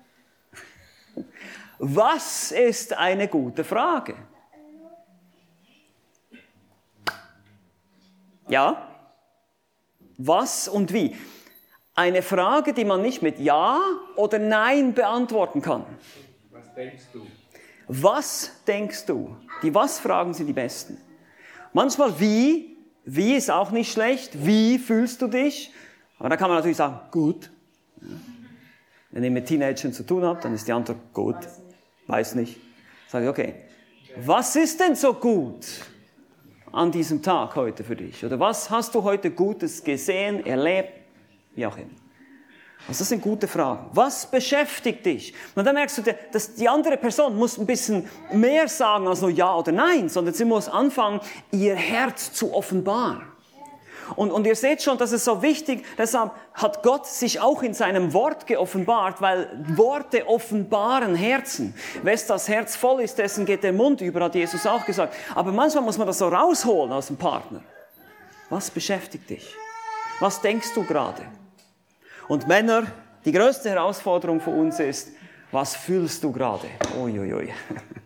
Was 1.79 2.52
ist 2.52 2.97
eine 2.97 3.28
gute 3.28 3.64
Frage? 3.64 4.14
Ja? 8.49 8.88
Was 10.18 10.68
und 10.68 10.93
wie? 10.93 11.16
Eine 11.95 12.22
Frage, 12.22 12.72
die 12.72 12.84
man 12.84 13.03
nicht 13.03 13.22
mit 13.22 13.38
Ja 13.38 13.80
oder 14.16 14.38
Nein 14.38 14.95
beantworten 14.95 15.62
kann. 15.62 15.84
Was 16.51 16.74
denkst 16.74 17.05
du? 17.12 17.26
Was 17.88 18.51
denkst 18.66 19.07
du? 19.07 19.36
Die 19.62 19.74
Was-Fragen 19.74 20.34
sind 20.34 20.47
die 20.47 20.53
besten. 20.53 20.99
Manchmal 21.72 22.18
wie, 22.20 22.76
wie 23.05 23.34
ist 23.34 23.51
auch 23.51 23.70
nicht 23.70 23.93
schlecht. 23.93 24.47
Wie 24.47 24.78
fühlst 24.78 25.22
du 25.22 25.28
dich? 25.28 25.72
Aber 26.18 26.28
da 26.28 26.36
kann 26.36 26.49
man 26.49 26.59
natürlich 26.59 26.76
sagen, 26.76 27.01
gut. 27.11 27.51
Wenn 29.17 29.25
ihr 29.25 29.31
mit 29.31 29.47
Teenagern 29.47 29.95
zu 29.95 30.03
tun 30.03 30.25
habt, 30.25 30.45
dann 30.45 30.53
ist 30.53 30.69
die 30.69 30.73
Antwort 30.73 30.99
gut. 31.14 31.37
Weiß 32.07 32.35
nicht. 32.35 32.61
Sage 33.09 33.25
ich, 33.25 33.31
okay. 33.31 33.55
Was 34.17 34.55
ist 34.57 34.79
denn 34.79 34.95
so 34.95 35.14
gut 35.14 35.64
an 36.71 36.93
diesem 36.93 37.23
Tag 37.23 37.57
heute 37.57 37.83
für 37.83 37.97
dich? 37.97 38.23
Oder 38.27 38.39
was 38.39 38.69
hast 38.69 38.95
du 38.95 39.03
heute 39.03 39.31
Gutes 39.31 39.83
gesehen, 39.83 40.45
erlebt, 40.45 40.91
wie 41.55 41.64
auch 41.64 41.79
immer? 41.79 41.89
Also 42.87 42.99
das 42.99 43.09
sind 43.09 43.23
gute 43.23 43.49
Fragen. 43.49 43.87
Was 43.95 44.31
beschäftigt 44.31 45.07
dich? 45.07 45.33
Und 45.55 45.64
dann 45.64 45.77
merkst 45.77 45.97
du, 45.97 46.03
dass 46.31 46.55
die 46.55 46.69
andere 46.69 46.99
Person 46.99 47.37
muss 47.37 47.57
ein 47.57 47.64
bisschen 47.64 48.07
mehr 48.35 48.69
sagen 48.69 49.09
als 49.09 49.23
nur 49.23 49.31
Ja 49.31 49.57
oder 49.57 49.73
Nein, 49.73 50.11
sondern 50.11 50.35
sie 50.35 50.45
muss 50.45 50.69
anfangen, 50.69 51.21
ihr 51.53 51.75
Herz 51.75 52.35
zu 52.35 52.53
offenbaren. 52.53 53.23
Und, 54.14 54.30
und 54.30 54.46
ihr 54.46 54.54
seht 54.54 54.82
schon, 54.82 54.98
das 54.98 55.12
ist 55.12 55.24
so 55.24 55.42
wichtig, 55.42 55.84
deshalb 55.98 56.30
hat 56.54 56.82
Gott 56.82 57.07
sich 57.07 57.40
auch 57.40 57.62
in 57.62 57.74
seinem 57.74 58.12
Wort 58.12 58.46
geoffenbart, 58.46 59.20
weil 59.20 59.48
Worte 59.76 60.28
offenbaren 60.28 61.16
Herzen. 61.16 61.74
Wes 62.02 62.26
das 62.26 62.48
Herz 62.48 62.76
voll 62.76 63.00
ist, 63.02 63.18
dessen 63.18 63.44
geht 63.46 63.64
der 63.64 63.72
Mund 63.72 64.00
über, 64.00 64.20
hat 64.20 64.34
Jesus 64.34 64.66
auch 64.66 64.84
gesagt. 64.84 65.14
Aber 65.34 65.50
manchmal 65.50 65.82
muss 65.82 65.98
man 65.98 66.07
das 66.07 66.18
so 66.18 66.28
rausholen 66.28 66.92
aus 66.92 67.09
dem 67.09 67.16
Partner. 67.16 67.62
Was 68.48 68.70
beschäftigt 68.70 69.28
dich? 69.28 69.54
Was 70.20 70.40
denkst 70.40 70.72
du 70.74 70.84
gerade? 70.84 71.22
Und 72.28 72.46
Männer, 72.46 72.86
die 73.24 73.32
größte 73.32 73.70
Herausforderung 73.70 74.40
für 74.40 74.50
uns 74.50 74.78
ist, 74.78 75.09
was 75.50 75.74
fühlst 75.74 76.22
du 76.22 76.32
gerade? 76.32 76.68
Uiuiui. 76.96 77.52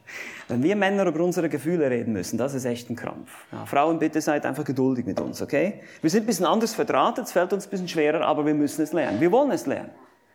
Wenn 0.50 0.62
wir 0.62 0.76
Männer 0.76 1.06
über 1.06 1.22
unsere 1.24 1.48
Gefühle 1.48 1.88
reden 1.90 2.12
müssen, 2.12 2.36
das 2.36 2.54
ist 2.54 2.64
echt 2.64 2.90
ein 2.90 2.96
Krampf. 2.96 3.30
Ja, 3.52 3.66
Frauen, 3.66 3.98
bitte 3.98 4.20
seid 4.20 4.44
einfach 4.44 4.64
geduldig 4.64 5.06
mit 5.06 5.20
uns, 5.20 5.40
okay? 5.40 5.80
Wir 6.00 6.10
sind 6.10 6.24
ein 6.24 6.26
bisschen 6.26 6.46
anders 6.46 6.74
verdrahtet, 6.74 7.26
es 7.26 7.32
fällt 7.32 7.52
uns 7.52 7.66
ein 7.66 7.70
bisschen 7.70 7.88
schwerer, 7.88 8.22
aber 8.26 8.44
wir 8.44 8.54
müssen 8.54 8.82
es 8.82 8.92
lernen. 8.92 9.20
Wir 9.20 9.30
wollen 9.30 9.50
es 9.52 9.66
lernen. 9.66 9.90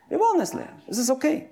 Wir 0.07 0.19
wollen 0.19 0.41
es 0.41 0.53
lernen. 0.53 0.81
Es 0.87 0.97
ist 0.97 1.09
okay. 1.09 1.49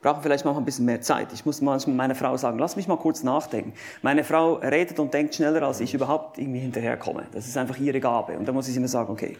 Brauchen 0.00 0.22
vielleicht 0.22 0.44
mal 0.44 0.56
ein 0.56 0.64
bisschen 0.64 0.84
mehr 0.84 1.00
Zeit. 1.00 1.32
Ich 1.32 1.44
muss 1.44 1.60
manchmal 1.60 1.96
meiner 1.96 2.14
Frau 2.14 2.36
sagen, 2.36 2.58
lass 2.58 2.76
mich 2.76 2.88
mal 2.88 2.96
kurz 2.96 3.22
nachdenken. 3.22 3.72
Meine 4.02 4.24
Frau 4.24 4.54
redet 4.54 4.98
und 4.98 5.12
denkt 5.12 5.34
schneller, 5.34 5.62
als 5.62 5.80
ich 5.80 5.92
überhaupt 5.94 6.38
irgendwie 6.38 6.60
hinterherkomme. 6.60 7.26
Das 7.32 7.46
ist 7.46 7.56
einfach 7.56 7.78
ihre 7.78 8.00
Gabe. 8.00 8.38
Und 8.38 8.46
da 8.46 8.52
muss 8.52 8.68
ich 8.68 8.76
immer 8.76 8.88
sagen, 8.88 9.10
okay, 9.10 9.36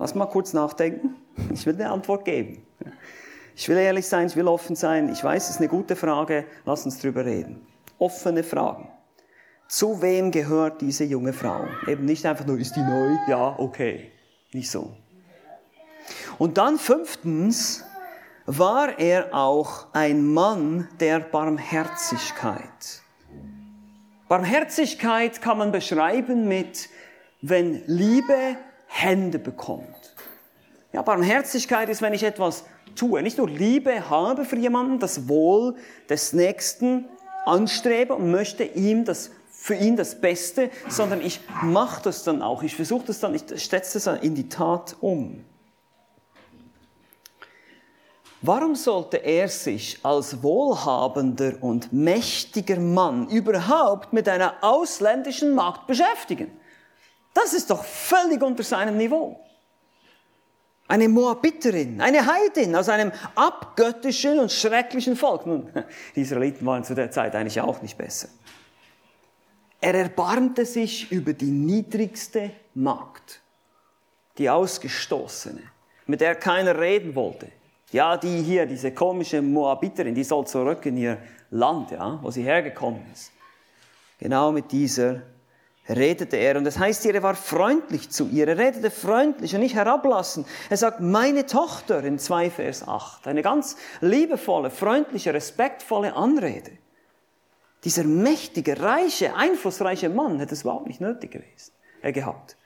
Lass 0.00 0.14
mal 0.14 0.24
kurz 0.24 0.54
nachdenken. 0.54 1.14
Ich 1.52 1.66
will 1.66 1.74
eine 1.74 1.90
Antwort 1.90 2.24
geben. 2.24 2.62
Ich 3.56 3.68
will 3.68 3.76
ehrlich 3.76 4.06
sein, 4.06 4.26
ich 4.26 4.36
will 4.36 4.48
offen 4.48 4.76
sein. 4.76 5.08
Ich 5.10 5.22
weiß, 5.22 5.44
es 5.44 5.50
ist 5.50 5.58
eine 5.58 5.68
gute 5.68 5.96
Frage. 5.96 6.44
Lass 6.64 6.84
uns 6.84 6.98
drüber 6.98 7.24
reden. 7.24 7.66
Offene 7.98 8.42
Fragen. 8.42 8.88
Zu 9.68 10.02
wem 10.02 10.30
gehört 10.30 10.80
diese 10.80 11.04
junge 11.04 11.32
Frau? 11.32 11.64
Eben 11.86 12.04
nicht 12.04 12.26
einfach 12.26 12.46
nur, 12.46 12.58
ist 12.58 12.74
die 12.74 12.82
neu? 12.82 13.16
Ja, 13.28 13.54
okay. 13.58 14.10
Nicht 14.52 14.70
so. 14.70 14.96
Und 16.38 16.58
dann 16.58 16.78
fünftens, 16.78 17.84
war 18.46 18.98
er 18.98 19.32
auch 19.32 19.86
ein 19.92 20.26
Mann 20.26 20.88
der 20.98 21.20
Barmherzigkeit. 21.20 23.02
Barmherzigkeit 24.28 25.40
kann 25.40 25.58
man 25.58 25.72
beschreiben 25.72 26.48
mit, 26.48 26.88
wenn 27.42 27.82
Liebe 27.86 28.56
Hände 28.86 29.38
bekommt. 29.38 30.14
Ja, 30.92 31.02
Barmherzigkeit 31.02 31.88
ist, 31.88 32.02
wenn 32.02 32.12
ich 32.12 32.24
etwas 32.24 32.64
tue, 33.00 33.22
nicht 33.22 33.38
nur 33.38 33.48
Liebe 33.48 34.10
habe 34.10 34.44
für 34.44 34.56
jemanden, 34.56 34.98
das 34.98 35.26
Wohl 35.26 35.74
des 36.10 36.34
Nächsten 36.34 37.06
anstrebe 37.46 38.14
und 38.14 38.30
möchte 38.30 38.64
ihm 38.64 39.06
das 39.06 39.30
für 39.50 39.74
ihn 39.74 39.96
das 39.96 40.20
Beste, 40.20 40.70
sondern 40.88 41.20
ich 41.20 41.40
mache 41.62 42.02
das 42.02 42.24
dann 42.24 42.42
auch. 42.42 42.62
Ich 42.62 42.76
versuche 42.76 43.06
das 43.06 43.20
dann, 43.20 43.34
ich 43.34 43.42
setze 43.42 43.98
das 43.98 44.22
in 44.22 44.34
die 44.34 44.48
Tat 44.48 44.96
um. 45.00 45.44
Warum 48.42 48.74
sollte 48.74 49.18
er 49.18 49.48
sich 49.48 49.98
als 50.02 50.42
wohlhabender 50.42 51.54
und 51.60 51.92
mächtiger 51.92 52.80
Mann 52.80 53.28
überhaupt 53.28 54.14
mit 54.14 54.28
einer 54.28 54.54
ausländischen 54.62 55.54
Magd 55.54 55.86
beschäftigen? 55.86 56.50
Das 57.34 57.52
ist 57.52 57.70
doch 57.70 57.84
völlig 57.84 58.42
unter 58.42 58.62
seinem 58.62 58.96
Niveau. 58.96 59.38
Eine 60.90 61.08
Moabiterin, 61.08 62.00
eine 62.00 62.26
Heidin 62.26 62.74
aus 62.74 62.88
einem 62.88 63.12
abgöttischen 63.36 64.40
und 64.40 64.50
schrecklichen 64.50 65.14
Volk. 65.14 65.46
Nun, 65.46 65.68
die 66.16 66.22
Israeliten 66.22 66.66
waren 66.66 66.82
zu 66.82 66.96
der 66.96 67.12
Zeit 67.12 67.36
eigentlich 67.36 67.60
auch 67.60 67.80
nicht 67.80 67.96
besser. 67.96 68.28
Er 69.80 69.94
erbarmte 69.94 70.66
sich 70.66 71.12
über 71.12 71.32
die 71.32 71.52
niedrigste 71.52 72.50
Magd, 72.74 73.40
die 74.36 74.50
Ausgestoßene, 74.50 75.62
mit 76.06 76.20
der 76.20 76.34
keiner 76.34 76.76
reden 76.76 77.14
wollte. 77.14 77.46
Ja, 77.92 78.16
die 78.16 78.42
hier, 78.42 78.66
diese 78.66 78.92
komische 78.92 79.40
Moabiterin, 79.42 80.16
die 80.16 80.24
soll 80.24 80.44
zurück 80.48 80.84
in 80.86 80.96
ihr 80.96 81.18
Land, 81.50 81.92
ja, 81.92 82.18
wo 82.20 82.32
sie 82.32 82.42
hergekommen 82.42 83.02
ist. 83.12 83.30
Genau 84.18 84.50
mit 84.50 84.72
dieser 84.72 85.22
redete 85.88 86.36
er. 86.36 86.56
Und 86.56 86.64
das 86.64 86.78
heißt 86.78 87.02
hier, 87.02 87.14
er 87.14 87.22
war 87.22 87.34
freundlich 87.34 88.10
zu 88.10 88.28
ihr. 88.28 88.46
Er 88.48 88.58
redete 88.58 88.90
freundlich 88.90 89.54
und 89.54 89.60
nicht 89.60 89.74
herablassen. 89.74 90.44
Er 90.68 90.76
sagt, 90.76 91.00
meine 91.00 91.46
Tochter 91.46 92.04
in 92.04 92.18
2 92.18 92.50
Vers 92.50 92.86
8. 92.86 93.26
Eine 93.26 93.42
ganz 93.42 93.76
liebevolle, 94.00 94.70
freundliche, 94.70 95.34
respektvolle 95.34 96.14
Anrede. 96.14 96.72
Dieser 97.84 98.04
mächtige, 98.04 98.80
reiche, 98.80 99.34
einflussreiche 99.34 100.10
Mann 100.10 100.38
hätte 100.38 100.54
es 100.54 100.62
überhaupt 100.62 100.86
nicht 100.86 101.00
nötig 101.00 101.30
gewesen, 101.30 101.72
er 102.02 102.12
gehabt. 102.12 102.56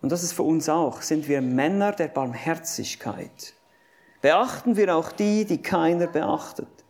Und 0.00 0.10
das 0.10 0.24
ist 0.24 0.32
für 0.32 0.42
uns 0.42 0.68
auch. 0.68 1.02
Sind 1.02 1.28
wir 1.28 1.40
Männer 1.40 1.92
der 1.92 2.08
Barmherzigkeit? 2.08 3.54
Beachten 4.20 4.76
wir 4.76 4.96
auch 4.96 5.12
die, 5.12 5.44
die 5.44 5.62
keiner 5.62 6.08
beachtet? 6.08 6.81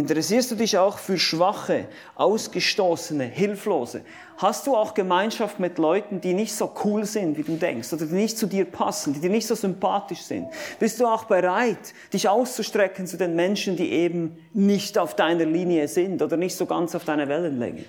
Interessierst 0.00 0.50
du 0.50 0.54
dich 0.54 0.78
auch 0.78 0.96
für 0.96 1.18
Schwache, 1.18 1.86
Ausgestoßene, 2.14 3.24
Hilflose? 3.24 4.00
Hast 4.38 4.66
du 4.66 4.74
auch 4.74 4.94
Gemeinschaft 4.94 5.60
mit 5.60 5.76
Leuten, 5.76 6.22
die 6.22 6.32
nicht 6.32 6.54
so 6.54 6.72
cool 6.86 7.04
sind, 7.04 7.36
wie 7.36 7.42
du 7.42 7.56
denkst, 7.56 7.92
oder 7.92 8.06
die 8.06 8.14
nicht 8.14 8.38
zu 8.38 8.46
dir 8.46 8.64
passen, 8.64 9.12
die 9.12 9.20
dir 9.20 9.28
nicht 9.28 9.46
so 9.46 9.54
sympathisch 9.54 10.22
sind? 10.22 10.48
Bist 10.78 11.00
du 11.00 11.06
auch 11.06 11.24
bereit, 11.24 11.92
dich 12.14 12.30
auszustrecken 12.30 13.06
zu 13.06 13.18
den 13.18 13.36
Menschen, 13.36 13.76
die 13.76 13.90
eben 13.90 14.38
nicht 14.54 14.96
auf 14.96 15.16
deiner 15.16 15.44
Linie 15.44 15.86
sind 15.86 16.22
oder 16.22 16.38
nicht 16.38 16.56
so 16.56 16.64
ganz 16.64 16.94
auf 16.94 17.04
deiner 17.04 17.28
Wellenlänge? 17.28 17.84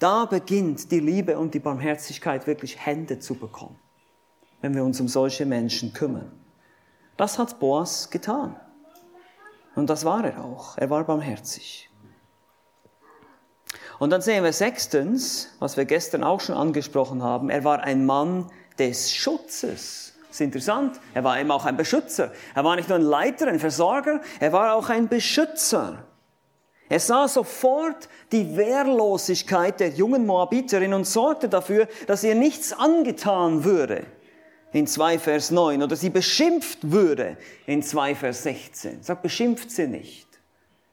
Da 0.00 0.24
beginnt 0.24 0.90
die 0.90 0.98
Liebe 0.98 1.38
und 1.38 1.54
die 1.54 1.60
Barmherzigkeit 1.60 2.48
wirklich 2.48 2.84
Hände 2.84 3.20
zu 3.20 3.36
bekommen, 3.36 3.78
wenn 4.62 4.74
wir 4.74 4.82
uns 4.82 5.00
um 5.00 5.06
solche 5.06 5.46
Menschen 5.46 5.92
kümmern. 5.92 6.32
Das 7.16 7.38
hat 7.38 7.60
Boas 7.60 8.10
getan. 8.10 8.56
Und 9.76 9.90
das 9.90 10.04
war 10.04 10.24
er 10.24 10.42
auch. 10.44 10.76
Er 10.78 10.90
war 10.90 11.04
barmherzig. 11.04 11.90
Und 13.98 14.10
dann 14.10 14.22
sehen 14.22 14.42
wir 14.42 14.52
sechstens, 14.52 15.54
was 15.58 15.76
wir 15.76 15.84
gestern 15.84 16.24
auch 16.24 16.40
schon 16.40 16.56
angesprochen 16.56 17.22
haben, 17.22 17.50
er 17.50 17.62
war 17.64 17.80
ein 17.80 18.04
Mann 18.04 18.50
des 18.78 19.14
Schutzes. 19.14 20.14
Das 20.20 20.30
ist 20.30 20.40
interessant. 20.40 21.00
Er 21.14 21.24
war 21.24 21.38
eben 21.38 21.50
auch 21.50 21.64
ein 21.64 21.76
Beschützer. 21.76 22.32
Er 22.54 22.64
war 22.64 22.76
nicht 22.76 22.88
nur 22.88 22.98
ein 22.98 23.04
Leiter, 23.04 23.46
ein 23.46 23.60
Versorger, 23.60 24.20
er 24.40 24.52
war 24.52 24.74
auch 24.74 24.88
ein 24.88 25.08
Beschützer. 25.08 26.04
Er 26.88 27.00
sah 27.00 27.26
sofort 27.26 28.08
die 28.32 28.56
Wehrlosigkeit 28.56 29.80
der 29.80 29.88
jungen 29.90 30.24
Moabiterin 30.24 30.94
und 30.94 31.04
sorgte 31.04 31.48
dafür, 31.48 31.88
dass 32.06 32.22
ihr 32.22 32.34
nichts 32.34 32.72
angetan 32.72 33.64
würde 33.64 34.06
in 34.72 34.86
2 34.86 35.18
Vers 35.18 35.50
9 35.50 35.82
oder 35.82 35.96
sie 35.96 36.10
beschimpft 36.10 36.90
würde 36.90 37.36
in 37.66 37.82
2 37.82 38.14
Vers 38.14 38.42
16. 38.42 39.02
Sag, 39.02 39.22
beschimpft 39.22 39.70
sie 39.70 39.86
nicht. 39.86 40.26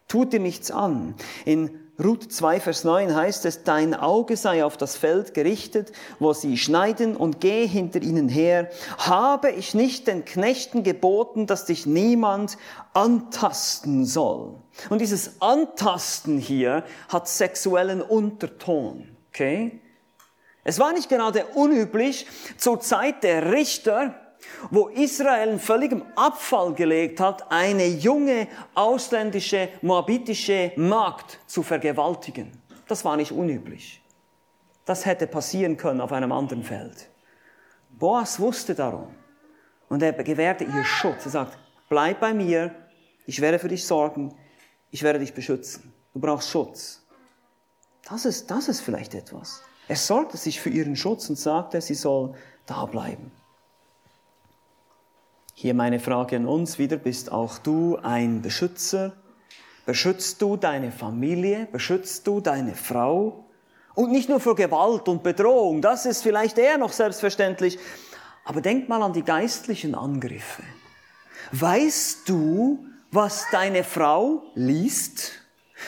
Tut 0.08 0.34
ihr 0.34 0.40
nichts 0.40 0.72
an. 0.72 1.16
In 1.46 1.80
Ruth 2.04 2.32
2 2.32 2.60
Vers 2.60 2.84
9 2.86 3.16
heißt 3.16 3.46
es, 3.46 3.64
dein 3.64 3.94
Auge 3.94 4.36
sei 4.36 4.66
auf 4.66 4.78
das 4.78 4.96
Feld 4.96 5.36
gerichtet, 5.36 5.92
wo 6.18 6.34
sie 6.34 6.58
schneiden 6.58 7.16
und 7.16 7.40
geh 7.40 7.68
hinter 7.68 8.02
ihnen 8.02 8.30
her. 8.30 8.70
Habe 8.98 9.52
ich 9.52 9.76
nicht 9.76 10.08
den 10.08 10.26
Knechten 10.26 10.82
geboten, 10.84 11.46
dass 11.46 11.66
dich 11.66 11.86
niemand 11.86 12.58
antasten 12.94 14.06
soll? 14.06 14.56
Und 14.90 15.02
dieses 15.02 15.40
Antasten 15.40 16.40
hier 16.40 16.84
hat 17.10 17.28
sexuellen 17.28 18.02
Unterton. 18.02 19.16
Okay? 19.30 19.80
Es 20.64 20.80
war 20.80 20.94
nicht 20.94 21.10
gerade 21.10 21.46
unüblich 21.48 22.26
zur 22.58 22.80
Zeit 22.80 23.24
der 23.24 23.52
Richter, 23.52 24.16
wo 24.72 24.88
Israel 24.88 25.50
in 25.50 25.60
völligem 25.60 26.04
Abfall 26.16 26.74
gelegt 26.74 27.20
hat, 27.20 27.52
eine 27.52 27.86
junge 27.86 28.48
ausländische 28.74 29.70
moabitische 29.82 30.72
Magd 30.76 31.40
zu 31.48 31.64
vergewaltigen. 31.64 32.52
Das 32.88 33.04
war 33.04 33.18
nicht 33.18 33.32
unüblich. 33.32 34.02
Das 34.86 35.06
hätte 35.06 35.28
passieren 35.28 35.78
können 35.78 36.02
auf 36.02 36.12
einem 36.12 36.32
anderen 36.32 36.64
Feld. 36.64 37.10
Boas 37.90 38.40
wusste 38.40 38.76
darum 38.76 39.14
und 39.90 40.02
er 40.02 40.12
gewährte 40.14 40.64
ihr 40.64 40.84
Schutz. 40.84 41.26
Er 41.26 41.32
sagt, 41.32 41.58
bleib 41.90 42.20
bei 42.20 42.34
mir, 42.34 42.74
ich 43.26 43.40
werde 43.40 43.60
für 43.60 43.70
dich 43.70 43.86
sorgen, 43.86 44.36
ich 44.92 45.04
werde 45.04 45.20
dich 45.20 45.34
beschützen. 45.34 45.94
Du 46.14 46.20
brauchst 46.20 46.50
Schutz. 46.50 47.02
Das 48.08 48.26
ist, 48.26 48.52
das 48.52 48.68
ist 48.68 48.82
vielleicht 48.82 49.14
etwas. 49.16 49.62
Er 49.88 49.96
sorgte 49.96 50.38
sich 50.38 50.62
für 50.62 50.70
ihren 50.70 50.96
Schutz 50.96 51.30
und 51.30 51.38
sagte, 51.38 51.82
sie 51.82 51.96
soll 51.96 52.34
da 52.66 52.86
bleiben. 52.86 53.32
Hier 55.54 55.74
meine 55.74 56.00
Frage 56.00 56.36
an 56.38 56.48
uns 56.48 56.80
wieder, 56.80 56.98
bist 56.98 57.32
auch 57.32 57.58
du 57.58 57.98
ein 58.02 58.42
Beschützer? 58.42 59.14
Beschützt 59.86 60.42
du 60.42 60.58
deine 60.58 60.92
Familie? 60.92 61.68
Beschützt 61.72 62.26
du 62.26 62.40
deine 62.40 62.74
Frau? 62.74 63.46
Und 63.94 64.12
nicht 64.12 64.30
nur 64.30 64.40
vor 64.40 64.56
Gewalt 64.56 65.08
und 65.08 65.22
Bedrohung, 65.22 65.82
das 65.82 66.06
ist 66.06 66.24
vielleicht 66.24 66.58
eher 66.58 66.78
noch 66.78 66.92
selbstverständlich, 66.92 67.78
aber 68.46 68.62
denk 68.62 68.90
mal 68.90 69.04
an 69.04 69.14
die 69.14 69.24
geistlichen 69.24 69.94
Angriffe. 69.94 70.64
Weißt 71.52 72.28
du, 72.28 72.86
was 73.12 73.46
deine 73.52 73.84
Frau 73.84 74.44
liest? 74.56 75.43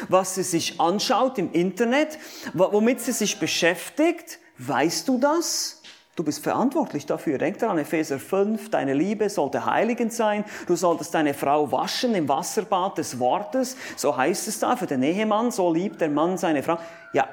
Was 0.09 0.35
sie 0.35 0.43
sich 0.43 0.79
anschaut 0.79 1.37
im 1.37 1.51
Internet? 1.51 2.19
Womit 2.53 3.01
sie 3.01 3.11
sich 3.11 3.39
beschäftigt? 3.39 4.39
Weißt 4.57 5.07
du 5.07 5.17
das? 5.17 5.81
Du 6.15 6.23
bist 6.23 6.41
verantwortlich 6.41 7.05
dafür. 7.05 7.37
Denk 7.37 7.59
daran, 7.59 7.77
Epheser 7.77 8.19
5, 8.19 8.69
deine 8.69 8.93
Liebe 8.93 9.29
sollte 9.29 9.65
heiligend 9.65 10.13
sein. 10.13 10.45
Du 10.65 10.77
solltest 10.77 11.13
deine 11.13 11.33
Frau 11.33 11.73
waschen 11.73 12.15
im 12.15 12.29
Wasserbad 12.29 12.97
des 12.97 13.19
Wortes. 13.19 13.75
So 13.97 14.15
heißt 14.15 14.47
es 14.47 14.59
da 14.59 14.77
für 14.77 14.85
den 14.85 15.03
Ehemann. 15.03 15.51
So 15.51 15.73
liebt 15.73 15.99
der 15.99 16.09
Mann 16.09 16.37
seine 16.37 16.63
Frau. 16.63 16.77
Ja, 17.11 17.27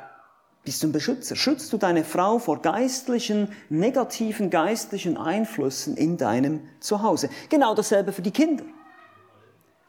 bist 0.65 0.83
du 0.83 0.89
ein 0.89 0.93
Beschützer? 0.93 1.37
Schützt 1.37 1.73
du 1.73 1.77
deine 1.77 2.03
Frau 2.03 2.41
vor 2.41 2.61
geistlichen, 2.61 3.53
negativen 3.69 4.51
geistlichen 4.51 5.17
Einflüssen 5.17 5.97
in 5.97 6.17
deinem 6.17 6.69
Zuhause? 6.81 7.31
Genau 7.51 7.77
dasselbe 7.77 8.13
für 8.13 8.23
die 8.23 8.33
Kinder. 8.33 8.65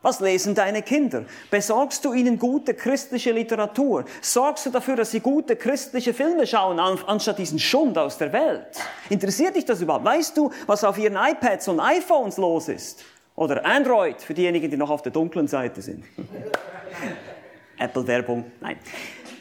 Was 0.04 0.20
lesen 0.20 0.54
deine 0.54 0.82
Kinder? 0.82 1.24
Besorgst 1.50 2.04
du 2.04 2.12
ihnen 2.12 2.38
gute 2.38 2.74
christliche 2.74 3.32
Literatur? 3.32 4.04
Sorgst 4.22 4.66
du 4.66 4.70
dafür, 4.70 4.98
dass 4.98 5.12
sie 5.12 5.22
gute 5.22 5.56
christliche 5.56 6.14
Filme 6.14 6.46
schauen, 6.46 6.78
anstatt 6.78 7.40
diesen 7.40 7.58
Schund 7.58 7.98
aus 7.98 8.18
der 8.18 8.34
Welt? 8.34 8.68
Interessiert 9.10 9.56
dich 9.56 9.64
das 9.64 9.80
überhaupt? 9.80 10.04
Weißt 10.04 10.36
du, 10.36 10.52
was 10.68 10.84
auf 10.84 10.98
ihren 10.98 11.16
iPads 11.16 11.70
und 11.70 11.80
iPhones 11.80 12.36
los 12.36 12.68
ist? 12.68 13.06
Oder 13.38 13.66
Android, 13.66 14.22
für 14.22 14.34
diejenigen, 14.34 14.70
die 14.70 14.76
noch 14.76 14.90
auf 14.90 15.02
der 15.02 15.14
dunklen 15.14 15.48
Seite 15.48 15.82
sind. 15.82 16.04
Apple-Werbung, 17.80 18.52
nein. 18.60 18.78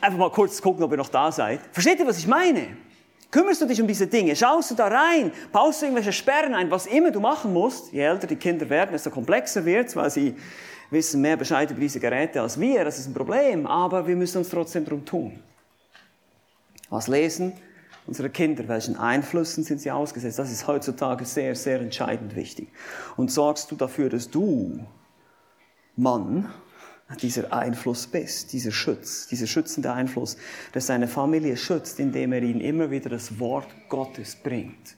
Einfach 0.00 0.18
mal 0.18 0.30
kurz 0.30 0.62
gucken, 0.62 0.84
ob 0.84 0.92
ihr 0.92 0.96
noch 0.96 1.08
da 1.08 1.32
seid. 1.32 1.58
Versteht 1.72 1.98
ihr, 1.98 2.06
was 2.06 2.18
ich 2.18 2.28
meine? 2.28 2.68
Kümmerst 3.32 3.62
du 3.62 3.66
dich 3.66 3.80
um 3.80 3.88
diese 3.88 4.06
Dinge? 4.06 4.36
Schaust 4.36 4.70
du 4.70 4.74
da 4.74 4.88
rein? 4.88 5.32
Baust 5.52 5.80
du 5.80 5.86
irgendwelche 5.86 6.12
Sperren 6.12 6.52
ein? 6.54 6.70
Was 6.70 6.84
immer 6.84 7.10
du 7.10 7.18
machen 7.18 7.50
musst, 7.50 7.90
je 7.90 8.00
älter 8.00 8.26
die 8.26 8.36
Kinder 8.36 8.68
werden, 8.68 8.92
desto 8.92 9.08
komplexer 9.08 9.64
wird's, 9.64 9.96
weil 9.96 10.10
sie 10.10 10.36
wissen 10.90 11.22
mehr 11.22 11.38
Bescheid 11.38 11.70
über 11.70 11.80
diese 11.80 11.98
Geräte 11.98 12.42
als 12.42 12.60
wir. 12.60 12.84
Das 12.84 12.98
ist 12.98 13.06
ein 13.06 13.14
Problem, 13.14 13.66
aber 13.66 14.06
wir 14.06 14.16
müssen 14.16 14.36
uns 14.36 14.50
trotzdem 14.50 14.84
darum 14.84 15.06
tun. 15.06 15.42
Was 16.90 17.08
lesen 17.08 17.54
unsere 18.06 18.28
Kinder? 18.28 18.68
Welchen 18.68 18.96
Einflüssen 18.96 19.64
sind 19.64 19.80
sie 19.80 19.90
ausgesetzt? 19.90 20.38
Das 20.38 20.52
ist 20.52 20.66
heutzutage 20.66 21.24
sehr, 21.24 21.54
sehr 21.54 21.80
entscheidend 21.80 22.36
wichtig. 22.36 22.68
Und 23.16 23.30
sorgst 23.30 23.70
du 23.70 23.76
dafür, 23.76 24.10
dass 24.10 24.28
du, 24.28 24.84
Mann, 25.96 26.52
dieser 27.16 27.52
Einfluss 27.52 28.06
bist, 28.06 28.52
dieser 28.52 28.72
Schutz, 28.72 29.26
dieser 29.28 29.46
schützende 29.46 29.92
Einfluss, 29.92 30.36
der 30.74 30.80
seine 30.80 31.08
Familie 31.08 31.56
schützt, 31.56 32.00
indem 32.00 32.32
er 32.32 32.42
ihnen 32.42 32.60
immer 32.60 32.90
wieder 32.90 33.10
das 33.10 33.38
Wort 33.38 33.68
Gottes 33.88 34.36
bringt 34.36 34.96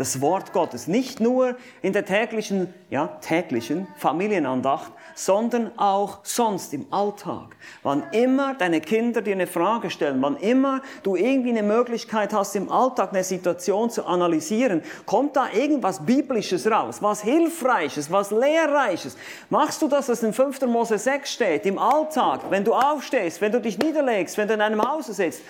das 0.00 0.22
Wort 0.22 0.54
Gottes. 0.54 0.88
Nicht 0.88 1.20
nur 1.20 1.56
in 1.82 1.92
der 1.92 2.06
täglichen, 2.06 2.72
ja, 2.88 3.06
täglichen 3.20 3.86
Familienandacht, 3.98 4.90
sondern 5.14 5.78
auch 5.78 6.20
sonst 6.22 6.72
im 6.72 6.86
Alltag. 6.90 7.54
Wann 7.82 8.04
immer 8.12 8.54
deine 8.54 8.80
Kinder 8.80 9.20
dir 9.20 9.34
eine 9.34 9.46
Frage 9.46 9.90
stellen, 9.90 10.22
wann 10.22 10.36
immer 10.38 10.80
du 11.02 11.16
irgendwie 11.16 11.50
eine 11.50 11.62
Möglichkeit 11.62 12.32
hast, 12.32 12.56
im 12.56 12.72
Alltag 12.72 13.12
eine 13.12 13.22
Situation 13.22 13.90
zu 13.90 14.06
analysieren, 14.06 14.82
kommt 15.04 15.36
da 15.36 15.50
irgendwas 15.52 16.06
Biblisches 16.06 16.66
raus, 16.66 17.02
was 17.02 17.20
Hilfreiches, 17.20 18.10
was 18.10 18.30
Lehrreiches. 18.30 19.18
Machst 19.50 19.82
du 19.82 19.88
das, 19.88 20.08
was 20.08 20.22
in 20.22 20.32
5. 20.32 20.62
Mose 20.62 20.96
6 20.96 21.30
steht, 21.30 21.66
im 21.66 21.78
Alltag, 21.78 22.40
wenn 22.48 22.64
du 22.64 22.72
aufstehst, 22.72 23.42
wenn 23.42 23.52
du 23.52 23.60
dich 23.60 23.78
niederlegst, 23.78 24.38
wenn 24.38 24.48
du 24.48 24.54
in 24.54 24.62
einem 24.62 24.80
Hause 24.80 25.12
sitzt? 25.12 25.42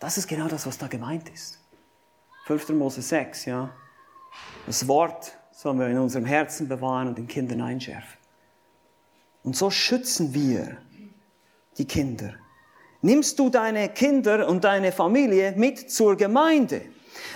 Das 0.00 0.18
ist 0.18 0.26
genau 0.26 0.48
das, 0.48 0.66
was 0.66 0.78
da 0.78 0.88
gemeint 0.88 1.28
ist. 1.28 1.60
5. 2.48 2.70
Mose 2.70 3.02
6, 3.02 3.44
ja. 3.44 3.68
Das 4.64 4.88
Wort 4.88 5.32
sollen 5.52 5.78
wir 5.78 5.88
in 5.88 5.98
unserem 5.98 6.24
Herzen 6.24 6.66
bewahren 6.66 7.08
und 7.08 7.18
den 7.18 7.28
Kindern 7.28 7.60
einschärfen. 7.60 8.16
Und 9.44 9.54
so 9.54 9.68
schützen 9.68 10.32
wir 10.32 10.78
die 11.76 11.84
Kinder. 11.84 12.32
Nimmst 13.02 13.38
du 13.38 13.50
deine 13.50 13.90
Kinder 13.90 14.48
und 14.48 14.64
deine 14.64 14.92
Familie 14.92 15.52
mit 15.56 15.90
zur 15.90 16.16
Gemeinde? 16.16 16.80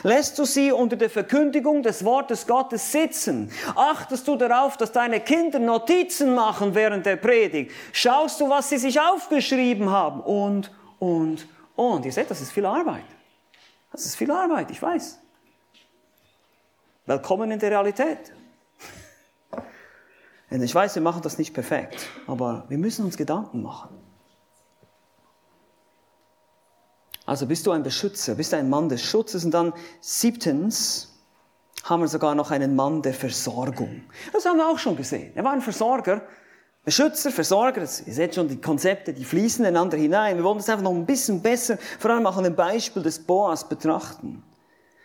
Lässt 0.03 0.39
du 0.39 0.47
sie 0.47 0.73
unter 0.73 0.97
der 0.97 1.11
Verkündigung 1.11 1.83
des 1.83 2.07
Wortes 2.07 2.47
Gottes 2.47 2.91
sitzen? 2.91 3.53
Achtest 3.75 4.27
du 4.27 4.37
darauf, 4.37 4.79
dass 4.79 4.93
deine 4.93 5.21
Kinder 5.21 5.59
Notizen 5.59 6.35
machen 6.35 6.75
während 6.75 7.05
der 7.05 7.17
Predigt? 7.17 7.71
Schaust 7.93 8.41
du, 8.41 8.49
was 8.49 8.71
sie 8.71 8.79
sich 8.79 8.99
aufgeschrieben 8.99 9.91
haben? 9.91 10.23
Und, 10.23 10.73
und, 10.99 11.47
und. 11.77 12.07
Ihr 12.07 12.13
seht, 12.13 12.31
das 12.31 12.41
ist 12.41 12.51
viel 12.51 12.65
Arbeit. 12.65 13.05
Das 13.93 14.07
ist 14.07 14.17
viel 14.17 14.31
Arbeit, 14.31 14.71
ich 14.71 14.81
weiß. 14.81 15.19
Willkommen 17.05 17.51
in 17.51 17.59
der 17.59 17.71
Realität. 17.71 18.33
Und 20.51 20.63
ich 20.63 20.75
weiß, 20.75 20.95
wir 20.95 21.03
machen 21.03 21.21
das 21.23 21.37
nicht 21.37 21.53
perfekt, 21.53 22.09
aber 22.27 22.65
wir 22.69 22.79
müssen 22.79 23.05
uns 23.05 23.17
Gedanken 23.17 23.63
machen. 23.63 23.99
Also 27.27 27.47
bist 27.47 27.67
du 27.67 27.71
ein 27.71 27.83
Beschützer, 27.83 28.35
bist 28.35 28.53
du 28.53 28.57
ein 28.57 28.69
Mann 28.69 28.89
des 28.89 29.03
Schutzes 29.03 29.45
und 29.45 29.53
dann 29.53 29.73
siebtens 30.01 31.21
haben 31.85 32.03
wir 32.03 32.09
sogar 32.09 32.35
noch 32.35 32.51
einen 32.51 32.75
Mann 32.75 33.03
der 33.03 33.15
Versorgung. 33.15 34.03
Das 34.33 34.45
haben 34.45 34.57
wir 34.57 34.69
auch 34.69 34.79
schon 34.79 34.97
gesehen. 34.97 35.33
Er 35.37 35.45
war 35.45 35.53
ein 35.53 35.61
Versorger, 35.61 36.23
Beschützer, 36.85 37.31
Versorger, 37.31 37.83
ihr 37.83 38.13
seht 38.13 38.35
schon, 38.35 38.49
die 38.49 38.61
Konzepte, 38.61 39.13
die 39.13 39.25
fließen 39.25 39.65
einander 39.65 39.97
hinein. 39.97 40.37
Wir 40.37 40.43
wollen 40.43 40.59
das 40.59 40.69
einfach 40.69 40.83
noch 40.83 40.91
ein 40.91 41.07
bisschen 41.07 41.41
besser, 41.41 41.79
vor 41.99 42.11
allem 42.11 42.27
auch 42.27 42.37
an 42.37 42.45
dem 42.45 42.57
Beispiel 42.57 43.03
des 43.03 43.21
Boas 43.21 43.69
betrachten. 43.69 44.43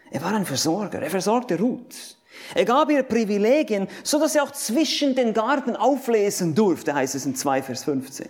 Er 0.09 0.23
war 0.23 0.33
ein 0.33 0.45
Versorger, 0.45 1.01
er 1.01 1.09
versorgte 1.11 1.59
Ruth. 1.59 2.17
Er 2.55 2.65
gab 2.65 2.89
ihr 2.89 3.03
Privilegien, 3.03 3.87
so 4.03 4.19
dass 4.19 4.33
sie 4.33 4.39
auch 4.39 4.51
zwischen 4.51 5.13
den 5.13 5.33
Garten 5.33 5.75
auflesen 5.75 6.55
durfte, 6.55 6.95
heißt 6.95 7.13
es 7.13 7.25
in 7.25 7.35
2 7.35 7.61
Vers 7.61 7.83
15. 7.83 8.27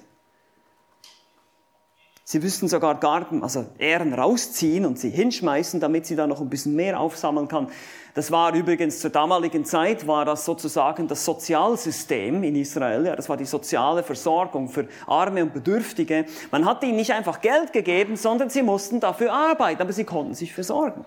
Sie 2.29 2.43
wüssten 2.43 2.67
sogar 2.67 2.99
Garten, 2.99 3.41
also 3.41 3.67
Ähren 3.79 4.13
rausziehen 4.13 4.85
und 4.85 4.99
sie 4.99 5.09
hinschmeißen, 5.09 5.79
damit 5.79 6.05
sie 6.05 6.17
da 6.17 6.27
noch 6.27 6.41
ein 6.41 6.49
bisschen 6.49 6.75
mehr 6.75 6.99
aufsammeln 6.99 7.47
kann. 7.47 7.69
Das 8.15 8.31
war 8.31 8.53
übrigens 8.53 8.99
zur 8.99 9.11
damaligen 9.11 9.63
Zeit, 9.63 10.07
war 10.07 10.25
das 10.25 10.43
sozusagen 10.43 11.07
das 11.07 11.23
Sozialsystem 11.23 12.43
in 12.43 12.57
Israel. 12.57 13.05
Ja, 13.05 13.15
das 13.15 13.29
war 13.29 13.37
die 13.37 13.45
soziale 13.45 14.03
Versorgung 14.03 14.67
für 14.67 14.89
Arme 15.05 15.41
und 15.41 15.53
Bedürftige. 15.53 16.25
Man 16.51 16.65
hat 16.65 16.83
ihnen 16.83 16.97
nicht 16.97 17.13
einfach 17.13 17.39
Geld 17.39 17.71
gegeben, 17.71 18.17
sondern 18.17 18.49
sie 18.49 18.61
mussten 18.61 18.99
dafür 18.99 19.31
arbeiten, 19.31 19.81
aber 19.81 19.93
sie 19.93 20.03
konnten 20.03 20.33
sich 20.33 20.53
versorgen. 20.53 21.05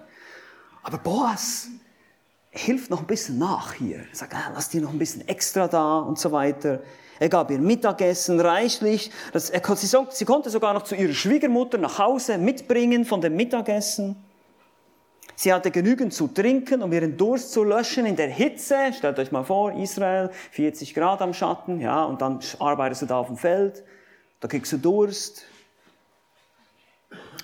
Aber 0.82 0.96
Boas 0.96 1.68
hilft 2.48 2.88
noch 2.88 3.00
ein 3.00 3.06
bisschen 3.06 3.36
nach 3.36 3.74
hier. 3.74 3.98
Er 3.98 4.16
sagt, 4.16 4.34
ah, 4.34 4.52
lass 4.54 4.70
dir 4.70 4.80
noch 4.80 4.94
ein 4.94 4.98
bisschen 4.98 5.28
extra 5.28 5.68
da 5.68 5.98
und 5.98 6.18
so 6.18 6.32
weiter. 6.32 6.80
Er 7.20 7.28
gab 7.28 7.50
ihr 7.50 7.58
Mittagessen 7.58 8.40
reichlich. 8.40 9.10
Das, 9.32 9.50
er, 9.50 9.76
sie, 9.76 9.86
sie 9.86 10.24
konnte 10.24 10.48
sogar 10.48 10.72
noch 10.72 10.82
zu 10.82 10.96
ihrer 10.96 11.12
Schwiegermutter 11.12 11.76
nach 11.76 11.98
Hause 11.98 12.38
mitbringen 12.38 13.04
von 13.04 13.20
dem 13.20 13.36
Mittagessen. 13.36 14.16
Sie 15.36 15.52
hatte 15.52 15.70
genügend 15.70 16.14
zu 16.14 16.28
trinken, 16.28 16.82
um 16.82 16.92
ihren 16.92 17.18
Durst 17.18 17.52
zu 17.52 17.62
löschen 17.62 18.06
in 18.06 18.16
der 18.16 18.28
Hitze. 18.28 18.92
Stellt 18.96 19.18
euch 19.18 19.32
mal 19.32 19.44
vor, 19.44 19.72
Israel, 19.72 20.30
40 20.52 20.94
Grad 20.94 21.20
am 21.20 21.34
Schatten, 21.34 21.78
ja, 21.78 22.04
und 22.04 22.22
dann 22.22 22.40
arbeitest 22.58 23.02
du 23.02 23.06
da 23.06 23.18
auf 23.18 23.26
dem 23.26 23.36
Feld. 23.36 23.84
Da 24.40 24.48
kriegst 24.48 24.72
du 24.72 24.78
Durst. 24.78 25.44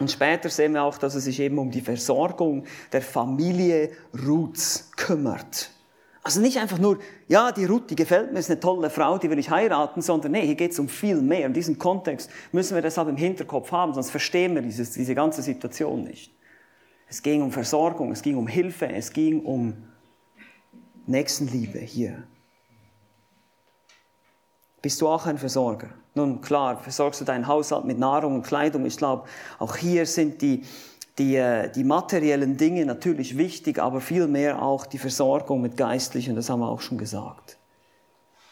Und 0.00 0.10
später 0.10 0.48
sehen 0.48 0.72
wir 0.72 0.82
auch, 0.82 0.96
dass 0.96 1.14
er 1.14 1.20
sich 1.20 1.38
eben 1.38 1.58
um 1.58 1.70
die 1.70 1.82
Versorgung 1.82 2.64
der 2.92 3.02
Familie 3.02 3.90
Ruths 4.26 4.90
kümmert. 4.96 5.70
Also 6.26 6.40
nicht 6.40 6.58
einfach 6.58 6.78
nur, 6.78 6.98
ja, 7.28 7.52
die 7.52 7.66
Ruth, 7.66 7.88
die 7.88 7.94
gefällt 7.94 8.32
mir, 8.32 8.40
ist 8.40 8.50
eine 8.50 8.58
tolle 8.58 8.90
Frau, 8.90 9.16
die 9.16 9.30
will 9.30 9.38
ich 9.38 9.48
heiraten, 9.48 10.02
sondern 10.02 10.32
nee, 10.32 10.44
hier 10.44 10.56
geht 10.56 10.72
es 10.72 10.78
um 10.80 10.88
viel 10.88 11.22
mehr. 11.22 11.46
In 11.46 11.52
diesem 11.52 11.78
Kontext 11.78 12.28
müssen 12.50 12.74
wir 12.74 12.82
deshalb 12.82 13.06
im 13.06 13.16
Hinterkopf 13.16 13.70
haben, 13.70 13.94
sonst 13.94 14.10
verstehen 14.10 14.56
wir 14.56 14.62
dieses, 14.62 14.90
diese 14.90 15.14
ganze 15.14 15.40
Situation 15.40 16.02
nicht. 16.02 16.34
Es 17.08 17.22
ging 17.22 17.42
um 17.42 17.52
Versorgung, 17.52 18.10
es 18.10 18.22
ging 18.22 18.36
um 18.36 18.48
Hilfe, 18.48 18.88
es 18.88 19.12
ging 19.12 19.44
um 19.44 19.84
Nächstenliebe 21.06 21.78
hier. 21.78 22.24
Bist 24.82 25.00
du 25.00 25.06
auch 25.06 25.26
ein 25.26 25.38
Versorger? 25.38 25.90
Nun 26.16 26.40
klar, 26.40 26.76
versorgst 26.78 27.20
du 27.20 27.24
deinen 27.24 27.46
Haushalt 27.46 27.84
mit 27.84 28.00
Nahrung 28.00 28.34
und 28.34 28.42
Kleidung. 28.42 28.84
Ich 28.84 28.96
glaube, 28.96 29.28
auch 29.60 29.76
hier 29.76 30.06
sind 30.06 30.42
die, 30.42 30.64
die, 31.18 31.36
äh, 31.36 31.70
die 31.70 31.84
materiellen 31.84 32.56
Dinge 32.56 32.84
natürlich 32.84 33.38
wichtig, 33.38 33.78
aber 33.78 34.00
vielmehr 34.00 34.62
auch 34.62 34.86
die 34.86 34.98
Versorgung 34.98 35.62
mit 35.62 35.76
Geistlichen, 35.76 36.36
das 36.36 36.50
haben 36.50 36.60
wir 36.60 36.68
auch 36.68 36.80
schon 36.80 36.98
gesagt. 36.98 37.58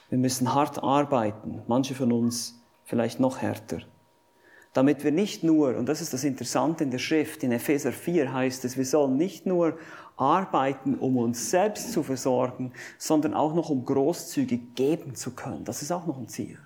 Wir 0.09 0.19
müssen 0.19 0.55
hart 0.55 0.83
arbeiten, 0.83 1.63
manche 1.67 1.95
von 1.95 2.13
uns 2.13 2.61
vielleicht 2.85 3.21
noch 3.21 3.39
härter, 3.39 3.81
damit 4.73 5.05
wir 5.05 5.13
nicht 5.13 5.45
nur, 5.45 5.77
und 5.77 5.89
das 5.89 6.01
ist 6.01 6.13
das 6.13 6.25
Interessante 6.25 6.85
in 6.85 6.91
der 6.91 6.99
Schrift, 6.99 7.43
in 7.43 7.53
Epheser 7.53 7.93
4 7.93 8.33
heißt 8.33 8.65
es, 8.65 8.77
wir 8.77 8.85
sollen 8.85 9.17
nicht 9.17 9.47
nur 9.47 9.79
arbeiten, 10.17 10.95
um 10.95 11.17
uns 11.17 11.51
selbst 11.51 11.93
zu 11.93 12.03
versorgen, 12.03 12.73
sondern 12.99 13.35
auch 13.35 13.55
noch 13.55 13.71
um 13.71 13.85
großzügig 13.85 14.75
geben 14.75 15.15
zu 15.15 15.33
können. 15.33 15.65
Das 15.65 15.83
ist 15.83 15.91
auch 15.91 16.07
noch 16.07 16.19
ein 16.19 16.29
Ziel. 16.29 16.59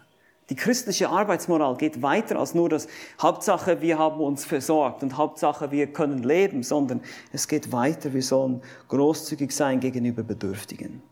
Die 0.51 0.57
christliche 0.57 1.11
Arbeitsmoral 1.11 1.77
geht 1.77 2.01
weiter 2.01 2.39
als 2.39 2.55
nur 2.55 2.71
das 2.71 2.89
Hauptsache, 3.21 3.83
wir 3.83 3.99
haben 3.99 4.21
uns 4.21 4.47
versorgt 4.47 5.03
und 5.03 5.19
Hauptsache, 5.19 5.71
wir 5.71 5.93
können 5.93 6.23
leben, 6.23 6.63
sondern 6.63 7.03
es 7.33 7.49
geht 7.49 7.71
weiter, 7.71 8.15
wir 8.15 8.23
sollen 8.23 8.63
großzügig 8.89 9.55
sein 9.55 9.81
gegenüber 9.81 10.23
Bedürftigen. 10.23 11.03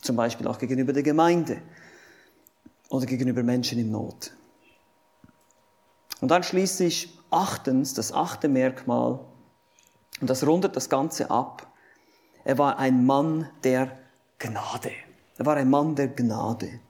Zum 0.00 0.14
Beispiel 0.14 0.46
auch 0.46 0.58
gegenüber 0.58 0.92
der 0.92 1.02
Gemeinde 1.02 1.60
oder 2.90 3.06
gegenüber 3.06 3.42
Menschen 3.42 3.78
in 3.78 3.90
Not. 3.90 4.32
Und 6.20 6.30
dann 6.30 6.44
schließlich 6.44 7.18
achtens, 7.30 7.94
das 7.94 8.12
achte 8.12 8.48
Merkmal, 8.48 9.18
und 10.20 10.28
das 10.28 10.46
rundet 10.46 10.76
das 10.76 10.88
Ganze 10.88 11.30
ab. 11.30 11.66
Er 12.44 12.58
war 12.58 12.78
ein 12.78 13.06
Mann 13.06 13.48
der 13.64 13.98
Gnade. 14.38 14.92
Er 15.38 15.46
war 15.46 15.56
ein 15.56 15.70
Mann 15.70 15.94
der 15.94 16.08
Gnade. 16.08 16.80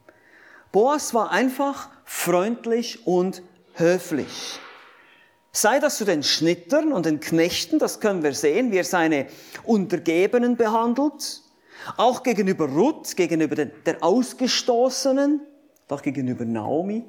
Boas 0.72 1.14
war 1.14 1.30
einfach 1.30 1.88
freundlich 2.04 3.06
und 3.06 3.42
höflich. 3.74 4.60
Sei 5.52 5.80
das 5.80 5.96
zu 5.96 6.04
den 6.04 6.22
Schnittern 6.22 6.92
und 6.92 7.06
den 7.06 7.18
Knechten, 7.18 7.80
das 7.80 7.98
können 7.98 8.22
wir 8.22 8.34
sehen, 8.34 8.70
wie 8.70 8.78
er 8.78 8.84
seine 8.84 9.26
Untergebenen 9.64 10.56
behandelt. 10.56 11.42
Auch 11.96 12.22
gegenüber 12.22 12.68
Ruth, 12.68 13.16
gegenüber 13.16 13.56
der 13.56 14.04
Ausgestoßenen, 14.04 15.40
auch 15.88 16.02
gegenüber 16.02 16.44
Naomi. 16.44 17.04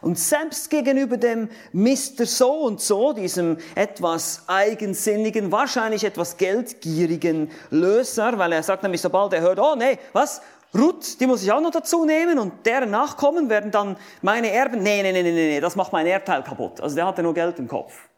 Und 0.00 0.18
selbst 0.18 0.70
gegenüber 0.70 1.16
dem 1.16 1.48
Mr. 1.72 2.24
So 2.24 2.52
und 2.52 2.80
so, 2.80 3.12
diesem 3.12 3.56
etwas 3.74 4.42
eigensinnigen, 4.46 5.50
wahrscheinlich 5.50 6.04
etwas 6.04 6.36
geldgierigen 6.36 7.50
Löser, 7.70 8.38
weil 8.38 8.52
er 8.52 8.62
sagt 8.62 8.82
nämlich, 8.82 9.00
sobald 9.00 9.32
er 9.32 9.40
hört, 9.40 9.58
oh 9.58 9.74
nee, 9.76 9.98
was? 10.12 10.40
Ruth, 10.74 11.18
die 11.20 11.26
muss 11.26 11.42
ich 11.42 11.50
auch 11.50 11.60
noch 11.60 11.70
dazu 11.70 12.04
nehmen 12.04 12.38
und 12.38 12.66
deren 12.66 12.90
Nachkommen 12.90 13.48
werden 13.48 13.70
dann 13.70 13.96
meine 14.20 14.50
Erben. 14.50 14.82
Nee, 14.82 15.02
nee, 15.02 15.12
nee, 15.12 15.22
nee, 15.22 15.32
nee, 15.32 15.60
das 15.60 15.76
macht 15.76 15.92
mein 15.92 16.06
Erbteil 16.06 16.42
kaputt. 16.42 16.80
Also 16.80 16.94
der 16.94 17.06
hatte 17.06 17.22
nur 17.22 17.32
Geld 17.32 17.58
im 17.58 17.68
Kopf. 17.68 18.08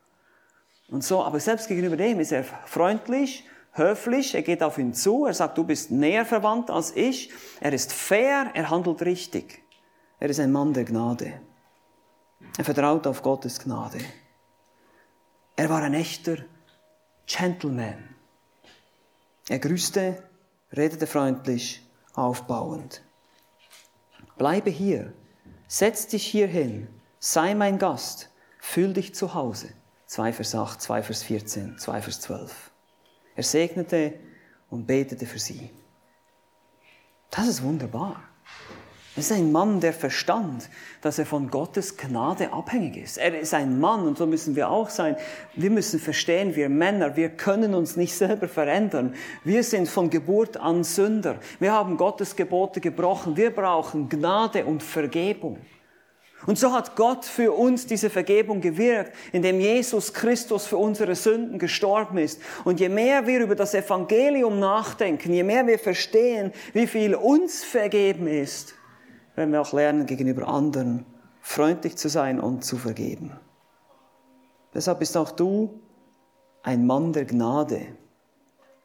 Und 0.89 1.05
so, 1.05 1.23
aber 1.23 1.39
selbst 1.39 1.69
gegenüber 1.69 1.97
dem 1.97 2.19
ist 2.19 2.33
er 2.33 2.43
freundlich, 2.43 3.45
höflich, 3.73 4.35
er 4.35 4.43
geht 4.43 4.63
auf 4.63 4.79
ihn 4.79 4.93
zu, 4.93 5.27
er 5.27 5.35
sagt, 5.35 5.57
du 5.57 5.65
bist 5.65 5.93
näher 5.93 6.27
verwandt 6.27 6.71
als 6.71 6.97
ich, 6.97 7.31
er 7.61 7.73
ist 7.73 7.93
fair, 7.93 8.51
er 8.55 8.71
handelt 8.71 9.03
richtig. 9.03 9.63
Er 10.19 10.29
ist 10.29 10.41
ein 10.41 10.51
Mann 10.51 10.73
der 10.73 10.85
Gnade. 10.85 11.41
Er 12.59 12.65
vertraut 12.65 13.07
auf 13.07 13.23
Gottes 13.23 13.61
Gnade. 13.61 13.99
Er 15.55 15.69
war 15.69 15.83
ein 15.83 15.95
echter 15.95 16.39
Gentleman. 17.27 18.17
Er 19.49 19.59
grüßte, 19.61 20.23
redete 20.77 21.07
freundlich, 21.07 21.89
aufbauend. 22.21 23.03
Bleibe 24.37 24.71
hier, 24.71 25.13
setz 25.67 26.07
dich 26.07 26.27
hier 26.27 26.47
hin, 26.47 26.89
sei 27.19 27.55
mein 27.55 27.79
Gast, 27.79 28.31
fühl 28.59 28.93
dich 28.93 29.15
zu 29.15 29.35
Hause. 29.35 29.69
2 30.07 30.33
Vers 30.33 30.55
8, 30.55 30.81
2 30.81 31.03
Vers 31.03 31.23
14, 31.23 31.79
2 31.79 32.03
Vers 32.03 32.21
12. 32.21 32.71
Er 33.37 33.43
segnete 33.43 34.15
und 34.69 34.87
betete 34.87 35.27
für 35.27 35.39
sie. 35.39 35.71
Das 37.31 37.47
ist 37.47 37.63
wunderbar. 37.63 38.23
Es 39.17 39.29
ist 39.29 39.37
ein 39.37 39.51
Mann, 39.51 39.81
der 39.81 39.93
verstand, 39.93 40.69
dass 41.01 41.19
er 41.19 41.27
von 41.27 41.51
Gottes 41.51 41.97
Gnade 41.97 42.53
abhängig 42.53 42.97
ist. 42.97 43.19
Er 43.19 43.39
ist 43.39 43.53
ein 43.55 43.81
Mann 43.81 44.07
und 44.07 44.17
so 44.17 44.25
müssen 44.25 44.55
wir 44.55 44.71
auch 44.71 44.89
sein. 44.89 45.17
Wir 45.55 45.71
müssen 45.71 45.99
verstehen, 45.99 46.55
wir 46.55 46.69
Männer, 46.69 47.17
wir 47.17 47.31
können 47.31 47.75
uns 47.75 47.97
nicht 47.97 48.15
selber 48.17 48.47
verändern. 48.47 49.15
Wir 49.43 49.65
sind 49.65 49.89
von 49.89 50.11
Geburt 50.11 50.57
an 50.57 50.85
Sünder. 50.85 51.37
Wir 51.59 51.73
haben 51.73 51.97
Gottes 51.97 52.37
Gebote 52.37 52.81
gebrochen. 52.81 53.37
Wir 53.37 53.51
brauchen 53.51 54.09
Gnade 54.09 54.65
und 54.65 54.81
Vergebung. 54.83 55.59
Und 56.47 56.59
so 56.59 56.73
hat 56.73 56.97
Gott 56.97 57.25
für 57.25 57.53
uns 57.53 57.87
diese 57.87 58.09
Vergebung 58.11 58.61
gewirkt, 58.61 59.13
indem 59.33 59.61
Jesus 59.61 60.15
Christus 60.15 60.67
für 60.67 60.79
unsere 60.79 61.15
Sünden 61.15 61.59
gestorben 61.59 62.17
ist. 62.17 62.41
Und 62.65 62.81
je 62.81 62.89
mehr 62.89 63.27
wir 63.27 63.41
über 63.41 63.57
das 63.57 63.75
Evangelium 63.75 64.59
nachdenken, 64.59 65.35
je 65.35 65.43
mehr 65.43 65.67
wir 65.67 65.79
verstehen, 65.79 66.53
wie 66.73 66.87
viel 66.87 67.15
uns 67.15 67.63
vergeben 67.63 68.27
ist, 68.27 68.75
werden 69.41 69.53
wir 69.53 69.63
auch 69.63 69.73
lernen, 69.73 70.05
gegenüber 70.05 70.49
anderen 70.49 71.07
freundlich 71.41 71.97
zu 71.97 72.11
sein 72.11 72.39
und 72.39 72.63
zu 72.63 72.77
vergeben. 72.77 73.33
Deshalb 74.75 74.99
bist 74.99 75.17
auch 75.17 75.31
du 75.31 75.81
ein 76.63 76.87
Mann 76.87 77.15
der 77.15 77.25
Gnade, 77.25 77.87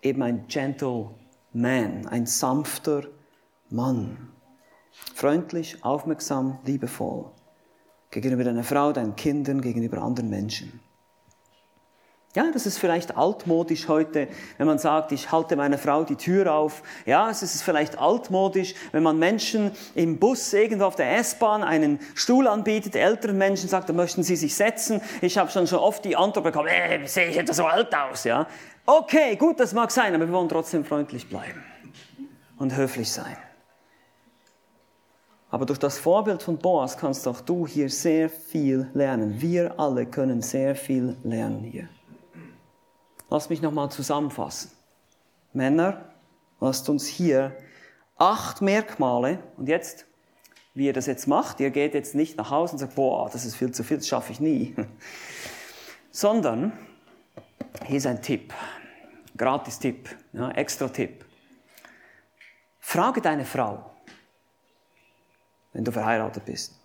eben 0.02 0.24
ein 0.24 0.48
gentle 0.48 1.10
man, 1.52 2.08
ein 2.08 2.26
sanfter 2.26 3.04
Mann. 3.70 4.32
Freundlich, 5.14 5.84
aufmerksam, 5.84 6.60
liebevoll. 6.64 7.32
Gegenüber 8.10 8.46
deiner 8.46 8.64
Frau, 8.64 8.94
deinen 8.94 9.18
Kindern, 9.18 9.60
gegenüber 9.60 10.02
anderen 10.02 10.30
Menschen. 10.30 10.80
Ja, 12.36 12.52
das 12.52 12.66
ist 12.66 12.80
vielleicht 12.80 13.16
altmodisch 13.16 13.88
heute, 13.88 14.28
wenn 14.58 14.68
man 14.68 14.78
sagt, 14.78 15.14
ich 15.14 15.32
halte 15.32 15.56
meiner 15.56 15.78
Frau 15.78 16.04
die 16.04 16.18
Tür 16.18 16.54
auf. 16.54 16.84
Ja, 17.06 17.30
es 17.30 17.42
ist 17.42 17.64
vielleicht 17.64 17.98
altmodisch, 17.98 18.76
wenn 18.92 19.04
man 19.04 19.18
Menschen 19.18 19.72
im 19.96 20.20
Bus 20.20 20.52
irgendwo 20.52 20.84
auf 20.84 20.98
der 20.98 21.16
S-Bahn 21.18 21.64
einen 21.64 21.98
Stuhl 22.14 22.50
anbietet, 22.50 22.98
älteren 22.98 23.38
Menschen 23.38 23.70
sagt, 23.70 23.88
da 23.88 23.94
möchten 23.94 24.22
sie 24.22 24.36
sich 24.36 24.54
setzen. 24.54 25.00
Ich 25.22 25.38
habe 25.38 25.50
schon 25.50 25.66
schon 25.66 25.80
oft 25.80 26.04
die 26.04 26.18
Antwort 26.18 26.44
bekommen, 26.44 26.68
äh, 26.68 27.08
sehe 27.08 27.30
ich 27.30 27.38
etwas 27.38 27.56
so 27.56 27.66
alt 27.66 27.96
aus, 27.96 28.26
ja. 28.26 28.46
Okay, 28.86 29.38
gut, 29.38 29.62
das 29.62 29.72
mag 29.72 29.90
sein, 29.90 30.14
aber 30.14 30.28
wir 30.28 30.34
wollen 30.34 30.50
trotzdem 30.50 30.84
freundlich 30.84 31.30
bleiben 31.30 31.64
und 32.58 32.76
höflich 32.76 33.10
sein. 33.10 33.38
Aber 35.52 35.66
durch 35.66 35.80
das 35.80 35.98
Vorbild 35.98 36.44
von 36.44 36.58
Boas 36.58 36.98
kannst 36.98 37.30
auch 37.30 37.40
du 37.40 37.66
hier 37.66 37.90
sehr 37.90 38.30
viel 38.30 38.90
lernen. 38.94 39.40
Wir 39.40 39.80
alle 39.80 40.06
können 40.06 40.42
sehr 40.42 40.76
viel 40.76 41.16
lernen 41.24 41.64
hier. 41.64 41.88
Lass 43.36 43.50
mich 43.50 43.62
nochmal 43.62 43.92
zusammenfassen. 43.92 44.72
Männer, 45.52 46.06
lasst 46.62 46.88
uns 46.88 47.06
hier 47.06 47.54
acht 48.16 48.62
Merkmale 48.62 49.44
und 49.58 49.68
jetzt, 49.68 50.06
wie 50.74 50.86
ihr 50.86 50.94
das 50.94 51.06
jetzt 51.06 51.28
macht, 51.28 51.60
ihr 51.60 51.70
geht 51.70 51.96
jetzt 51.96 52.16
nicht 52.16 52.38
nach 52.38 52.50
Hause 52.50 52.72
und 52.72 52.80
sagt, 52.80 52.96
boah, 52.96 53.30
das 53.30 53.44
ist 53.44 53.58
viel 53.58 53.74
zu 53.74 53.84
viel, 53.84 53.98
das 53.98 54.08
schaffe 54.08 54.32
ich 54.32 54.40
nie. 54.40 54.74
Sondern, 56.12 56.72
hier 57.86 57.98
ist 57.98 58.08
ein 58.08 58.22
Tipp, 58.22 58.54
Gratis-Tipp, 59.36 60.16
ja, 60.32 60.52
Extra-Tipp. 60.52 61.26
Frage 62.80 63.20
deine 63.20 63.44
Frau, 63.44 63.98
wenn 65.74 65.84
du 65.84 65.92
verheiratet 65.92 66.46
bist. 66.46 66.85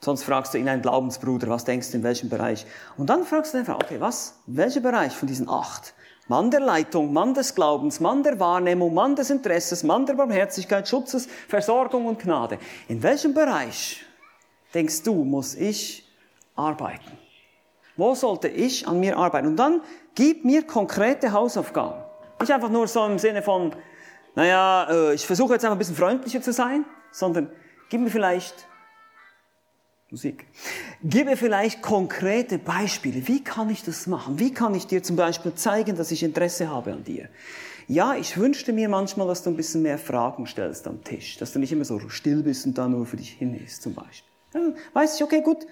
Sonst 0.00 0.22
fragst 0.22 0.54
du 0.54 0.58
ihn 0.58 0.68
einen 0.68 0.82
Glaubensbruder, 0.82 1.48
was 1.48 1.64
denkst 1.64 1.90
du 1.90 1.96
in 1.96 2.02
welchem 2.04 2.28
Bereich? 2.28 2.66
Und 2.96 3.10
dann 3.10 3.24
fragst 3.24 3.52
du 3.52 3.58
den 3.58 3.66
Frau, 3.66 3.74
okay, 3.74 4.00
was? 4.00 4.38
Welcher 4.46 4.80
Bereich 4.80 5.12
von 5.12 5.26
diesen 5.26 5.48
acht? 5.48 5.94
Mann 6.28 6.50
der 6.50 6.60
Leitung, 6.60 7.12
Mann 7.12 7.34
des 7.34 7.54
Glaubens, 7.54 8.00
Mann 8.00 8.22
der 8.22 8.38
Wahrnehmung, 8.38 8.92
Mann 8.94 9.16
des 9.16 9.30
Interesses, 9.30 9.82
Mann 9.82 10.06
der 10.06 10.14
Barmherzigkeit, 10.14 10.86
Schutzes, 10.86 11.26
Versorgung 11.48 12.06
und 12.06 12.20
Gnade. 12.20 12.58
In 12.86 13.02
welchem 13.02 13.32
Bereich 13.32 14.04
denkst 14.74 15.02
du, 15.02 15.24
muss 15.24 15.54
ich 15.54 16.06
arbeiten? 16.54 17.18
Wo 17.96 18.14
sollte 18.14 18.46
ich 18.46 18.86
an 18.86 19.00
mir 19.00 19.16
arbeiten? 19.16 19.48
Und 19.48 19.56
dann 19.56 19.80
gib 20.14 20.44
mir 20.44 20.64
konkrete 20.64 21.32
Hausaufgaben. 21.32 22.04
Nicht 22.38 22.52
einfach 22.52 22.68
nur 22.68 22.86
so 22.86 23.04
im 23.06 23.18
Sinne 23.18 23.42
von, 23.42 23.74
naja, 24.36 24.86
äh, 24.90 25.14
ich 25.14 25.26
versuche 25.26 25.54
jetzt 25.54 25.64
einfach 25.64 25.74
ein 25.74 25.78
bisschen 25.78 25.96
freundlicher 25.96 26.40
zu 26.40 26.52
sein, 26.52 26.84
sondern 27.10 27.50
gib 27.88 28.00
mir 28.02 28.10
vielleicht 28.10 28.67
Musik. 30.10 30.46
Gib 31.04 31.28
vielleicht 31.36 31.82
konkrete 31.82 32.58
Beispiele. 32.58 33.28
Wie 33.28 33.44
kann 33.44 33.68
ich 33.68 33.84
das 33.84 34.06
machen? 34.06 34.38
Wie 34.38 34.54
kann 34.54 34.74
ich 34.74 34.86
dir 34.86 35.02
zum 35.02 35.16
Beispiel 35.16 35.54
zeigen, 35.54 35.96
dass 35.96 36.10
ich 36.10 36.22
Interesse 36.22 36.70
habe 36.70 36.94
an 36.94 37.04
dir? 37.04 37.28
Ja, 37.88 38.14
ich 38.14 38.38
wünschte 38.38 38.72
mir 38.72 38.88
manchmal, 38.88 39.26
dass 39.26 39.42
du 39.42 39.50
ein 39.50 39.56
bisschen 39.56 39.82
mehr 39.82 39.98
Fragen 39.98 40.46
stellst 40.46 40.86
am 40.86 41.04
Tisch, 41.04 41.36
dass 41.36 41.52
du 41.52 41.58
nicht 41.58 41.72
immer 41.72 41.84
so 41.84 41.98
still 42.08 42.42
bist 42.42 42.64
und 42.64 42.78
da 42.78 42.88
nur 42.88 43.04
für 43.04 43.18
dich 43.18 43.32
hin 43.32 43.54
ist, 43.54 43.82
zum 43.82 43.94
Beispiel. 43.94 44.30
Dann 44.52 44.76
weiß 44.94 45.16
ich, 45.16 45.22
okay, 45.22 45.42
gut, 45.42 45.66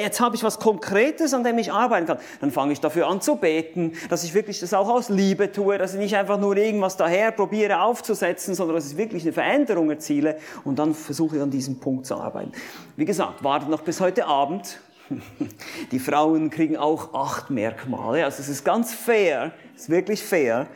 jetzt 0.00 0.20
habe 0.20 0.36
ich 0.36 0.42
was 0.42 0.58
Konkretes, 0.58 1.34
an 1.34 1.44
dem 1.44 1.58
ich 1.58 1.72
arbeiten 1.72 2.06
kann. 2.06 2.18
Dann 2.40 2.50
fange 2.50 2.72
ich 2.72 2.80
dafür 2.80 3.08
an 3.08 3.20
zu 3.20 3.36
beten, 3.36 3.92
dass 4.08 4.24
ich 4.24 4.34
wirklich 4.34 4.60
das 4.60 4.74
auch 4.74 4.88
aus 4.88 5.08
Liebe 5.08 5.52
tue, 5.52 5.78
dass 5.78 5.94
ich 5.94 6.00
nicht 6.00 6.16
einfach 6.16 6.38
nur 6.38 6.56
irgendwas 6.56 6.96
daher 6.96 7.32
probiere 7.32 7.80
aufzusetzen, 7.80 8.54
sondern 8.54 8.76
dass 8.76 8.90
ich 8.90 8.96
wirklich 8.96 9.22
eine 9.22 9.32
Veränderung 9.32 9.90
erziele 9.90 10.38
und 10.64 10.78
dann 10.78 10.94
versuche 10.94 11.36
ich 11.36 11.42
an 11.42 11.50
diesem 11.50 11.80
Punkt 11.80 12.06
zu 12.06 12.16
arbeiten. 12.16 12.52
Wie 12.96 13.04
gesagt, 13.04 13.44
wartet 13.44 13.68
noch 13.68 13.82
bis 13.82 14.00
heute 14.00 14.26
Abend. 14.26 14.80
Die 15.92 15.98
Frauen 15.98 16.50
kriegen 16.50 16.76
auch 16.76 17.14
acht 17.14 17.50
Merkmale, 17.50 18.24
also 18.24 18.42
es 18.42 18.48
ist 18.48 18.64
ganz 18.64 18.92
fair, 18.92 19.52
es 19.74 19.82
ist 19.82 19.90
wirklich 19.90 20.22
fair. 20.22 20.66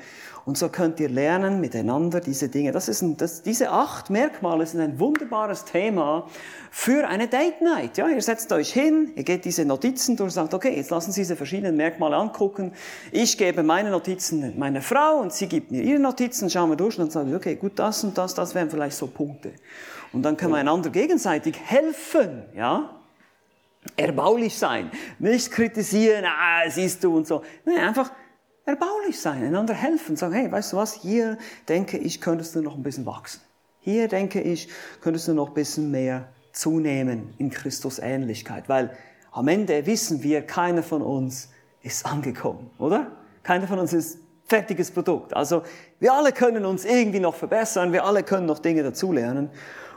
Und 0.45 0.59
so 0.59 0.69
könnt 0.69 0.99
ihr 0.99 1.09
lernen 1.09 1.61
miteinander 1.61 2.21
diese 2.21 2.49
Dinge. 2.49 2.73
Das 2.73 2.89
ist 2.89 3.01
ein, 3.03 3.17
das, 3.17 3.43
diese 3.43 3.71
acht 3.71 4.11
Merkmale 4.11 4.67
sind 4.67 4.81
ein 4.81 4.99
wunderbares 4.99 5.65
Thema 5.65 6.27
für 6.71 7.07
eine 7.07 7.29
Date 7.29 7.63
Night. 7.63 7.97
Ja, 7.97 8.09
ihr 8.09 8.21
setzt 8.21 8.53
euch 8.53 8.73
hin, 8.73 9.13
ihr 9.15 9.23
geht 9.23 9.45
diese 9.45 9.65
Notizen 9.65 10.17
durch 10.17 10.29
und 10.29 10.35
sagt, 10.35 10.55
okay, 10.55 10.75
jetzt 10.75 10.91
lassen 10.91 11.13
Sie 11.13 11.21
diese 11.21 11.37
verschiedenen 11.37 11.77
Merkmale 11.77 12.17
angucken. 12.17 12.73
Ich 13.13 13.39
gebe 13.39 13.63
meine 13.63 13.91
Notizen 13.91 14.59
meiner 14.59 14.83
Frau 14.83 15.21
und 15.21 15.33
sie 15.33 15.47
gibt 15.47 15.71
mir 15.71 15.83
ihre 15.83 16.01
Notizen, 16.01 16.51
schauen 16.51 16.71
wir 16.71 16.77
durch 16.77 16.99
und 16.99 17.05
dann 17.05 17.11
sagen 17.11 17.31
wir, 17.31 17.37
okay, 17.37 17.55
gut, 17.55 17.79
das 17.79 18.03
und 18.03 18.19
das, 18.19 18.35
das 18.35 18.55
wären 18.55 18.69
vielleicht 18.69 18.97
so 18.97 19.07
Punkte. 19.07 19.53
Und 20.13 20.23
dann 20.23 20.37
können 20.37 20.53
wir 20.53 20.59
einander 20.59 20.91
gegenseitig 20.91 21.57
helfen, 21.65 22.43
ja 22.55 22.91
erbaulich 23.97 24.57
sein. 24.57 24.91
Nicht 25.19 25.51
kritisieren, 25.51 26.25
ah, 26.25 26.69
siehst 26.69 27.03
du 27.03 27.17
und 27.17 27.27
so. 27.27 27.43
Nein, 27.65 27.79
einfach 27.79 28.11
erbaulich 28.65 29.21
sein, 29.21 29.43
einander 29.45 29.75
helfen, 29.75 30.17
sagen, 30.17 30.35
hey, 30.35 30.51
weißt 30.51 30.73
du 30.73 30.77
was, 30.77 30.95
hier 30.95 31.39
denke 31.69 31.99
ich, 31.99 32.21
könntest 32.21 32.55
du 32.55 32.63
noch 32.63 32.77
ein 32.77 32.83
bisschen 32.83 33.07
wachsen. 33.07 33.41
Hier 33.81 34.09
denke 34.09 34.41
ich, 34.41 34.69
könntest 35.01 35.27
du 35.29 35.35
noch 35.35 35.49
ein 35.49 35.55
bisschen 35.55 35.91
mehr 35.91 36.29
zunehmen 36.53 37.35
in 37.39 37.51
Christus 37.51 37.99
Ähnlichkeit, 37.99 38.69
weil 38.69 38.97
am 39.33 39.49
Ende 39.49 39.87
wissen 39.87 40.23
wir, 40.23 40.43
keiner 40.43 40.83
von 40.83 41.03
uns 41.03 41.49
ist 41.83 42.07
angekommen, 42.07 42.71
oder? 42.79 43.11
Keiner 43.43 43.67
von 43.67 43.79
uns 43.79 43.93
ist 43.93 44.19
fertiges 44.45 44.91
Produkt. 44.91 45.35
Also 45.35 45.63
wir 45.99 46.13
alle 46.13 46.33
können 46.33 46.65
uns 46.65 46.85
irgendwie 46.85 47.21
noch 47.21 47.35
verbessern, 47.35 47.93
wir 47.93 48.05
alle 48.05 48.23
können 48.23 48.47
noch 48.47 48.59
Dinge 48.59 48.83
dazulernen. 48.83 49.51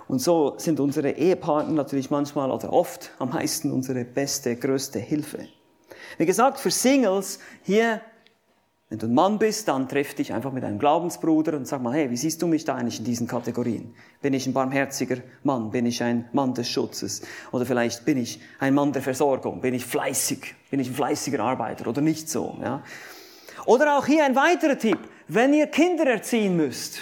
Und 0.08 0.20
so 0.20 0.56
sind 0.58 0.80
unsere 0.80 1.12
Ehepartner 1.12 1.74
natürlich 1.74 2.10
manchmal 2.10 2.52
oder 2.52 2.72
oft 2.72 3.12
am 3.20 3.30
meisten 3.30 3.72
unsere 3.72 4.06
beste, 4.06 4.56
größte 4.56 5.00
Hilfe. 5.00 5.48
Wie 6.18 6.26
gesagt, 6.26 6.60
für 6.60 6.72
Singles 6.72 7.40
hier, 7.64 8.02
wenn 8.90 9.00
du 9.00 9.08
ein 9.08 9.16
Mann 9.16 9.40
bist, 9.40 9.68
dann 9.68 9.90
treff 9.90 10.14
dich 10.14 10.32
einfach 10.32 10.52
mit 10.52 10.64
einem 10.64 10.78
Glaubensbruder 10.78 11.58
und 11.58 11.68
sag 11.68 11.82
mal, 11.82 11.96
hey, 11.96 12.12
wie 12.12 12.18
siehst 12.18 12.42
du 12.44 12.48
mich 12.48 12.66
da 12.66 12.76
eigentlich 12.76 13.00
in 13.00 13.06
diesen 13.06 13.28
Kategorien? 13.28 13.96
Bin 14.22 14.34
ich 14.36 14.46
ein 14.46 14.54
barmherziger 14.54 15.18
Mann? 15.44 15.72
Bin 15.72 15.88
ich 15.88 16.04
ein 16.04 16.30
Mann 16.34 16.54
des 16.54 16.70
Schutzes? 16.70 17.24
Oder 17.52 17.66
vielleicht 17.66 18.06
bin 18.06 18.20
ich 18.20 18.40
ein 18.60 18.76
Mann 18.76 18.94
der 18.94 19.02
Versorgung? 19.02 19.60
Bin 19.60 19.74
ich 19.74 19.84
fleißig? 19.84 20.54
Bin 20.70 20.80
ich 20.80 20.90
ein 20.90 20.94
fleißiger 20.94 21.40
Arbeiter 21.40 21.88
oder 21.88 22.02
nicht 22.02 22.30
so? 22.30 22.60
Ja? 22.62 22.84
Oder 23.66 23.98
auch 23.98 24.06
hier 24.06 24.24
ein 24.24 24.36
weiterer 24.36 24.78
Tipp. 24.78 25.00
Wenn 25.28 25.56
ihr 25.56 25.66
Kinder 25.66 26.06
erziehen 26.06 26.56
müsst, 26.56 27.00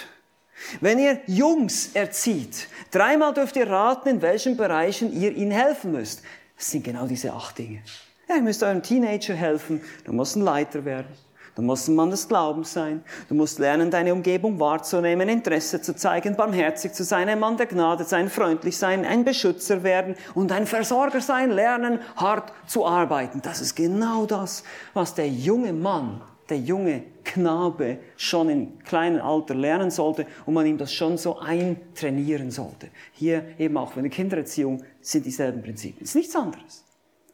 wenn 0.80 0.98
ihr 0.98 1.20
Jungs 1.26 1.90
erzieht, 1.92 2.68
dreimal 2.92 3.34
dürft 3.34 3.56
ihr 3.56 3.68
raten, 3.68 4.08
in 4.08 4.22
welchen 4.22 4.56
Bereichen 4.56 5.12
ihr 5.12 5.36
ihnen 5.36 5.50
helfen 5.50 5.92
müsst. 5.92 6.22
Das 6.56 6.70
sind 6.70 6.82
genau 6.82 7.06
diese 7.06 7.34
acht 7.34 7.58
Dinge. 7.58 7.82
Ja, 8.26 8.36
ihr 8.36 8.42
müsst 8.42 8.62
eurem 8.62 8.82
Teenager 8.82 9.34
helfen, 9.34 9.82
du 10.04 10.14
musst 10.14 10.36
ein 10.36 10.42
Leiter 10.42 10.86
werden. 10.86 11.08
Du 11.54 11.62
musst 11.62 11.88
ein 11.88 11.94
Mann 11.94 12.10
des 12.10 12.26
Glaubens 12.26 12.72
sein. 12.72 13.04
Du 13.28 13.34
musst 13.34 13.58
lernen, 13.58 13.90
deine 13.90 14.12
Umgebung 14.12 14.58
wahrzunehmen, 14.58 15.28
Interesse 15.28 15.80
zu 15.80 15.94
zeigen, 15.94 16.34
barmherzig 16.36 16.92
zu 16.92 17.04
sein, 17.04 17.28
ein 17.28 17.38
Mann 17.38 17.56
der 17.56 17.66
Gnade 17.66 18.04
sein, 18.04 18.28
freundlich 18.28 18.76
sein, 18.76 19.04
ein 19.04 19.24
Beschützer 19.24 19.82
werden 19.84 20.16
und 20.34 20.50
ein 20.50 20.66
Versorger 20.66 21.20
sein, 21.20 21.50
lernen, 21.50 22.00
hart 22.16 22.52
zu 22.66 22.84
arbeiten. 22.86 23.40
Das 23.42 23.60
ist 23.60 23.76
genau 23.76 24.26
das, 24.26 24.64
was 24.94 25.14
der 25.14 25.28
junge 25.28 25.72
Mann 25.72 26.20
der 26.48 26.58
junge 26.58 27.04
Knabe 27.24 27.98
schon 28.16 28.48
im 28.50 28.78
kleinen 28.80 29.20
Alter 29.20 29.54
lernen 29.54 29.90
sollte 29.90 30.26
und 30.44 30.54
man 30.54 30.66
ihm 30.66 30.78
das 30.78 30.92
schon 30.92 31.16
so 31.16 31.38
eintrainieren 31.38 32.50
sollte. 32.50 32.88
Hier 33.12 33.44
eben 33.58 33.76
auch 33.76 33.92
für 33.92 34.02
die 34.02 34.10
Kindererziehung 34.10 34.82
sind 35.00 35.24
dieselben 35.24 35.62
Prinzipien. 35.62 36.02
Es 36.02 36.10
ist 36.10 36.16
nichts 36.16 36.36
anderes. 36.36 36.84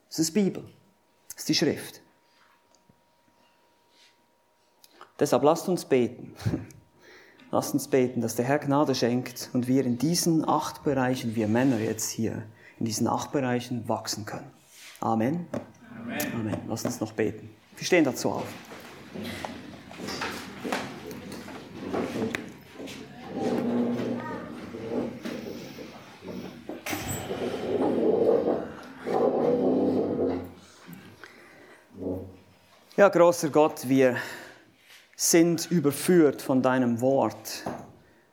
Es 0.09 0.19
ist 0.19 0.33
Bibel. 0.33 0.65
Es 1.35 1.43
ist 1.43 1.49
die 1.49 1.55
Schrift. 1.55 2.00
Deshalb 5.21 5.43
lasst 5.43 5.69
uns 5.69 5.85
beten. 5.85 6.35
Lasst 7.53 7.75
uns 7.75 7.89
beten, 7.89 8.21
dass 8.21 8.37
der 8.37 8.45
Herr 8.45 8.61
Gnade 8.61 8.95
schenkt 8.95 9.51
und 9.53 9.67
wir 9.67 9.85
in 9.85 9.99
diesen 9.99 10.49
acht 10.49 10.85
Bereichen, 10.85 11.35
wir 11.35 11.49
Männer 11.49 11.81
jetzt 11.81 12.09
hier, 12.09 12.45
in 12.79 12.87
diesen 12.87 13.09
acht 13.09 13.33
Bereichen 13.33 13.89
wachsen 13.89 14.25
können. 14.25 14.49
Amen. 15.01 15.49
Amen. 16.01 16.33
Amen. 16.33 16.57
Lasst 16.69 16.87
uns 16.87 17.01
noch 17.01 17.11
beten. 17.11 17.51
Wir 17.77 17.85
stehen 17.85 18.05
dazu 18.05 18.31
auf. 18.31 18.47
Ja, 32.97 33.09
großer 33.09 33.49
Gott, 33.49 33.89
wir 33.89 34.17
sind 35.23 35.71
überführt 35.71 36.41
von 36.41 36.63
deinem 36.63 37.03
Wort, 37.03 37.65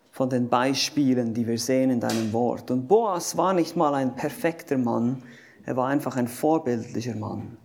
von 0.09 0.29
den 0.29 0.47
Beispielen, 0.47 1.33
die 1.33 1.45
wir 1.45 1.59
sehen 1.59 1.89
in 1.89 1.99
deinem 1.99 2.31
Wort. 2.31 2.71
Und 2.71 2.88
Boas 2.88 3.35
war 3.35 3.51
nicht 3.51 3.75
mal 3.75 3.93
ein 3.93 4.15
perfekter 4.15 4.77
Mann, 4.77 5.21
er 5.65 5.75
war 5.75 5.89
einfach 5.89 6.15
ein 6.15 6.29
vorbildlicher 6.29 7.15
Mann. 7.17 7.57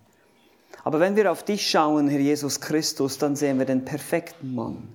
Aber 0.83 0.99
wenn 0.99 1.15
wir 1.15 1.31
auf 1.31 1.45
dich 1.45 1.71
schauen, 1.71 2.09
Herr 2.09 2.19
Jesus 2.19 2.61
Christus, 2.61 3.19
dann 3.19 3.37
sehen 3.37 3.61
wir 3.61 3.65
den 3.65 3.85
perfekten 3.85 4.57
Mann. 4.57 4.89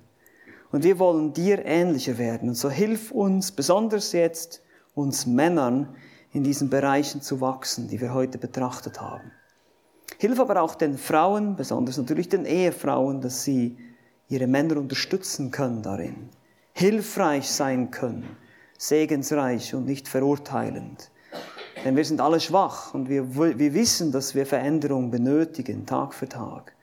Und 0.72 0.84
wir 0.84 0.98
wollen 0.98 1.32
dir 1.32 1.64
ähnlicher 1.64 2.18
werden. 2.18 2.50
Und 2.50 2.54
so 2.54 2.68
hilf 2.68 3.10
uns, 3.10 3.52
besonders 3.52 4.12
jetzt 4.12 4.60
uns 4.94 5.24
Männern, 5.24 5.96
in 6.34 6.44
diesen 6.44 6.68
Bereichen 6.68 7.22
zu 7.22 7.40
wachsen, 7.40 7.88
die 7.88 7.98
wir 8.02 8.12
heute 8.12 8.36
betrachtet 8.36 9.00
haben. 9.00 9.32
Hilf 10.18 10.38
aber 10.38 10.60
auch 10.60 10.74
den 10.74 10.98
Frauen, 10.98 11.56
besonders 11.56 11.96
natürlich 11.96 12.28
den 12.28 12.44
Ehefrauen, 12.44 13.22
dass 13.22 13.42
sie 13.44 13.78
ihre 14.28 14.46
Männer 14.46 14.76
unterstützen 14.76 15.50
können 15.50 15.82
darin, 15.82 16.28
hilfreich 16.72 17.50
sein 17.50 17.90
können, 17.90 18.36
segensreich 18.78 19.74
und 19.74 19.86
nicht 19.86 20.08
verurteilend. 20.08 21.10
Denn 21.84 21.96
wir 21.96 22.04
sind 22.04 22.20
alle 22.20 22.40
schwach 22.40 22.92
und 22.94 23.08
wir, 23.08 23.36
wir 23.36 23.74
wissen, 23.74 24.12
dass 24.12 24.34
wir 24.34 24.46
Veränderung 24.46 25.10
benötigen, 25.10 25.86
Tag 25.86 26.12
für 26.12 26.28
Tag. 26.28 26.74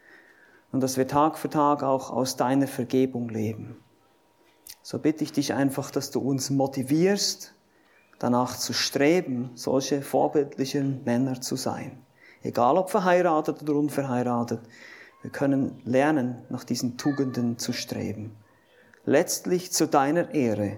Und 0.72 0.82
dass 0.82 0.98
wir 0.98 1.08
Tag 1.08 1.38
für 1.38 1.50
Tag 1.50 1.84
auch 1.84 2.12
aus 2.12 2.38
deiner 2.38 2.68
Vergebung 2.68 3.30
leben. 3.30 3.78
So 4.82 5.00
bitte 5.00 5.24
ich 5.24 5.32
dich 5.32 5.54
einfach, 5.54 5.92
dass 5.92 6.12
du 6.12 6.20
uns 6.20 6.50
motivierst, 6.50 7.54
danach 8.20 8.58
zu 8.58 8.74
streben, 8.74 9.52
solche 9.56 10.02
vorbildlichen 10.02 11.04
Männer 11.04 11.42
zu 11.42 11.56
sein. 11.56 12.04
Egal 12.44 12.78
ob 12.78 12.90
verheiratet 12.90 13.62
oder 13.64 13.76
unverheiratet, 13.76 14.62
wir 15.26 15.32
können 15.32 15.82
lernen, 15.86 16.38
nach 16.50 16.64
diesen 16.64 17.00
Tugenden 17.00 17.58
zu 17.58 17.74
streben. 17.74 18.38
Letztlich 19.06 19.72
zu 19.72 19.88
deiner 19.88 20.36
Ehre 20.36 20.78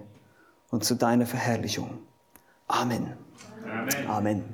und 0.70 0.84
zu 0.84 0.94
deiner 0.94 1.26
Verherrlichung. 1.26 1.98
Amen. 2.66 3.12
Amen. 3.62 4.06
Amen. 4.08 4.44